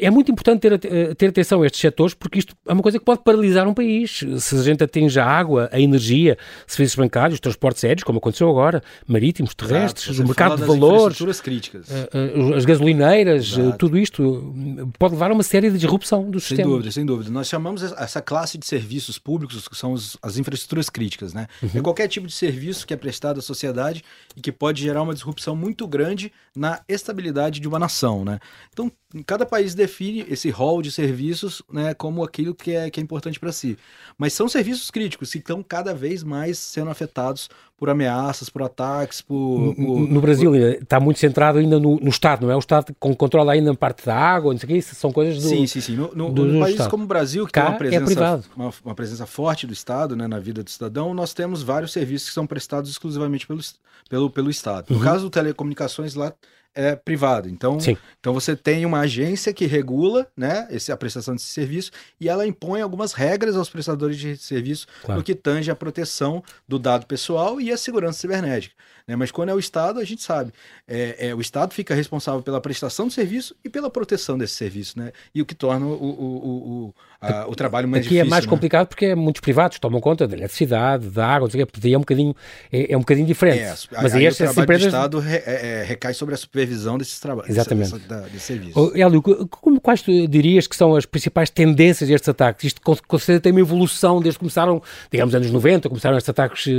é 0.00 0.10
muito 0.10 0.30
importante 0.30 0.60
ter, 0.60 0.72
eh, 0.72 1.14
ter 1.14 1.28
atenção 1.28 1.62
a 1.62 1.66
estes 1.66 1.80
setores 1.80 2.14
porque 2.14 2.38
isto 2.38 2.54
é 2.66 2.72
uma 2.72 2.82
coisa 2.82 2.98
que 2.98 3.04
pode 3.04 3.22
paralisar 3.22 3.66
um 3.68 3.74
país. 3.74 4.24
Se 4.38 4.56
a 4.56 4.62
gente 4.62 4.82
atinge 4.82 5.18
a 5.20 5.24
água, 5.24 5.68
a 5.72 5.80
energia, 5.80 6.36
serviços 6.66 6.96
bancários, 6.96 7.38
transportes 7.38 7.84
aéreos, 7.84 8.02
como 8.02 8.18
aconteceu 8.18 8.48
agora, 8.50 8.82
marítimos, 9.06 9.54
terrestres, 9.54 10.08
Exato, 10.08 10.22
o 10.22 10.26
mercado 10.26 10.56
de 10.56 10.64
valores. 10.64 11.20
Eh, 11.20 12.08
eh, 12.12 12.56
as 12.56 12.64
gasolineiras, 12.64 13.56
Exato. 13.56 13.78
tudo 13.78 13.98
isto 13.98 14.54
pode 14.98 15.14
levar 15.14 15.30
a 15.30 15.34
uma 15.34 15.42
série 15.42 15.70
de 15.70 15.78
disrupção 15.78 16.30
do 16.30 16.40
sem 16.40 16.48
sistema. 16.48 16.68
Sem 16.68 16.72
dúvida, 16.72 16.90
sem 16.90 17.06
dúvida. 17.06 17.30
Nós 17.30 17.48
chamamos 17.48 17.82
essa 17.82 18.20
classe 18.20 18.58
de 18.58 18.66
serviços 18.66 19.18
públicos 19.18 19.68
que 19.68 19.76
são 19.76 19.94
as 19.94 20.36
infraestruturas 20.36 20.90
críticas, 20.90 21.32
né? 21.32 21.46
Uhum. 21.62 21.70
É 21.74 21.80
qualquer 21.80 22.08
tipo 22.08 22.26
de 22.26 22.32
serviço 22.32 22.86
que 22.86 22.92
é 22.92 22.96
prestado 22.96 23.38
à 23.38 23.42
sociedade 23.42 24.02
e 24.36 24.40
que 24.40 24.50
pode 24.50 24.82
gerar 24.82 25.02
uma 25.02 25.14
disrupção 25.14 25.54
muito 25.54 25.86
grande 25.86 26.32
na 26.54 26.80
estabilidade 26.88 27.60
de 27.60 27.68
uma 27.68 27.78
nação, 27.78 28.24
né? 28.24 28.38
Então, 28.72 28.90
cada 29.22 29.46
país 29.46 29.74
define 29.74 30.26
esse 30.28 30.50
rol 30.50 30.82
de 30.82 30.90
serviços 30.90 31.62
né, 31.72 31.94
como 31.94 32.24
aquilo 32.24 32.54
que 32.54 32.72
é, 32.72 32.90
que 32.90 32.98
é 32.98 33.02
importante 33.02 33.38
para 33.38 33.52
si. 33.52 33.78
Mas 34.18 34.32
são 34.32 34.48
serviços 34.48 34.90
críticos 34.90 35.30
que 35.30 35.38
estão 35.38 35.62
cada 35.62 35.94
vez 35.94 36.24
mais 36.24 36.58
sendo 36.58 36.90
afetados 36.90 37.48
por 37.76 37.90
ameaças, 37.90 38.48
por 38.48 38.62
ataques, 38.62 39.20
por... 39.20 39.74
por 39.74 40.08
no 40.08 40.20
Brasil 40.20 40.50
por... 40.50 40.58
está 40.58 40.98
muito 40.98 41.18
centrado 41.18 41.58
ainda 41.58 41.78
no, 41.78 42.00
no, 42.00 42.08
Estado, 42.08 42.46
não 42.46 42.52
é? 42.52 42.56
O 42.56 42.60
Estado 42.60 42.86
que 42.86 43.16
controla 43.16 43.52
ainda 43.52 43.72
a 43.72 43.74
parte 43.74 44.06
da 44.06 44.16
água, 44.16 44.52
não 44.52 44.58
sei 44.58 44.66
o 44.66 44.72
que, 44.72 44.78
isso 44.78 44.94
são 44.94 45.12
coisas 45.12 45.42
do 45.42 45.48
Sim, 45.48 45.66
sim, 45.66 45.80
sim. 45.80 45.96
No, 45.96 46.12
no, 46.14 46.32
do, 46.32 46.44
no 46.44 46.60
países 46.60 46.86
como 46.86 47.04
o 47.04 47.06
Brasil, 47.06 47.46
que 47.46 47.52
Cá 47.52 47.62
tem 47.62 47.70
uma 47.70 47.76
é 47.76 48.00
presença, 48.00 48.24
é 48.24 48.56
uma, 48.56 48.72
uma, 48.84 48.94
presença 48.94 49.26
forte 49.26 49.66
do 49.66 49.72
Estado 49.72 50.16
né, 50.16 50.26
na 50.26 50.38
vida 50.38 50.62
do 50.62 50.70
cidadão, 50.70 51.12
nós 51.12 51.34
temos 51.34 51.62
vários 51.62 51.92
serviços 51.92 52.28
que 52.28 52.34
são 52.34 52.46
prestados 52.46 52.90
exclusivamente 52.90 53.46
pelo, 53.46 53.60
pelo, 54.08 54.30
pelo 54.30 54.50
Estado. 54.50 54.86
No 54.90 54.96
uhum. 54.96 55.02
caso 55.02 55.24
do 55.24 55.30
telecomunicações, 55.30 56.14
lá 56.14 56.32
é 56.74 56.96
privado. 56.96 57.48
Então, 57.48 57.78
então 58.18 58.34
você 58.34 58.56
tem 58.56 58.84
uma 58.84 59.00
agência 59.00 59.52
que 59.52 59.66
regula 59.66 60.26
né, 60.36 60.66
esse, 60.70 60.90
a 60.90 60.96
prestação 60.96 61.34
desse 61.34 61.46
serviço 61.46 61.90
e 62.20 62.28
ela 62.28 62.46
impõe 62.46 62.80
algumas 62.80 63.12
regras 63.12 63.56
aos 63.56 63.70
prestadores 63.70 64.16
de 64.16 64.36
serviço 64.36 64.86
claro. 65.02 65.20
no 65.20 65.24
que 65.24 65.34
tange 65.34 65.70
a 65.70 65.76
proteção 65.76 66.42
do 66.66 66.78
dado 66.78 67.06
pessoal 67.06 67.60
e 67.60 67.70
a 67.70 67.76
segurança 67.76 68.18
cibernética. 68.18 68.74
Né? 69.06 69.16
Mas 69.16 69.30
quando 69.30 69.50
é 69.50 69.54
o 69.54 69.58
Estado, 69.58 70.00
a 70.00 70.04
gente 70.04 70.22
sabe, 70.22 70.52
é, 70.88 71.28
é, 71.28 71.34
o 71.34 71.40
Estado 71.40 71.74
fica 71.74 71.94
responsável 71.94 72.42
pela 72.42 72.60
prestação 72.60 73.06
do 73.06 73.12
serviço 73.12 73.54
e 73.62 73.68
pela 73.68 73.90
proteção 73.90 74.38
desse 74.38 74.54
serviço, 74.54 74.98
né? 74.98 75.12
E 75.34 75.42
o 75.42 75.46
que 75.46 75.54
torna 75.54 75.84
o, 75.84 75.90
o, 75.90 76.86
o, 76.86 76.94
a, 77.20 77.46
o 77.46 77.54
trabalho 77.54 77.86
mais 77.86 78.06
Aqui 78.06 78.14
difícil. 78.14 78.26
é 78.26 78.30
mais 78.30 78.46
né? 78.46 78.50
complicado 78.50 78.88
porque 78.88 79.06
é 79.06 79.14
muitos 79.14 79.40
privados 79.40 79.78
tomam 79.78 80.00
conta 80.00 80.26
da 80.26 80.34
eletricidade, 80.34 81.10
da 81.10 81.26
água, 81.26 81.46
não 81.46 81.50
sei 81.50 81.62
o 81.62 81.66
quê, 81.66 81.92
é 81.92 81.96
um 81.96 82.00
bocadinho, 82.00 82.36
é, 82.72 82.92
é 82.92 82.96
um 82.96 83.00
bocadinho 83.00 83.26
diferente. 83.26 83.60
É, 83.60 83.74
Mas 84.02 84.14
aí, 84.14 84.26
aí 84.26 84.32
o 84.32 84.36
trabalho 84.36 84.62
empresas... 84.62 84.82
do 84.84 84.88
Estado 84.88 85.18
re, 85.18 85.36
é, 85.36 85.66
é, 85.66 85.84
recai 85.84 86.14
sobre 86.14 86.34
a 86.34 86.38
supervisão 86.38 86.63
desses 86.98 87.18
trabalhos. 87.20 87.50
Exatamente. 87.50 87.92
Desse, 87.92 88.08
desse, 88.08 88.30
desse 88.30 88.44
serviço. 88.44 88.72
Oh, 88.78 88.96
Hélio, 88.96 89.22
como, 89.22 89.80
quais 89.80 90.02
tu 90.02 90.10
dirias 90.28 90.66
que 90.66 90.76
são 90.76 90.94
as 90.96 91.06
principais 91.06 91.50
tendências 91.50 92.08
destes 92.08 92.28
ataques? 92.28 92.64
Isto 92.64 92.80
com 92.82 93.18
certeza 93.18 93.40
tem 93.40 93.52
uma 93.52 93.60
evolução 93.60 94.20
desde 94.20 94.38
que 94.38 94.40
começaram, 94.40 94.82
digamos, 95.10 95.34
anos 95.34 95.50
90, 95.50 95.88
começaram 95.88 96.16
estes 96.16 96.28
ataques 96.28 96.66
uh, 96.66 96.70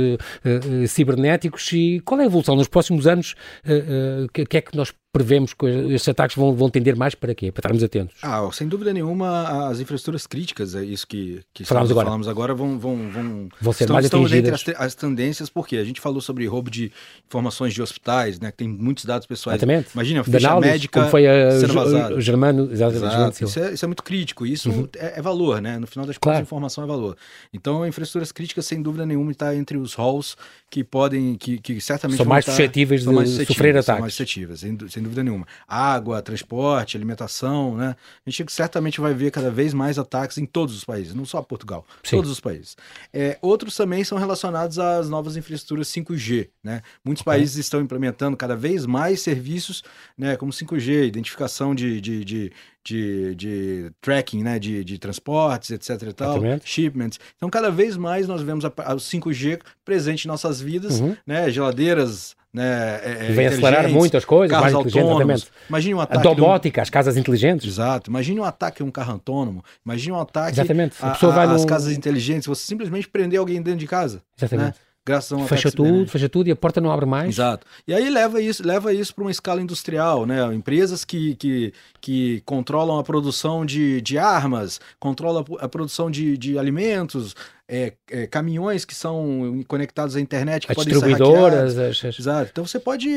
uh, 0.44 0.88
cibernéticos 0.88 1.70
e 1.72 2.00
qual 2.04 2.20
é 2.20 2.24
a 2.24 2.26
evolução 2.26 2.56
nos 2.56 2.68
próximos 2.68 3.06
anos, 3.06 3.34
o 3.64 3.70
uh, 3.70 4.24
uh, 4.24 4.28
que, 4.32 4.44
que, 4.46 4.56
é 4.56 4.60
que 4.60 4.76
nós 4.76 4.92
prevemos 5.16 5.54
que 5.54 5.66
estes 5.66 6.08
ataques 6.08 6.36
vão, 6.36 6.54
vão 6.54 6.68
tender 6.68 6.94
mais 6.94 7.14
para 7.14 7.34
quê? 7.34 7.50
Para 7.50 7.60
estarmos 7.60 7.82
atentos? 7.82 8.16
Ah, 8.22 8.46
sem 8.52 8.68
dúvida 8.68 8.92
nenhuma, 8.92 9.68
as 9.68 9.80
infraestruturas 9.80 10.26
críticas, 10.26 10.74
é 10.74 10.84
isso 10.84 11.06
que, 11.06 11.40
que 11.54 11.64
falamos, 11.64 11.90
agora. 11.90 12.06
falamos 12.06 12.28
agora, 12.28 12.54
vão, 12.54 12.78
vão, 12.78 13.10
vão, 13.10 13.48
vão 13.60 13.72
ser 13.72 13.84
estão, 13.84 13.94
mais 13.94 14.04
estão 14.04 14.22
entre 14.26 14.50
as, 14.50 14.64
as, 14.76 14.94
tendências, 14.94 15.48
porque 15.48 15.76
a 15.76 15.84
gente 15.84 16.00
falou 16.00 16.20
sobre 16.20 16.46
roubo 16.46 16.70
de 16.70 16.92
informações 17.26 17.72
de 17.72 17.80
hospitais, 17.80 18.38
né, 18.38 18.50
que 18.50 18.58
tem 18.58 18.68
muitos 18.68 19.04
dados 19.04 19.26
pessoais. 19.26 19.56
Exatamente. 19.56 19.90
Imagina, 19.94 20.24
ficha 20.24 20.36
Análise, 20.48 20.72
médica 20.72 21.00
como 21.00 21.10
foi 21.10 21.26
a, 21.26 21.60
sendo 21.60 21.74
vazada. 21.74 22.14
O 22.14 22.20
Germano, 22.20 22.68
exatamente. 22.70 23.44
Isso, 23.44 23.58
é, 23.58 23.72
isso 23.72 23.84
é 23.84 23.88
muito 23.88 24.02
crítico, 24.02 24.46
isso 24.46 24.70
uhum. 24.70 24.88
é, 24.96 25.18
é, 25.18 25.22
valor, 25.22 25.60
né? 25.60 25.78
No 25.78 25.86
final 25.86 26.06
das 26.06 26.18
contas, 26.18 26.32
claro. 26.34 26.42
informação 26.42 26.84
é 26.84 26.86
valor. 26.86 27.16
Então, 27.52 27.86
infraestruturas 27.86 28.32
críticas, 28.32 28.66
sem 28.66 28.82
dúvida 28.82 29.06
nenhuma, 29.06 29.32
está 29.32 29.54
entre 29.54 29.78
os 29.78 29.94
halls 29.94 30.36
que 30.70 30.84
podem, 30.84 31.36
que, 31.36 31.58
que 31.58 31.80
certamente 31.80 32.18
são 32.18 32.26
mais 32.26 32.44
suscetíveis 32.44 33.02
de 33.02 33.08
mais 33.08 33.28
suscetíveis, 33.28 33.56
sofrer 33.56 33.70
ataques. 33.70 33.86
São 33.86 34.00
mais 34.00 34.14
suscetíveis, 34.14 34.60
sem, 34.60 34.78
sem 34.88 35.02
dúvida 35.06 35.22
nenhuma. 35.22 35.46
Água, 35.66 36.20
transporte, 36.20 36.96
alimentação, 36.96 37.76
né? 37.76 37.96
A 38.26 38.30
gente 38.30 38.52
certamente 38.52 39.00
vai 39.00 39.14
ver 39.14 39.30
cada 39.30 39.50
vez 39.50 39.72
mais 39.72 39.98
ataques 39.98 40.38
em 40.38 40.46
todos 40.46 40.76
os 40.76 40.84
países, 40.84 41.14
não 41.14 41.24
só 41.24 41.40
Portugal, 41.42 41.86
Sim. 42.02 42.16
todos 42.16 42.30
os 42.30 42.40
países. 42.40 42.76
É, 43.12 43.38
outros 43.40 43.76
também 43.76 44.04
são 44.04 44.18
relacionados 44.18 44.78
às 44.78 45.08
novas 45.08 45.36
infraestruturas 45.36 45.88
5G, 45.88 46.48
né? 46.62 46.82
Muitos 47.04 47.22
okay. 47.22 47.32
países 47.32 47.56
estão 47.56 47.80
implementando 47.80 48.36
cada 48.36 48.56
vez 48.56 48.86
mais 48.86 49.20
serviços, 49.20 49.82
né? 50.16 50.36
Como 50.36 50.52
5G, 50.52 51.06
identificação 51.06 51.74
de, 51.74 52.00
de, 52.00 52.24
de 52.24 52.52
de, 52.86 53.34
de, 53.34 53.90
tracking, 54.00 54.44
né, 54.44 54.58
de, 54.60 54.84
de 54.84 54.96
transportes, 54.96 55.70
etc 55.70 56.08
e 56.08 56.12
tal, 56.12 56.36
Exatamente. 56.36 56.68
shipments. 56.68 57.18
Então, 57.36 57.50
cada 57.50 57.68
vez 57.68 57.96
mais 57.96 58.28
nós 58.28 58.42
vemos 58.42 58.64
o 58.64 58.70
5G 58.70 59.60
presente 59.84 60.24
em 60.24 60.28
nossas 60.28 60.60
vidas, 60.60 61.00
uhum. 61.00 61.16
né, 61.26 61.50
geladeiras, 61.50 62.36
né, 62.52 63.00
é, 63.02 63.26
é 63.26 63.32
Vem 63.32 63.46
acelerar 63.48 63.88
muito 63.88 64.16
as 64.16 64.24
coisas, 64.24 64.56
carros 64.56 64.72
mais 64.72 64.74
autônomos. 64.74 65.50
Imagine 65.68 65.94
um 65.94 66.00
ataque. 66.00 66.20
A 66.20 66.34
domótica, 66.34 66.80
um... 66.80 66.82
as 66.82 66.90
casas 66.90 67.16
inteligentes. 67.16 67.66
Exato. 67.66 68.08
Imagine 68.08 68.40
um 68.40 68.44
ataque 68.44 68.82
a 68.82 68.84
um 68.84 68.90
carro 68.90 69.14
autônomo. 69.14 69.64
Imagine 69.84 70.12
um 70.12 70.20
ataque 70.20 70.52
Exatamente. 70.52 70.96
A, 71.00 71.08
a, 71.08 71.42
a, 71.42 71.46
no... 71.46 71.66
casas 71.66 71.92
inteligentes. 71.92 72.46
Você 72.46 72.64
simplesmente 72.64 73.08
prender 73.08 73.38
alguém 73.38 73.60
dentro 73.60 73.80
de 73.80 73.86
casa. 73.86 74.22
Exatamente. 74.38 74.68
Né? 74.68 74.85
Graças 75.06 75.32
a 75.32 75.36
um 75.36 75.46
fecha 75.46 75.70
tudo, 75.70 76.08
fecha 76.08 76.28
tudo 76.28 76.48
e 76.48 76.50
a 76.50 76.56
porta 76.56 76.80
não 76.80 76.90
abre 76.90 77.06
mais. 77.06 77.28
Exato. 77.28 77.64
E 77.86 77.94
aí 77.94 78.10
leva 78.10 78.42
isso, 78.42 78.66
leva 78.66 78.92
isso 78.92 79.14
para 79.14 79.22
uma 79.22 79.30
escala 79.30 79.62
industrial, 79.62 80.26
né? 80.26 80.52
Empresas 80.52 81.04
que, 81.04 81.36
que, 81.36 81.72
que 82.00 82.42
controlam 82.44 82.98
a 82.98 83.04
produção 83.04 83.64
de, 83.64 84.00
de 84.00 84.18
armas, 84.18 84.80
controlam 84.98 85.44
a, 85.60 85.68
produção 85.68 86.10
de, 86.10 86.36
de 86.36 86.58
alimentos, 86.58 87.36
é, 87.68 87.92
é, 88.10 88.26
caminhões 88.26 88.84
que 88.84 88.94
são 88.94 89.62
conectados 89.68 90.16
à 90.16 90.20
internet 90.20 90.66
que 90.66 90.72
As 90.72 90.76
podem 90.76 90.92
distribuidoras, 90.92 91.74
ser 91.74 91.80
hackeados. 91.80 92.18
Exato. 92.18 92.50
Então 92.50 92.66
você 92.66 92.80
pode 92.80 93.08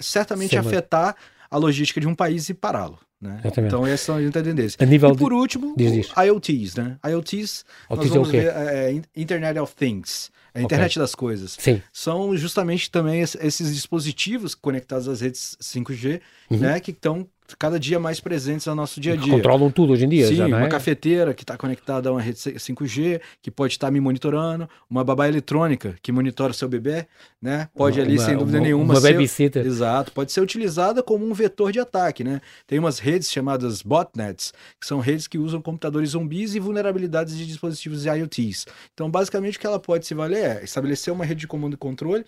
certamente 0.00 0.50
Sim, 0.50 0.56
afetar 0.56 1.14
a 1.48 1.56
logística 1.56 2.00
de 2.00 2.08
um 2.08 2.14
país 2.16 2.48
e 2.48 2.54
pará-lo. 2.54 2.98
Né? 3.20 3.40
Então 3.44 3.86
essa 3.86 4.20
é 4.20 4.26
a 4.26 4.30
tendência. 4.32 4.76
A 4.82 4.84
nível 4.84 5.12
e 5.12 5.16
por 5.16 5.32
último, 5.32 5.74
diz, 5.76 6.08
IoTs, 6.16 6.74
né? 6.74 6.96
IoTs, 7.08 7.64
nós 7.88 8.08
vamos 8.08 8.28
é 8.28 8.32
ver 8.32 8.46
é, 8.48 9.02
Internet 9.14 9.58
of 9.60 9.74
Things. 9.74 10.34
A 10.56 10.62
internet 10.62 10.92
okay. 10.92 11.02
das 11.02 11.14
coisas. 11.14 11.56
Sim. 11.58 11.82
São 11.92 12.36
justamente 12.36 12.90
também 12.90 13.20
esses 13.20 13.74
dispositivos 13.74 14.54
conectados 14.54 15.08
às 15.08 15.20
redes 15.20 15.56
5G, 15.60 16.20
uhum. 16.50 16.58
né, 16.58 16.80
que 16.80 16.90
estão 16.90 17.28
cada 17.58 17.78
dia 17.78 18.00
mais 18.00 18.20
presentes 18.20 18.66
no 18.66 18.74
nosso 18.74 19.00
dia 19.00 19.12
a 19.12 19.16
dia. 19.16 19.32
Controlam 19.32 19.70
tudo 19.70 19.92
hoje 19.92 20.04
em 20.04 20.08
dia. 20.08 20.26
Sim, 20.26 20.36
já, 20.36 20.46
uma 20.46 20.64
é? 20.64 20.68
cafeteira 20.68 21.34
que 21.34 21.42
está 21.42 21.56
conectada 21.56 22.08
a 22.08 22.12
uma 22.12 22.20
rede 22.20 22.38
5G, 22.38 23.20
que 23.40 23.50
pode 23.50 23.74
estar 23.74 23.90
me 23.90 24.00
monitorando, 24.00 24.68
uma 24.88 25.04
babá 25.04 25.28
eletrônica 25.28 25.96
que 26.02 26.10
monitora 26.10 26.50
o 26.50 26.54
seu 26.54 26.68
bebê, 26.68 27.06
né? 27.40 27.68
Pode 27.74 28.00
uma, 28.00 28.06
ali, 28.06 28.18
sem 28.18 28.36
dúvida 28.36 28.58
uma, 28.58 28.64
nenhuma, 28.64 28.94
uma 28.94 29.00
ser, 29.00 29.12
babysitter. 29.12 29.66
Exato, 29.66 30.12
pode 30.12 30.32
ser 30.32 30.40
utilizada 30.40 31.02
como 31.02 31.24
um 31.24 31.32
vetor 31.32 31.70
de 31.70 31.78
ataque, 31.78 32.24
né? 32.24 32.40
Tem 32.66 32.78
umas 32.78 32.98
redes 32.98 33.30
chamadas 33.30 33.82
botnets, 33.82 34.52
que 34.80 34.86
são 34.86 34.98
redes 34.98 35.26
que 35.26 35.38
usam 35.38 35.60
computadores 35.60 36.10
zumbis 36.10 36.54
e 36.54 36.60
vulnerabilidades 36.60 37.36
de 37.36 37.46
dispositivos 37.46 38.06
IoTs. 38.06 38.66
Então, 38.94 39.10
basicamente, 39.10 39.56
o 39.56 39.60
que 39.60 39.66
ela 39.66 39.78
pode 39.78 40.06
se 40.06 40.14
valer 40.14 40.58
é 40.58 40.64
estabelecer 40.64 41.12
uma 41.12 41.24
rede 41.24 41.40
de 41.40 41.46
comando 41.46 41.74
e 41.74 41.76
controle 41.76 42.24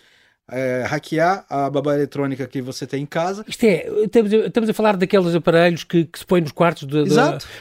é, 0.51 0.85
hackear 0.87 1.45
a 1.49 1.69
babá 1.69 1.95
eletrônica 1.95 2.47
que 2.47 2.61
você 2.63 2.87
tem 2.87 3.03
em 3.03 3.07
casa. 3.07 3.45
Isto 3.47 3.65
é, 3.65 3.87
estamos, 4.05 4.33
estamos 4.33 4.71
a 4.71 4.75
falar 4.75 4.97
daqueles 4.97 5.35
aparelhos 5.35 5.85
que, 5.85 6.05
que 6.05 6.19
se 6.19 6.27
põem 6.27 6.41
nos 6.41 6.53
quartos 6.53 6.87
de, 6.87 7.05
de, 7.05 7.15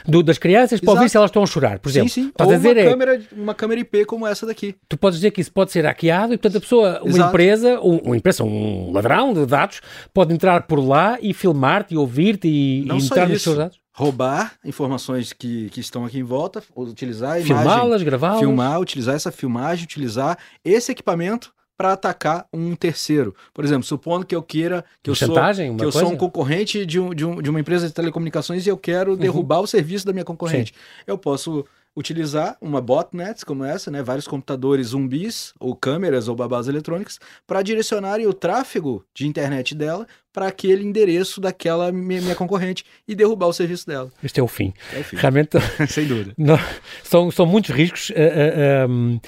do, 0.06 0.22
das 0.22 0.38
crianças 0.38 0.80
para 0.80 0.92
ouvir 0.92 1.08
se 1.08 1.16
elas 1.16 1.28
estão 1.28 1.42
a 1.42 1.46
chorar, 1.46 1.78
por 1.78 1.88
exemplo. 1.88 2.08
Sim, 2.08 2.24
sim. 2.24 2.32
Ou 2.38 2.46
uma, 2.46 2.68
é, 2.68 2.90
câmera, 2.90 3.22
uma 3.32 3.54
câmera 3.54 3.80
IP 3.80 4.04
como 4.04 4.26
essa 4.26 4.46
daqui. 4.46 4.74
Tu 4.88 4.96
podes 4.96 5.18
dizer 5.18 5.30
que 5.30 5.40
isso 5.40 5.52
pode 5.52 5.70
ser 5.70 5.84
hackeado 5.84 6.32
e, 6.32 6.38
portanto, 6.38 6.58
a 6.58 6.60
pessoa, 6.60 7.00
uma 7.02 7.10
Exato. 7.10 7.28
empresa, 7.28 7.80
um, 7.80 7.96
uma 7.98 8.16
empresa, 8.16 8.44
um 8.44 8.92
ladrão 8.92 9.34
de 9.34 9.44
dados, 9.46 9.80
pode 10.12 10.32
entrar 10.32 10.62
por 10.62 10.80
lá 10.80 11.18
e 11.20 11.34
filmar-te 11.34 11.94
e 11.94 11.96
ouvir-te 11.96 12.48
e, 12.48 12.84
e 12.84 12.90
entrar 12.90 13.28
nos 13.28 13.42
seus 13.42 13.56
dados? 13.56 13.78
roubar 13.98 14.52
informações 14.64 15.32
que, 15.32 15.68
que 15.70 15.80
estão 15.80 16.04
aqui 16.04 16.20
em 16.20 16.22
volta, 16.22 16.62
utilizar 16.76 17.42
filmá-las, 17.42 18.00
gravá-las, 18.04 18.38
filmar, 18.38 18.80
utilizar 18.80 19.16
essa 19.16 19.32
filmagem, 19.32 19.82
utilizar 19.82 20.38
esse 20.64 20.92
equipamento 20.92 21.52
para 21.78 21.92
atacar 21.92 22.44
um 22.52 22.74
terceiro. 22.74 23.32
Por 23.54 23.64
exemplo, 23.64 23.84
supondo 23.84 24.26
que 24.26 24.34
eu 24.34 24.42
queira 24.42 24.84
que 25.00 25.08
eu 25.08 25.14
Chantagem, 25.14 25.68
sou 25.68 25.76
que 25.76 25.84
eu 25.84 25.92
coisa? 25.92 26.06
sou 26.06 26.14
um 26.14 26.18
concorrente 26.18 26.84
de, 26.84 26.98
um, 26.98 27.14
de, 27.14 27.24
um, 27.24 27.40
de, 27.40 27.48
uma 27.48 27.60
empresa 27.60 27.86
de 27.86 27.94
telecomunicações 27.94 28.66
e 28.66 28.68
eu 28.68 28.76
quero 28.76 29.12
uhum. 29.12 29.16
derrubar 29.16 29.60
o 29.60 29.66
serviço 29.66 30.04
da 30.04 30.12
minha 30.12 30.24
concorrente. 30.24 30.74
Sim. 30.74 31.04
Eu 31.06 31.16
posso 31.16 31.64
utilizar 31.96 32.56
uma 32.60 32.80
botnet 32.80 33.44
como 33.44 33.64
essa, 33.64 33.90
né, 33.90 34.02
vários 34.02 34.26
computadores 34.26 34.88
zumbis 34.88 35.52
ou 35.58 35.74
câmeras 35.74 36.28
ou 36.28 36.36
babás 36.36 36.68
eletrônicas 36.68 37.18
para 37.46 37.62
direcionarem 37.62 38.26
o 38.26 38.32
tráfego 38.32 39.04
de 39.14 39.26
internet 39.26 39.74
dela 39.74 40.06
para 40.32 40.46
aquele 40.46 40.84
endereço 40.84 41.40
daquela 41.40 41.90
minha, 41.90 42.20
minha, 42.20 42.34
concorrente 42.34 42.84
e 43.06 43.14
derrubar 43.14 43.48
o 43.48 43.52
serviço 43.52 43.86
dela. 43.86 44.10
Este 44.22 44.38
é 44.38 44.42
o 44.42 44.46
fim. 44.46 44.72
É 44.94 45.00
o 45.00 45.04
fim. 45.04 45.16
Realmente, 45.16 45.58
sem 45.88 46.06
dúvida. 46.06 46.34
Não, 46.38 46.58
são, 47.02 47.30
são 47.30 47.46
muitos 47.46 47.74
riscos. 47.74 48.10
Uh, 48.10 48.86
uh, 48.86 48.90
um, 48.90 49.20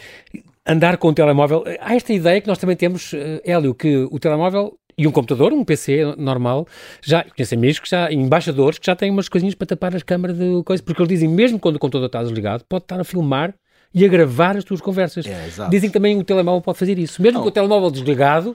andar 0.66 0.96
com 0.96 1.08
o 1.08 1.14
telemóvel. 1.14 1.64
Há 1.80 1.94
esta 1.94 2.12
ideia 2.12 2.40
que 2.40 2.48
nós 2.48 2.58
também 2.58 2.76
temos, 2.76 3.12
eh, 3.14 3.42
Hélio, 3.44 3.74
que 3.74 4.08
o 4.10 4.18
telemóvel 4.18 4.78
e 4.96 5.06
um 5.06 5.10
computador, 5.10 5.52
um 5.52 5.64
PC 5.64 6.14
normal, 6.18 6.66
já 7.02 7.24
conheço 7.24 7.54
amigos 7.54 7.78
que 7.78 7.88
já, 7.88 8.12
embaixadores 8.12 8.78
que 8.78 8.86
já 8.86 8.94
têm 8.94 9.10
umas 9.10 9.28
coisinhas 9.28 9.54
para 9.54 9.66
tapar 9.66 9.96
as 9.96 10.02
câmaras 10.02 10.36
de 10.36 10.62
coisa, 10.62 10.82
porque 10.82 11.00
eles 11.00 11.08
dizem, 11.08 11.28
mesmo 11.28 11.58
quando 11.58 11.76
o 11.76 11.78
computador 11.78 12.06
está 12.06 12.22
desligado, 12.22 12.64
pode 12.68 12.84
estar 12.84 13.00
a 13.00 13.04
filmar 13.04 13.54
e 13.94 14.04
a 14.04 14.08
gravar 14.08 14.56
as 14.56 14.64
tuas 14.64 14.80
conversas. 14.80 15.26
É, 15.26 15.68
dizem 15.70 15.88
que 15.88 15.94
também 15.94 16.18
o 16.18 16.24
telemóvel 16.24 16.60
pode 16.60 16.78
fazer 16.78 16.98
isso. 16.98 17.22
Mesmo 17.22 17.40
com 17.40 17.48
o 17.48 17.50
telemóvel 17.50 17.90
desligado, 17.90 18.54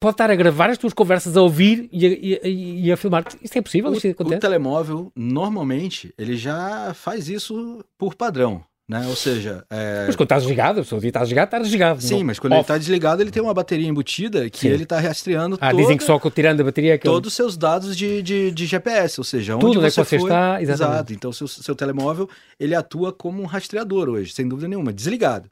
pode 0.00 0.14
estar 0.14 0.30
a 0.30 0.34
gravar 0.34 0.70
as 0.70 0.78
tuas 0.78 0.92
conversas, 0.92 1.36
a 1.36 1.42
ouvir 1.42 1.88
e 1.92 2.06
a, 2.06 2.48
e, 2.48 2.86
e 2.86 2.92
a 2.92 2.96
filmar. 2.96 3.24
Isso 3.42 3.58
é 3.58 3.62
possível? 3.62 3.90
O, 3.90 3.94
isso 3.94 4.08
acontece? 4.08 4.36
o 4.36 4.40
telemóvel, 4.40 5.12
normalmente, 5.14 6.12
ele 6.18 6.36
já 6.36 6.92
faz 6.94 7.28
isso 7.28 7.84
por 7.96 8.14
padrão. 8.14 8.64
Né? 8.88 9.06
Ou 9.06 9.14
seja. 9.14 9.64
É... 9.70 10.04
Mas 10.06 10.16
quando 10.16 10.26
está 10.26 10.38
desligado, 10.38 10.80
o 10.80 10.84
seu 10.84 10.98
dia 10.98 11.08
está 11.08 11.20
desligado, 11.20 11.46
está 11.46 11.58
desligado. 11.58 12.02
Sim, 12.02 12.18
não... 12.18 12.24
mas 12.24 12.38
quando 12.38 12.52
Off. 12.52 12.58
ele 12.58 12.62
está 12.62 12.78
desligado, 12.78 13.22
ele 13.22 13.30
tem 13.30 13.42
uma 13.42 13.54
bateria 13.54 13.88
embutida 13.88 14.50
que 14.50 14.58
Sim. 14.58 14.68
ele 14.68 14.82
está 14.82 14.98
rastreando. 14.98 15.56
Ah, 15.60 15.70
toda... 15.70 15.82
dizem 15.82 15.96
que 15.96 16.04
só 16.04 16.18
tirando 16.30 16.60
a 16.60 16.64
bateria. 16.64 16.94
É 16.94 16.98
que 16.98 17.04
Todos 17.04 17.28
os 17.28 17.34
seus 17.34 17.56
dados 17.56 17.96
de, 17.96 18.20
de, 18.22 18.50
de, 18.50 18.66
GPS, 18.66 19.20
ou 19.20 19.24
seja, 19.24 19.54
onde 19.54 19.64
Tudo 19.66 19.80
você, 19.80 20.00
é 20.00 20.04
você 20.04 20.18
foi... 20.18 20.28
está. 20.28 20.60
Exatamente. 20.60 20.94
Exato. 20.94 21.12
Então, 21.12 21.32
seu, 21.32 21.46
seu 21.46 21.74
telemóvel 21.74 22.28
ele 22.58 22.74
atua 22.74 23.12
como 23.12 23.40
um 23.40 23.46
rastreador 23.46 24.08
hoje, 24.08 24.32
sem 24.32 24.48
dúvida 24.48 24.68
nenhuma, 24.68 24.92
desligado. 24.92 25.48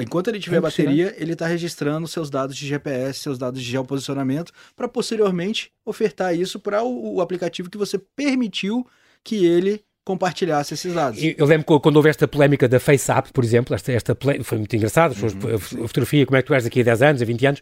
Enquanto 0.00 0.28
ele 0.28 0.40
tiver 0.40 0.56
é 0.56 0.60
bateria, 0.60 1.14
ele 1.18 1.34
está 1.34 1.46
registrando 1.46 2.08
seus 2.08 2.30
dados 2.30 2.56
de 2.56 2.66
GPS, 2.66 3.20
seus 3.20 3.38
dados 3.38 3.62
de 3.62 3.70
geoposicionamento, 3.70 4.52
para 4.74 4.88
posteriormente 4.88 5.70
ofertar 5.84 6.34
isso 6.34 6.58
para 6.58 6.82
o, 6.82 7.16
o 7.16 7.20
aplicativo 7.20 7.70
que 7.70 7.78
você 7.78 7.98
permitiu 7.98 8.86
que 9.24 9.46
ele 9.46 9.84
compartilhasse 10.04 10.74
esses 10.74 10.92
dados. 10.92 11.22
Eu, 11.22 11.34
eu 11.38 11.46
lembro 11.46 11.78
quando 11.80 11.96
houve 11.96 12.08
esta 12.08 12.26
polémica 12.26 12.68
da 12.68 12.80
FaceApp, 12.80 13.32
por 13.32 13.44
exemplo, 13.44 13.74
esta, 13.74 13.92
esta 13.92 14.16
foi 14.42 14.58
muito 14.58 14.74
engraçado, 14.74 15.14
uhum. 15.14 15.54
a 15.54 15.58
fotografia, 15.88 16.26
como 16.26 16.36
é 16.36 16.42
que 16.42 16.48
tu 16.48 16.54
és 16.54 16.64
daqui 16.64 16.80
a 16.80 16.84
10 16.84 17.02
anos, 17.02 17.22
a 17.22 17.24
20 17.24 17.46
anos, 17.46 17.60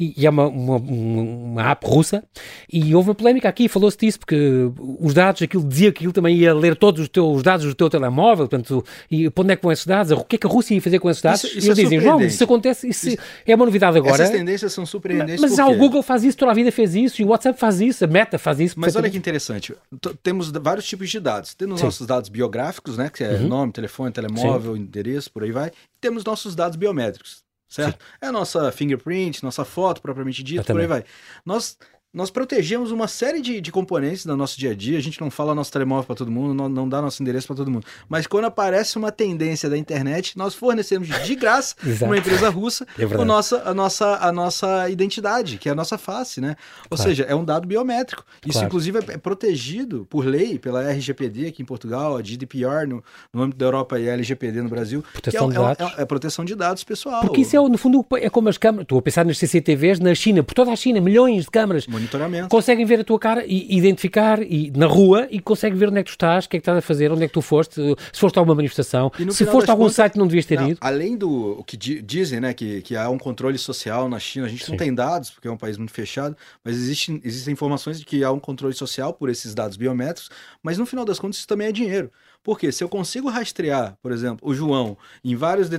e, 0.00 0.22
e 0.22 0.26
é 0.26 0.30
uma, 0.30 0.46
uma, 0.46 0.76
uma, 0.76 1.70
app 1.70 1.86
russa, 1.86 2.24
e 2.72 2.94
houve 2.94 3.10
uma 3.10 3.14
polémica 3.14 3.50
aqui, 3.50 3.68
falou-se 3.68 3.98
disso, 3.98 4.18
porque 4.18 4.70
os 4.98 5.12
dados, 5.12 5.42
aquilo 5.42 5.62
dizia 5.62 5.92
que 5.92 5.98
aquilo 5.98 6.12
também 6.12 6.36
ia 6.36 6.54
ler 6.54 6.74
todos 6.74 7.02
os 7.02 7.08
teus 7.08 7.42
dados 7.42 7.66
do 7.66 7.74
teu 7.74 7.90
telemóvel, 7.90 8.48
portanto, 8.48 8.82
e 9.10 9.28
para 9.28 9.44
onde 9.44 9.52
é 9.52 9.56
que 9.56 9.62
vão 9.62 9.70
esses 9.70 9.86
dados, 9.86 10.12
o 10.12 10.24
que 10.24 10.36
é 10.36 10.38
que 10.38 10.46
a 10.46 10.50
Rússia 10.50 10.74
ia 10.74 10.80
fazer 10.80 10.98
com 10.98 11.10
esses 11.10 11.22
dados? 11.22 11.44
Isso, 11.44 11.58
isso 11.58 11.66
e 11.66 11.68
eles 11.68 11.78
é 11.78 11.82
dizem, 11.82 12.00
João, 12.00 12.20
isso 12.22 12.44
acontece, 12.44 12.88
isso, 12.88 13.08
isso, 13.08 13.18
é 13.46 13.54
uma 13.54 13.66
novidade 13.66 13.98
agora. 13.98 14.14
Essas 14.14 14.30
tendências 14.30 14.72
são 14.72 14.86
surpreendentes. 14.86 15.38
Mas 15.38 15.54
já 15.54 15.66
o 15.66 15.76
Google 15.76 16.02
faz 16.02 16.24
isso, 16.24 16.38
toda 16.38 16.50
a 16.50 16.54
vida 16.54 16.72
fez 16.72 16.94
isso, 16.94 17.20
e 17.20 17.26
o 17.26 17.28
WhatsApp 17.28 17.58
faz 17.60 17.78
isso, 17.82 18.04
a 18.04 18.08
Meta 18.08 18.38
faz 18.38 18.58
isso. 18.58 18.74
Mas 18.78 18.96
olha 18.96 19.10
que 19.10 19.18
interessante, 19.18 19.74
temos 20.22 20.50
vários 20.50 20.86
tipos 20.86 21.10
de 21.10 21.20
dados, 21.20 21.52
temos 21.52 21.73
nossos 21.82 22.06
dados 22.06 22.28
biográficos, 22.28 22.64
biográficos, 22.74 22.98
né? 22.98 23.10
Que 23.10 23.24
é 23.24 23.40
uhum. 23.40 23.48
nome, 23.48 23.72
telefone, 23.72 24.12
telemóvel, 24.12 24.74
Sim. 24.74 24.82
endereço, 24.82 25.30
por 25.30 25.42
aí 25.42 25.52
vai. 25.52 25.68
E 25.68 25.98
temos 26.00 26.24
nossos 26.24 26.54
dados 26.54 26.76
biométricos, 26.76 27.42
certo? 27.68 27.98
Sim. 27.98 28.08
É 28.20 28.26
a 28.26 28.32
nossa 28.32 28.70
fingerprint, 28.72 29.42
nossa 29.42 29.64
foto 29.64 30.00
propriamente 30.00 30.42
dita, 30.42 30.64
por 30.64 30.80
aí 30.80 30.86
vai. 30.86 31.04
Nós 31.44 31.76
nós 32.14 32.30
protegemos 32.30 32.92
uma 32.92 33.08
série 33.08 33.40
de, 33.40 33.60
de 33.60 33.72
componentes 33.72 34.24
do 34.24 34.36
nosso 34.36 34.56
dia 34.56 34.70
a 34.70 34.74
dia. 34.74 34.96
A 34.96 35.00
gente 35.00 35.20
não 35.20 35.32
fala 35.32 35.52
nosso 35.52 35.72
telemóvel 35.72 36.04
para 36.04 36.14
todo 36.14 36.30
mundo, 36.30 36.54
não, 36.54 36.68
não 36.68 36.88
dá 36.88 37.02
nosso 37.02 37.20
endereço 37.20 37.48
para 37.48 37.56
todo 37.56 37.68
mundo. 37.68 37.84
Mas 38.08 38.24
quando 38.28 38.44
aparece 38.44 38.96
uma 38.96 39.10
tendência 39.10 39.68
da 39.68 39.76
internet, 39.76 40.38
nós 40.38 40.54
fornecemos 40.54 41.08
de 41.08 41.34
graça 41.34 41.74
uma 42.02 42.16
empresa 42.16 42.48
russa 42.48 42.86
é 42.96 43.04
o 43.04 43.24
nossa, 43.24 43.68
a, 43.68 43.74
nossa, 43.74 44.16
a 44.18 44.30
nossa 44.30 44.88
identidade, 44.88 45.58
que 45.58 45.68
é 45.68 45.72
a 45.72 45.74
nossa 45.74 45.98
face, 45.98 46.40
né? 46.40 46.54
Ou 46.84 46.96
claro. 46.96 47.02
seja, 47.02 47.24
é 47.24 47.34
um 47.34 47.44
dado 47.44 47.66
biométrico. 47.66 48.24
Isso, 48.44 48.52
claro. 48.52 48.66
inclusive, 48.68 48.98
é 49.08 49.16
protegido 49.16 50.06
por 50.08 50.24
lei, 50.24 50.56
pela 50.56 50.88
RGPD 50.92 51.48
aqui 51.48 51.62
em 51.62 51.66
Portugal, 51.66 52.16
a 52.16 52.22
GDPR 52.22 52.86
no, 52.86 53.02
no 53.32 53.42
âmbito 53.42 53.58
da 53.58 53.66
Europa 53.66 53.98
e 53.98 54.08
a 54.08 54.12
LGPD 54.12 54.62
no 54.62 54.68
Brasil. 54.68 55.04
Proteção 55.12 55.48
que 55.48 55.56
é, 55.56 55.58
de 55.58 55.64
dados. 55.64 55.94
É, 55.96 56.00
é, 56.00 56.02
é, 56.02 56.04
proteção 56.04 56.44
de 56.44 56.54
dados 56.54 56.84
pessoal. 56.84 57.22
Porque 57.22 57.40
isso 57.40 57.56
é, 57.56 57.68
no 57.68 57.76
fundo, 57.76 58.06
é 58.12 58.30
como 58.30 58.48
as 58.48 58.56
câmaras. 58.56 58.84
Estou 58.84 58.98
a 58.98 59.02
pensar 59.02 59.24
nas 59.24 59.38
CCTVs 59.38 59.98
na 59.98 60.14
China, 60.14 60.44
por 60.44 60.54
toda 60.54 60.70
a 60.70 60.76
China, 60.76 61.00
milhões 61.00 61.44
de 61.44 61.50
câmaras 61.50 61.86
monitoramento. 62.04 62.48
Conseguem 62.48 62.84
ver 62.84 63.00
a 63.00 63.04
tua 63.04 63.18
cara 63.18 63.44
e 63.46 63.76
identificar 63.76 64.40
e, 64.42 64.70
na 64.74 64.86
rua 64.86 65.26
e 65.30 65.40
conseguem 65.40 65.78
ver 65.78 65.88
onde 65.88 65.98
é 65.98 66.02
que 66.02 66.10
tu 66.10 66.14
estás, 66.14 66.44
o 66.44 66.48
que 66.48 66.56
é 66.56 66.60
que 66.60 66.62
estás 66.62 66.78
a 66.78 66.82
fazer, 66.82 67.10
onde 67.10 67.24
é 67.24 67.26
que 67.26 67.32
tu 67.32 67.42
foste, 67.42 67.74
se 68.12 68.20
foste 68.20 68.38
a 68.38 68.40
alguma 68.40 68.54
manifestação, 68.54 69.10
se 69.30 69.44
foste 69.46 69.68
a 69.68 69.72
algum 69.72 69.84
contas, 69.84 69.96
site 69.96 70.12
que 70.12 70.18
não 70.18 70.26
devias 70.26 70.46
ter 70.46 70.60
não, 70.60 70.68
ido. 70.68 70.78
Além 70.80 71.16
do 71.16 71.58
o 71.58 71.64
que 71.64 71.76
dizem, 71.76 72.40
né, 72.40 72.54
que, 72.54 72.82
que 72.82 72.96
há 72.96 73.08
um 73.10 73.18
controle 73.18 73.58
social 73.58 74.08
na 74.08 74.18
China, 74.18 74.46
a 74.46 74.48
gente 74.48 74.64
Sim. 74.64 74.72
não 74.72 74.78
tem 74.78 74.94
dados, 74.94 75.30
porque 75.30 75.48
é 75.48 75.50
um 75.50 75.56
país 75.56 75.76
muito 75.76 75.92
fechado, 75.92 76.36
mas 76.62 76.76
existem, 76.76 77.20
existem 77.24 77.52
informações 77.52 77.98
de 77.98 78.06
que 78.06 78.22
há 78.22 78.30
um 78.30 78.40
controle 78.40 78.74
social 78.74 79.12
por 79.12 79.28
esses 79.28 79.54
dados 79.54 79.76
biométricos, 79.76 80.30
mas 80.62 80.78
no 80.78 80.86
final 80.86 81.04
das 81.04 81.18
contas 81.18 81.38
isso 81.38 81.48
também 81.48 81.68
é 81.68 81.72
dinheiro. 81.72 82.10
Porque 82.44 82.70
se 82.70 82.84
eu 82.84 82.88
consigo 82.90 83.30
rastrear, 83.30 83.96
por 84.02 84.12
exemplo, 84.12 84.46
o 84.46 84.54
João 84.54 84.98
em 85.24 85.34
vários 85.34 85.70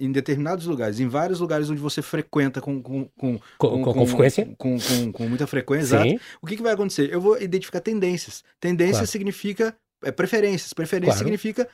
em 0.00 0.10
determinados 0.10 0.64
lugares, 0.64 0.98
em 0.98 1.06
vários 1.06 1.38
lugares 1.38 1.68
onde 1.68 1.80
você 1.80 2.00
frequenta 2.00 2.62
com, 2.62 2.82
com, 2.82 3.04
com, 3.16 3.38
com, 3.58 3.82
com, 3.82 3.92
com 3.92 4.06
frequência, 4.06 4.46
com, 4.56 4.78
com, 4.78 5.12
com, 5.12 5.28
muita 5.28 5.46
frequência, 5.46 5.96
exato, 5.96 6.20
o 6.40 6.46
que, 6.46 6.56
que 6.56 6.62
vai 6.62 6.72
acontecer? 6.72 7.12
Eu 7.12 7.20
vou 7.20 7.40
identificar 7.40 7.80
tendências. 7.80 8.42
Tendência 8.58 8.94
claro. 8.94 9.06
significa 9.06 9.76
é, 10.02 10.10
preferências. 10.10 10.72
Preferência 10.72 11.12
claro. 11.12 11.18
significa 11.18 11.68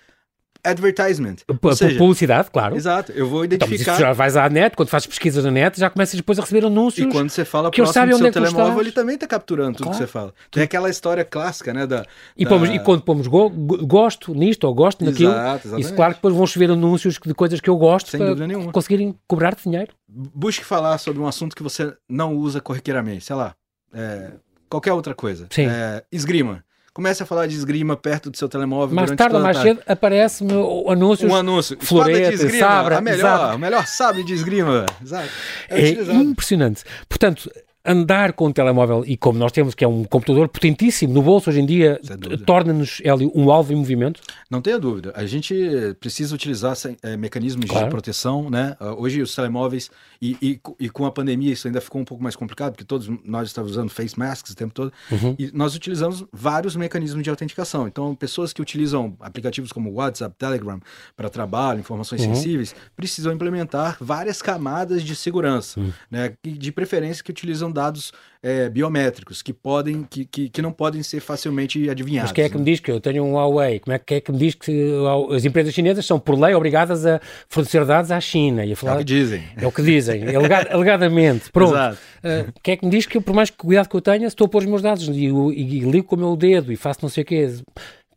advertisement. 0.64 1.36
P 1.60 1.74
seja, 1.74 1.98
publicidade, 1.98 2.50
claro. 2.50 2.76
Exato. 2.76 3.12
Eu 3.12 3.28
vou 3.28 3.44
identificar. 3.44 3.94
Então, 3.94 3.96
já 3.96 4.12
vais 4.12 4.36
à 4.36 4.48
net, 4.48 4.76
quando 4.76 4.88
fazes 4.88 5.06
pesquisas 5.06 5.44
na 5.44 5.50
net, 5.50 5.78
já 5.78 5.90
começas 5.90 6.14
depois 6.14 6.38
a 6.38 6.42
receber 6.42 6.64
anúncios. 6.64 7.06
E 7.06 7.10
quando 7.10 7.30
você 7.30 7.44
fala 7.44 7.70
que 7.70 7.82
próximo 7.82 8.06
do 8.06 8.16
seu 8.18 8.26
é 8.26 8.30
telemóvel, 8.30 8.80
ele 8.80 8.92
também 8.92 9.14
está 9.14 9.26
capturando 9.26 9.76
tudo 9.76 9.84
claro. 9.84 9.98
que 9.98 10.04
você 10.04 10.10
fala. 10.10 10.34
Tem 10.50 10.62
aquela 10.62 10.90
história 10.90 11.24
clássica, 11.24 11.72
né? 11.72 11.86
Da, 11.86 12.04
e, 12.36 12.44
da... 12.44 12.50
Pomos, 12.50 12.68
e 12.70 12.78
quando 12.78 13.02
pomos 13.02 13.26
go, 13.26 13.50
gosto 13.50 14.34
nisto 14.34 14.64
ou 14.64 14.74
gosto 14.74 15.04
naquilo, 15.04 15.32
Exato, 15.32 15.80
isso 15.80 15.94
claro 15.94 16.14
que 16.14 16.18
depois 16.18 16.34
vão 16.34 16.46
chover 16.46 16.70
anúncios 16.70 17.18
de 17.24 17.34
coisas 17.34 17.60
que 17.60 17.70
eu 17.70 17.76
gosto 17.76 18.10
Sem 18.10 18.20
para 18.20 18.46
nenhuma. 18.46 18.72
conseguirem 18.72 19.14
cobrar-te 19.26 19.64
dinheiro. 19.64 19.92
Busque 20.08 20.64
falar 20.64 20.98
sobre 20.98 21.22
um 21.22 21.26
assunto 21.26 21.54
que 21.54 21.62
você 21.62 21.94
não 22.08 22.34
usa 22.34 22.60
corriqueiramente, 22.60 23.24
sei 23.24 23.36
lá. 23.36 23.54
É, 23.92 24.32
qualquer 24.68 24.92
outra 24.92 25.14
coisa. 25.14 25.46
Sim. 25.50 25.66
É, 25.66 26.02
esgrima 26.12 26.64
comece 26.92 27.22
a 27.22 27.26
falar 27.26 27.46
de 27.46 27.54
esgrima 27.54 27.96
perto 27.96 28.30
do 28.30 28.36
seu 28.36 28.48
telemóvel. 28.48 28.94
Mais 28.94 29.10
tarde 29.12 29.36
ou 29.36 29.42
mais 29.42 29.56
cedo 29.58 29.80
aparece-me 29.86 30.52
o 30.54 30.90
anúncio. 30.90 31.28
Um 31.28 31.34
anúncio. 31.34 31.76
Floreta, 31.80 32.30
de 32.30 32.34
esgrima, 32.34 32.66
sabra, 32.66 32.98
a 32.98 33.00
melhor, 33.00 33.54
o 33.54 33.58
melhor 33.58 33.86
sabre 33.86 34.24
de 34.24 34.34
esgrima. 34.34 34.86
Exato. 35.02 35.28
É, 35.68 35.80
é 35.80 36.12
impressionante. 36.14 36.84
Portanto, 37.08 37.50
andar 37.84 38.34
com 38.34 38.46
o 38.46 38.52
telemóvel 38.52 39.04
e 39.06 39.16
como 39.16 39.38
nós 39.38 39.52
temos, 39.52 39.74
que 39.74 39.84
é 39.84 39.88
um 39.88 40.04
computador 40.04 40.48
potentíssimo 40.48 41.14
no 41.14 41.22
bolso 41.22 41.48
hoje 41.48 41.60
em 41.60 41.66
dia, 41.66 42.00
torna-nos, 42.44 43.00
Hélio, 43.02 43.32
um 43.34 43.50
alvo 43.50 43.72
em 43.72 43.76
movimento? 43.76 44.20
Não 44.50 44.60
tenha 44.60 44.78
dúvida. 44.78 45.12
A 45.16 45.24
gente 45.24 45.54
precisa 45.98 46.34
utilizar 46.34 46.74
é, 47.02 47.16
mecanismos 47.16 47.64
claro. 47.66 47.86
de 47.86 47.90
proteção, 47.90 48.50
né? 48.50 48.76
Uh, 48.80 49.00
hoje 49.00 49.22
os 49.22 49.34
telemóveis, 49.34 49.90
e, 50.20 50.36
e, 50.42 50.60
e, 50.78 50.88
com 50.90 51.06
a 51.06 51.10
pandemia 51.10 51.52
isso 51.52 51.66
ainda 51.66 51.80
ficou 51.80 52.00
um 52.00 52.04
pouco 52.04 52.22
mais 52.22 52.36
complicado, 52.36 52.72
porque 52.72 52.84
todos 52.84 53.08
nós 53.24 53.48
estávamos 53.48 53.76
usando 53.76 53.90
face 53.90 54.18
masks 54.18 54.52
o 54.52 54.56
tempo 54.56 54.74
todo, 54.74 54.92
uhum. 55.10 55.34
e 55.38 55.50
nós 55.54 55.74
utilizamos 55.74 56.24
vários 56.32 56.76
mecanismos 56.76 57.22
de 57.22 57.30
autenticação. 57.30 57.86
Então, 57.86 58.14
pessoas 58.14 58.52
que 58.52 58.60
utilizam 58.60 59.16
aplicativos 59.20 59.72
como 59.72 59.90
WhatsApp, 59.92 60.34
Telegram, 60.38 60.80
para 61.16 61.30
trabalho, 61.30 61.80
informações 61.80 62.22
uhum. 62.22 62.34
sensíveis, 62.34 62.74
precisam 62.94 63.32
implementar 63.32 63.96
várias 64.00 64.42
camadas 64.42 65.02
de 65.02 65.16
segurança, 65.16 65.80
uhum. 65.80 65.92
né? 66.10 66.34
De 66.42 66.70
preferência 66.70 67.24
que 67.24 67.30
utilizam 67.30 67.69
armazenam 67.70 67.72
dados 67.72 68.12
é, 68.42 68.70
biométricos 68.70 69.42
que 69.42 69.52
podem 69.52 70.02
que, 70.08 70.24
que, 70.24 70.48
que, 70.48 70.62
não 70.62 70.72
podem 70.72 71.02
ser 71.02 71.20
facilmente 71.20 71.90
adivinhados. 71.90 72.30
Mas 72.30 72.34
quem 72.34 72.44
é 72.44 72.48
que 72.48 72.54
né? 72.54 72.60
me 72.60 72.70
diz 72.70 72.80
que 72.80 72.90
eu 72.90 72.98
tenho 72.98 73.22
um 73.22 73.34
Huawei? 73.34 73.80
Como 73.80 73.94
é 73.94 73.98
que 73.98 74.14
é 74.14 74.20
que 74.20 74.32
me 74.32 74.38
diz 74.38 74.54
que 74.54 74.92
as 75.34 75.44
empresas 75.44 75.74
chinesas 75.74 76.06
são 76.06 76.18
por 76.18 76.38
lei 76.38 76.54
obrigadas 76.54 77.04
a 77.04 77.20
fornecer 77.48 77.84
dados 77.84 78.10
à 78.10 78.20
China 78.20 78.64
e 78.64 78.72
a 78.72 78.76
falar? 78.76 78.92
É 78.92 78.96
o 78.96 78.98
que 78.98 79.04
dizem. 79.04 79.44
É 79.56 79.66
o 79.66 79.72
que 79.72 79.82
dizem, 79.82 80.22
alegadamente. 80.70 81.50
Pronto. 81.52 81.74
Exato. 81.74 81.98
Uh, 82.20 82.52
quem 82.62 82.74
é 82.74 82.76
que 82.76 82.84
me 82.84 82.90
diz 82.90 83.06
que 83.06 83.16
eu, 83.16 83.22
por 83.22 83.34
mais 83.34 83.50
cuidado 83.50 83.88
que 83.88 83.96
eu 83.96 84.00
tenha, 84.00 84.26
estou 84.26 84.46
a 84.46 84.48
pôr 84.48 84.58
os 84.58 84.66
meus 84.66 84.82
dados 84.82 85.06
e, 85.08 85.26
e, 85.26 85.28
e 85.28 85.80
ligo 85.80 86.06
com 86.06 86.16
o 86.16 86.18
meu 86.18 86.36
dedo 86.36 86.72
e 86.72 86.76
faço 86.76 87.00
não 87.02 87.08
sei 87.08 87.22
o 87.22 87.26
quê 87.26 87.48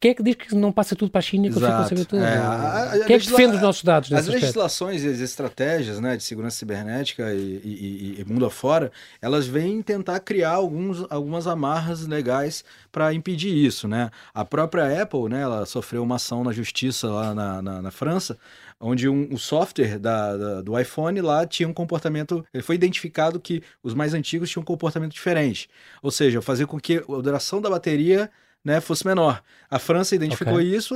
quem 0.04 0.12
é 0.12 0.14
que 0.14 0.22
diz 0.22 0.36
que 0.36 0.54
não 0.54 0.70
passa 0.70 0.98
tudo 0.98 1.10
para 1.10 1.20
a 1.20 1.22
China 1.22 1.48
e 1.48 1.50
que 1.50 1.64
a 1.64 1.86
saber 1.86 2.04
tudo? 2.04 2.22
É, 2.22 2.36
a, 2.36 2.92
a, 2.92 3.06
quem 3.06 3.16
é 3.16 3.20
que 3.20 3.26
defende 3.26 3.56
os 3.56 3.62
nossos 3.62 3.84
dados? 3.86 4.12
As 4.12 4.28
legislações 4.28 5.02
e 5.02 5.08
as 5.08 5.22
estratégias 5.22 5.98
né, 6.02 6.18
de 6.18 6.24
segurança 6.24 6.58
cibernética 6.58 7.34
e, 7.34 7.62
e, 7.64 8.16
e, 8.20 8.26
mundo 8.26 8.46
afora, 8.46 8.92
elas 9.22 9.48
vêm 9.48 9.82
tentar 9.82 10.20
criar 10.20 10.56
alguns, 10.56 11.06
algumas 11.10 11.48
amarras 11.48 12.06
legais 12.06 12.66
para 12.92 13.14
impedir 13.14 13.56
isso. 13.56 13.88
Né? 13.88 14.12
A 14.34 14.44
própria 14.44 15.02
Apple 15.02 15.30
né, 15.30 15.40
ela 15.40 15.66
sofreu 15.66 16.04
uma 16.04 16.18
ação 16.18 16.44
na 16.44 16.52
justiça 16.52 17.08
lá 17.08 17.34
na, 17.34 17.62
na, 17.62 17.82
na 17.84 17.92
França, 17.92 18.38
onde 18.82 19.08
um, 19.08 19.34
o 19.34 19.38
software 19.38 19.98
da, 20.00 20.36
da, 20.36 20.62
do 20.64 20.78
iPhone 20.78 21.22
lá 21.22 21.48
tinha 21.48 21.70
um 21.70 21.74
comportamento. 21.74 22.46
Ele 22.54 22.62
foi 22.62 22.76
identificado 22.76 23.40
que 23.40 23.64
os 23.82 23.94
mais 23.94 24.14
antigos 24.14 24.50
tinham 24.50 24.64
um 24.64 24.66
comportamento 24.66 25.14
diferente. 25.14 25.70
Ou 26.02 26.12
seja, 26.12 26.42
fazer 26.42 26.66
com 26.66 26.78
que 26.78 26.98
a 26.98 27.22
duração 27.22 27.62
da 27.62 27.70
bateria 27.70 28.30
né, 28.64 28.80
fosse 28.80 29.06
menor. 29.06 29.44
A 29.70 29.78
França 29.78 30.16
identificou 30.16 30.56
okay. 30.56 30.76
isso, 30.76 30.96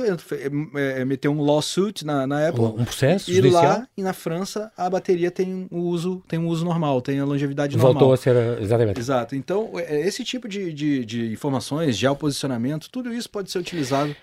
é, 0.74 1.04
meteu 1.04 1.32
um 1.32 1.42
lawsuit 1.42 2.04
na, 2.06 2.26
na 2.26 2.48
Apple. 2.48 2.64
Um 2.64 2.84
processo 2.84 3.30
E 3.30 3.34
judicial? 3.34 3.62
lá, 3.62 3.88
e 3.96 4.02
na 4.02 4.12
França, 4.12 4.72
a 4.76 4.88
bateria 4.88 5.30
tem 5.30 5.68
um 5.70 5.80
uso, 5.80 6.22
tem 6.26 6.38
um 6.38 6.46
uso 6.46 6.64
normal, 6.64 7.02
tem 7.02 7.20
a 7.20 7.24
longevidade 7.24 7.76
Voltou 7.76 7.94
normal. 7.94 8.16
Voltou 8.16 8.42
a 8.42 8.56
ser, 8.56 8.62
exatamente. 8.62 8.98
Exato. 8.98 9.36
Então, 9.36 9.72
é, 9.74 10.00
esse 10.06 10.24
tipo 10.24 10.48
de, 10.48 10.72
de, 10.72 11.04
de 11.04 11.32
informações, 11.32 11.96
geoposicionamento, 11.96 12.88
tudo 12.90 13.12
isso 13.12 13.28
pode 13.28 13.50
ser 13.50 13.58
utilizado 13.58 14.14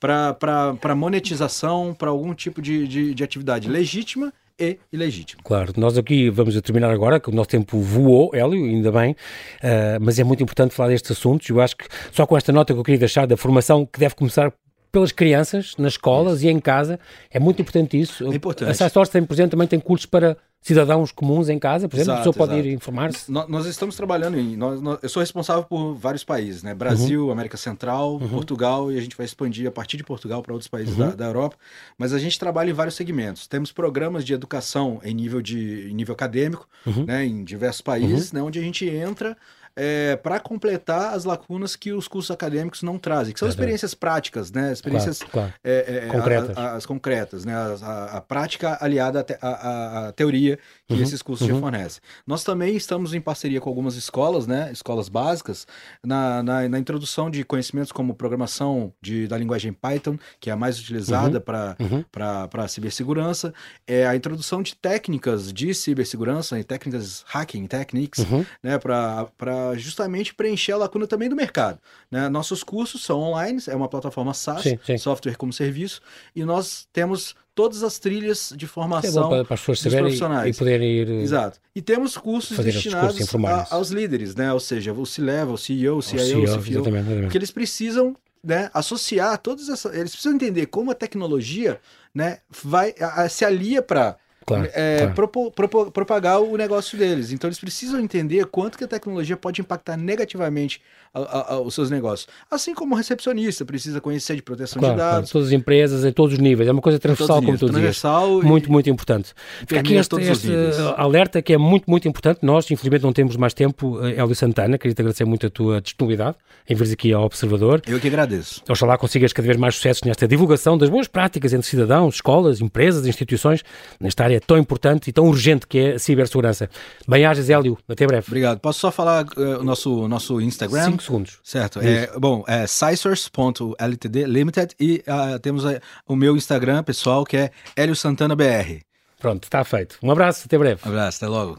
para 0.00 0.94
monetização, 0.94 1.94
para 1.94 2.10
algum 2.10 2.34
tipo 2.34 2.62
de, 2.62 2.86
de, 2.86 3.14
de 3.14 3.24
atividade 3.24 3.68
legítima 3.68 4.32
e 4.58 4.78
ilegítimo. 4.92 5.42
Claro, 5.42 5.72
nós 5.76 5.98
aqui 5.98 6.30
vamos 6.30 6.56
a 6.56 6.62
terminar 6.62 6.90
agora, 6.90 7.18
que 7.18 7.28
o 7.28 7.32
nosso 7.32 7.48
tempo 7.48 7.78
voou, 7.78 8.30
Hélio, 8.34 8.64
ainda 8.64 8.92
bem, 8.92 9.12
uh, 9.12 9.98
mas 10.00 10.18
é 10.18 10.24
muito 10.24 10.42
importante 10.42 10.74
falar 10.74 10.90
destes 10.90 11.10
assuntos. 11.10 11.48
Eu 11.48 11.60
acho 11.60 11.76
que 11.76 11.86
só 12.12 12.26
com 12.26 12.36
esta 12.36 12.52
nota 12.52 12.72
que 12.72 12.78
eu 12.78 12.84
queria 12.84 12.98
deixar 12.98 13.26
da 13.26 13.36
formação 13.36 13.84
que 13.84 13.98
deve 13.98 14.14
começar 14.14 14.52
pelas 14.92 15.10
crianças, 15.10 15.74
nas 15.76 15.94
escolas 15.94 16.38
isso. 16.38 16.46
e 16.46 16.50
em 16.50 16.60
casa, 16.60 17.00
é 17.28 17.40
muito 17.40 17.60
importante 17.60 18.00
isso. 18.00 18.30
É 18.32 18.36
importante. 18.36 18.82
A 18.82 18.90
por 18.90 19.34
exemplo, 19.34 19.48
também 19.48 19.66
tem 19.66 19.80
cursos 19.80 20.06
para 20.06 20.36
cidadãos 20.64 21.12
comuns 21.12 21.50
em 21.50 21.58
casa, 21.58 21.86
por 21.86 21.96
exemplo, 21.96 22.14
exato, 22.14 22.30
a 22.30 22.32
pessoa 22.32 22.46
pode 22.46 22.58
exato. 22.58 22.68
ir 22.68 22.74
informar-se? 22.74 23.30
Nós, 23.30 23.48
nós, 23.48 23.66
estamos 23.66 23.94
trabalhando 23.94 24.38
em. 24.38 24.56
Nós, 24.56 24.80
nós, 24.80 24.98
eu 25.02 25.08
sou 25.10 25.20
responsável 25.20 25.62
por 25.62 25.94
vários 25.94 26.24
países, 26.24 26.62
né? 26.62 26.74
Brasil, 26.74 27.26
uhum. 27.26 27.30
América 27.30 27.58
Central, 27.58 28.14
uhum. 28.14 28.28
Portugal, 28.30 28.90
e 28.90 28.96
a 28.96 29.00
gente 29.00 29.14
vai 29.14 29.26
expandir 29.26 29.68
a 29.68 29.70
partir 29.70 29.98
de 29.98 30.04
Portugal 30.04 30.42
para 30.42 30.54
outros 30.54 30.68
países 30.68 30.94
uhum. 30.94 31.10
da, 31.10 31.16
da, 31.16 31.26
Europa. 31.26 31.56
Mas 31.98 32.14
a 32.14 32.18
gente 32.18 32.38
trabalha 32.38 32.70
em 32.70 32.72
vários 32.72 32.94
segmentos. 32.94 33.46
Temos 33.46 33.70
programas 33.70 34.24
de 34.24 34.32
educação 34.32 35.00
em 35.04 35.14
nível, 35.14 35.42
de, 35.42 35.90
em 35.90 35.94
nível 35.94 36.14
acadêmico, 36.14 36.66
uhum. 36.86 37.04
né? 37.04 37.26
Em 37.26 37.44
diversos 37.44 37.82
países, 37.82 38.32
uhum. 38.32 38.38
né? 38.38 38.42
Onde 38.42 38.58
a 38.58 38.62
gente 38.62 38.88
entra 38.88 39.36
é, 39.76 40.16
para 40.16 40.38
completar 40.38 41.14
as 41.14 41.24
lacunas 41.24 41.74
que 41.74 41.92
os 41.92 42.06
cursos 42.06 42.30
acadêmicos 42.30 42.82
não 42.82 42.98
trazem, 42.98 43.32
que 43.32 43.38
são 43.38 43.48
é 43.48 43.50
experiências 43.50 43.94
práticas, 43.94 44.52
né? 44.52 44.72
Experiências 44.72 45.18
claro, 45.18 45.32
claro. 45.32 45.54
É, 45.64 46.06
é 46.06 46.08
concretas. 46.08 46.56
A, 46.56 46.60
a, 46.60 46.76
as 46.76 46.86
concretas, 46.86 47.44
né? 47.44 47.54
A, 47.82 48.04
a 48.16 48.20
prática 48.20 48.78
aliada 48.80 49.26
à 49.40 50.12
teoria 50.14 50.58
que 50.86 50.94
uhum, 50.94 51.02
esses 51.02 51.22
cursos 51.22 51.48
uhum. 51.48 51.60
fornecem. 51.60 52.00
Nós 52.26 52.44
também 52.44 52.76
estamos 52.76 53.14
em 53.14 53.20
parceria 53.20 53.60
com 53.60 53.68
algumas 53.68 53.96
escolas, 53.96 54.46
né? 54.46 54.70
Escolas 54.72 55.08
básicas, 55.08 55.66
na, 56.04 56.42
na, 56.42 56.68
na 56.68 56.78
introdução 56.78 57.30
de 57.30 57.42
conhecimentos 57.44 57.90
como 57.90 58.14
programação 58.14 58.92
de, 59.02 59.26
da 59.26 59.36
linguagem 59.36 59.72
Python, 59.72 60.16
que 60.38 60.50
é 60.50 60.52
a 60.52 60.56
mais 60.56 60.78
utilizada 60.78 61.38
uhum, 61.38 62.04
para 62.10 62.48
uhum. 62.60 62.68
cibersegurança, 62.68 63.52
é 63.86 64.06
a 64.06 64.14
introdução 64.14 64.62
de 64.62 64.76
técnicas 64.76 65.52
de 65.52 65.74
cibersegurança 65.74 66.58
e 66.58 66.64
técnicas 66.64 67.24
hacking 67.26 67.66
techniques, 67.66 68.24
uhum. 68.24 68.44
né? 68.62 68.78
Para 68.78 69.63
justamente 69.76 70.34
preencher 70.34 70.72
a 70.72 70.76
lacuna 70.76 71.06
também 71.06 71.28
do 71.28 71.36
mercado. 71.36 71.78
Né? 72.10 72.28
Nossos 72.28 72.62
cursos 72.62 73.04
são 73.04 73.20
online, 73.20 73.62
é 73.68 73.74
uma 73.74 73.88
plataforma 73.88 74.34
SaaS, 74.34 74.62
sim, 74.62 74.78
sim. 74.84 74.98
software 74.98 75.36
como 75.36 75.52
serviço, 75.52 76.00
e 76.34 76.44
nós 76.44 76.86
temos 76.92 77.34
todas 77.54 77.82
as 77.82 77.98
trilhas 77.98 78.52
de 78.56 78.66
formação 78.66 79.26
é 79.26 79.28
para, 79.28 79.44
para 79.44 79.54
as 79.54 79.60
pessoas 79.60 79.82
dos 79.82 79.94
profissionais. 79.94 80.56
E, 80.56 80.58
poderem 80.58 80.90
ir. 80.90 81.08
Exato. 81.08 81.60
E 81.74 81.80
temos 81.80 82.16
cursos 82.16 82.58
destinados 82.58 83.34
a, 83.34 83.74
aos 83.74 83.90
líderes, 83.90 84.34
né? 84.34 84.52
Ou 84.52 84.60
seja, 84.60 84.92
o 84.92 85.06
C-Level, 85.06 85.54
o 85.54 85.58
CEO, 85.58 85.98
o 85.98 86.02
CIO, 86.02 86.18
o, 86.18 86.24
CEO, 86.24 86.42
CFO, 86.42 86.70
exatamente, 86.70 87.06
exatamente. 87.06 87.30
que 87.30 87.38
eles 87.38 87.50
precisam 87.50 88.16
né, 88.42 88.70
associar 88.74 89.38
todas 89.38 89.68
essas. 89.68 89.94
Eles 89.94 90.10
precisam 90.10 90.34
entender 90.34 90.66
como 90.66 90.90
a 90.90 90.94
tecnologia 90.94 91.80
né, 92.14 92.38
vai, 92.50 92.94
a, 93.00 93.22
a, 93.22 93.28
se 93.28 93.44
alia 93.44 93.80
para 93.80 94.16
claro, 94.46 94.68
é, 94.74 94.98
claro. 94.98 95.14
Propo, 95.14 95.50
propo, 95.50 95.90
propagar 95.90 96.40
o 96.40 96.56
negócio 96.56 96.98
deles. 96.98 97.32
Então 97.32 97.48
eles 97.48 97.58
precisam 97.58 98.00
entender 98.00 98.44
quanto 98.46 98.78
que 98.78 98.84
a 98.84 98.88
tecnologia 98.88 99.36
pode 99.36 99.60
impactar 99.60 99.96
negativamente 99.96 100.80
a, 101.14 101.20
a, 101.20 101.54
a, 101.54 101.60
os 101.60 101.74
seus 101.74 101.90
negócios. 101.90 102.28
Assim 102.50 102.74
como 102.74 102.94
o 102.94 102.96
recepcionista 102.96 103.64
precisa 103.64 104.00
conhecer 104.00 104.34
de 104.34 104.42
proteção 104.42 104.80
claro, 104.80 104.94
de 104.94 105.00
dados. 105.00 105.30
todas 105.30 105.48
as 105.48 105.52
empresas, 105.54 106.04
em 106.04 106.12
todos 106.12 106.34
os 106.34 106.38
níveis. 106.40 106.68
É 106.68 106.72
uma 106.72 106.82
coisa 106.82 106.98
transversal, 106.98 107.42
como 107.42 107.56
tu 107.56 107.66
transversal. 107.66 108.42
Muito, 108.42 108.70
muito 108.70 108.90
importante. 108.90 109.32
Aqui 109.78 109.94
este, 109.94 110.20
este 110.20 110.50
alerta 110.96 111.40
que 111.40 111.52
é 111.52 111.58
muito, 111.58 111.88
muito 111.88 112.08
importante. 112.08 112.40
Nós, 112.42 112.68
infelizmente, 112.70 113.02
não 113.02 113.12
temos 113.12 113.36
mais 113.36 113.54
tempo. 113.54 114.04
Eh, 114.04 114.20
Hélio 114.20 114.34
Santana, 114.34 114.76
queria 114.76 114.94
te 114.94 115.00
agradecer 115.00 115.24
muito 115.24 115.46
a 115.46 115.50
tua 115.50 115.80
disponibilidade 115.80 116.36
em 116.68 116.74
vires 116.74 116.92
aqui 116.92 117.12
ao 117.12 117.24
Observador. 117.24 117.82
Eu 117.86 118.00
que 118.00 118.08
agradeço. 118.08 118.62
Oxalá 118.68 118.98
consigas 118.98 119.32
cada 119.32 119.46
vez 119.46 119.58
mais 119.58 119.76
sucessos 119.76 120.02
nesta 120.02 120.26
divulgação 120.26 120.76
das 120.76 120.88
boas 120.88 121.06
práticas 121.06 121.52
entre 121.52 121.66
cidadãos, 121.66 122.16
escolas, 122.16 122.60
empresas, 122.60 123.06
instituições, 123.06 123.62
nesta 124.00 124.24
área 124.24 124.33
tão 124.40 124.58
importante 124.58 125.08
e 125.08 125.12
tão 125.12 125.26
urgente 125.26 125.66
que 125.66 125.78
é 125.78 125.92
a 125.94 125.98
cibersegurança. 125.98 126.68
Bem-ajas, 127.06 127.50
Hélio. 127.50 127.78
Até 127.88 128.06
breve. 128.06 128.26
Obrigado. 128.26 128.60
Posso 128.60 128.80
só 128.80 128.90
falar 128.90 129.24
uh, 129.36 129.60
o 129.60 129.64
nosso, 129.64 130.08
nosso 130.08 130.40
Instagram? 130.40 130.84
Cinco 130.84 131.02
segundos. 131.02 131.38
Certo. 131.42 131.80
É, 131.80 132.10
bom, 132.18 132.44
é 132.46 132.66
Scissors.ltd 132.66 134.24
Limited 134.24 134.74
e 134.78 135.04
uh, 135.06 135.38
temos 135.38 135.64
uh, 135.64 135.80
o 136.06 136.16
meu 136.16 136.36
Instagram 136.36 136.82
pessoal 136.82 137.24
que 137.24 137.36
é 137.36 137.50
Hélio 137.76 137.96
Santana 137.96 138.34
BR. 138.34 138.82
Pronto, 139.18 139.44
está 139.44 139.64
feito. 139.64 139.98
Um 140.02 140.10
abraço, 140.10 140.42
até 140.44 140.58
breve. 140.58 140.80
Um 140.84 140.90
abraço, 140.90 141.24
até 141.24 141.28
logo. 141.28 141.56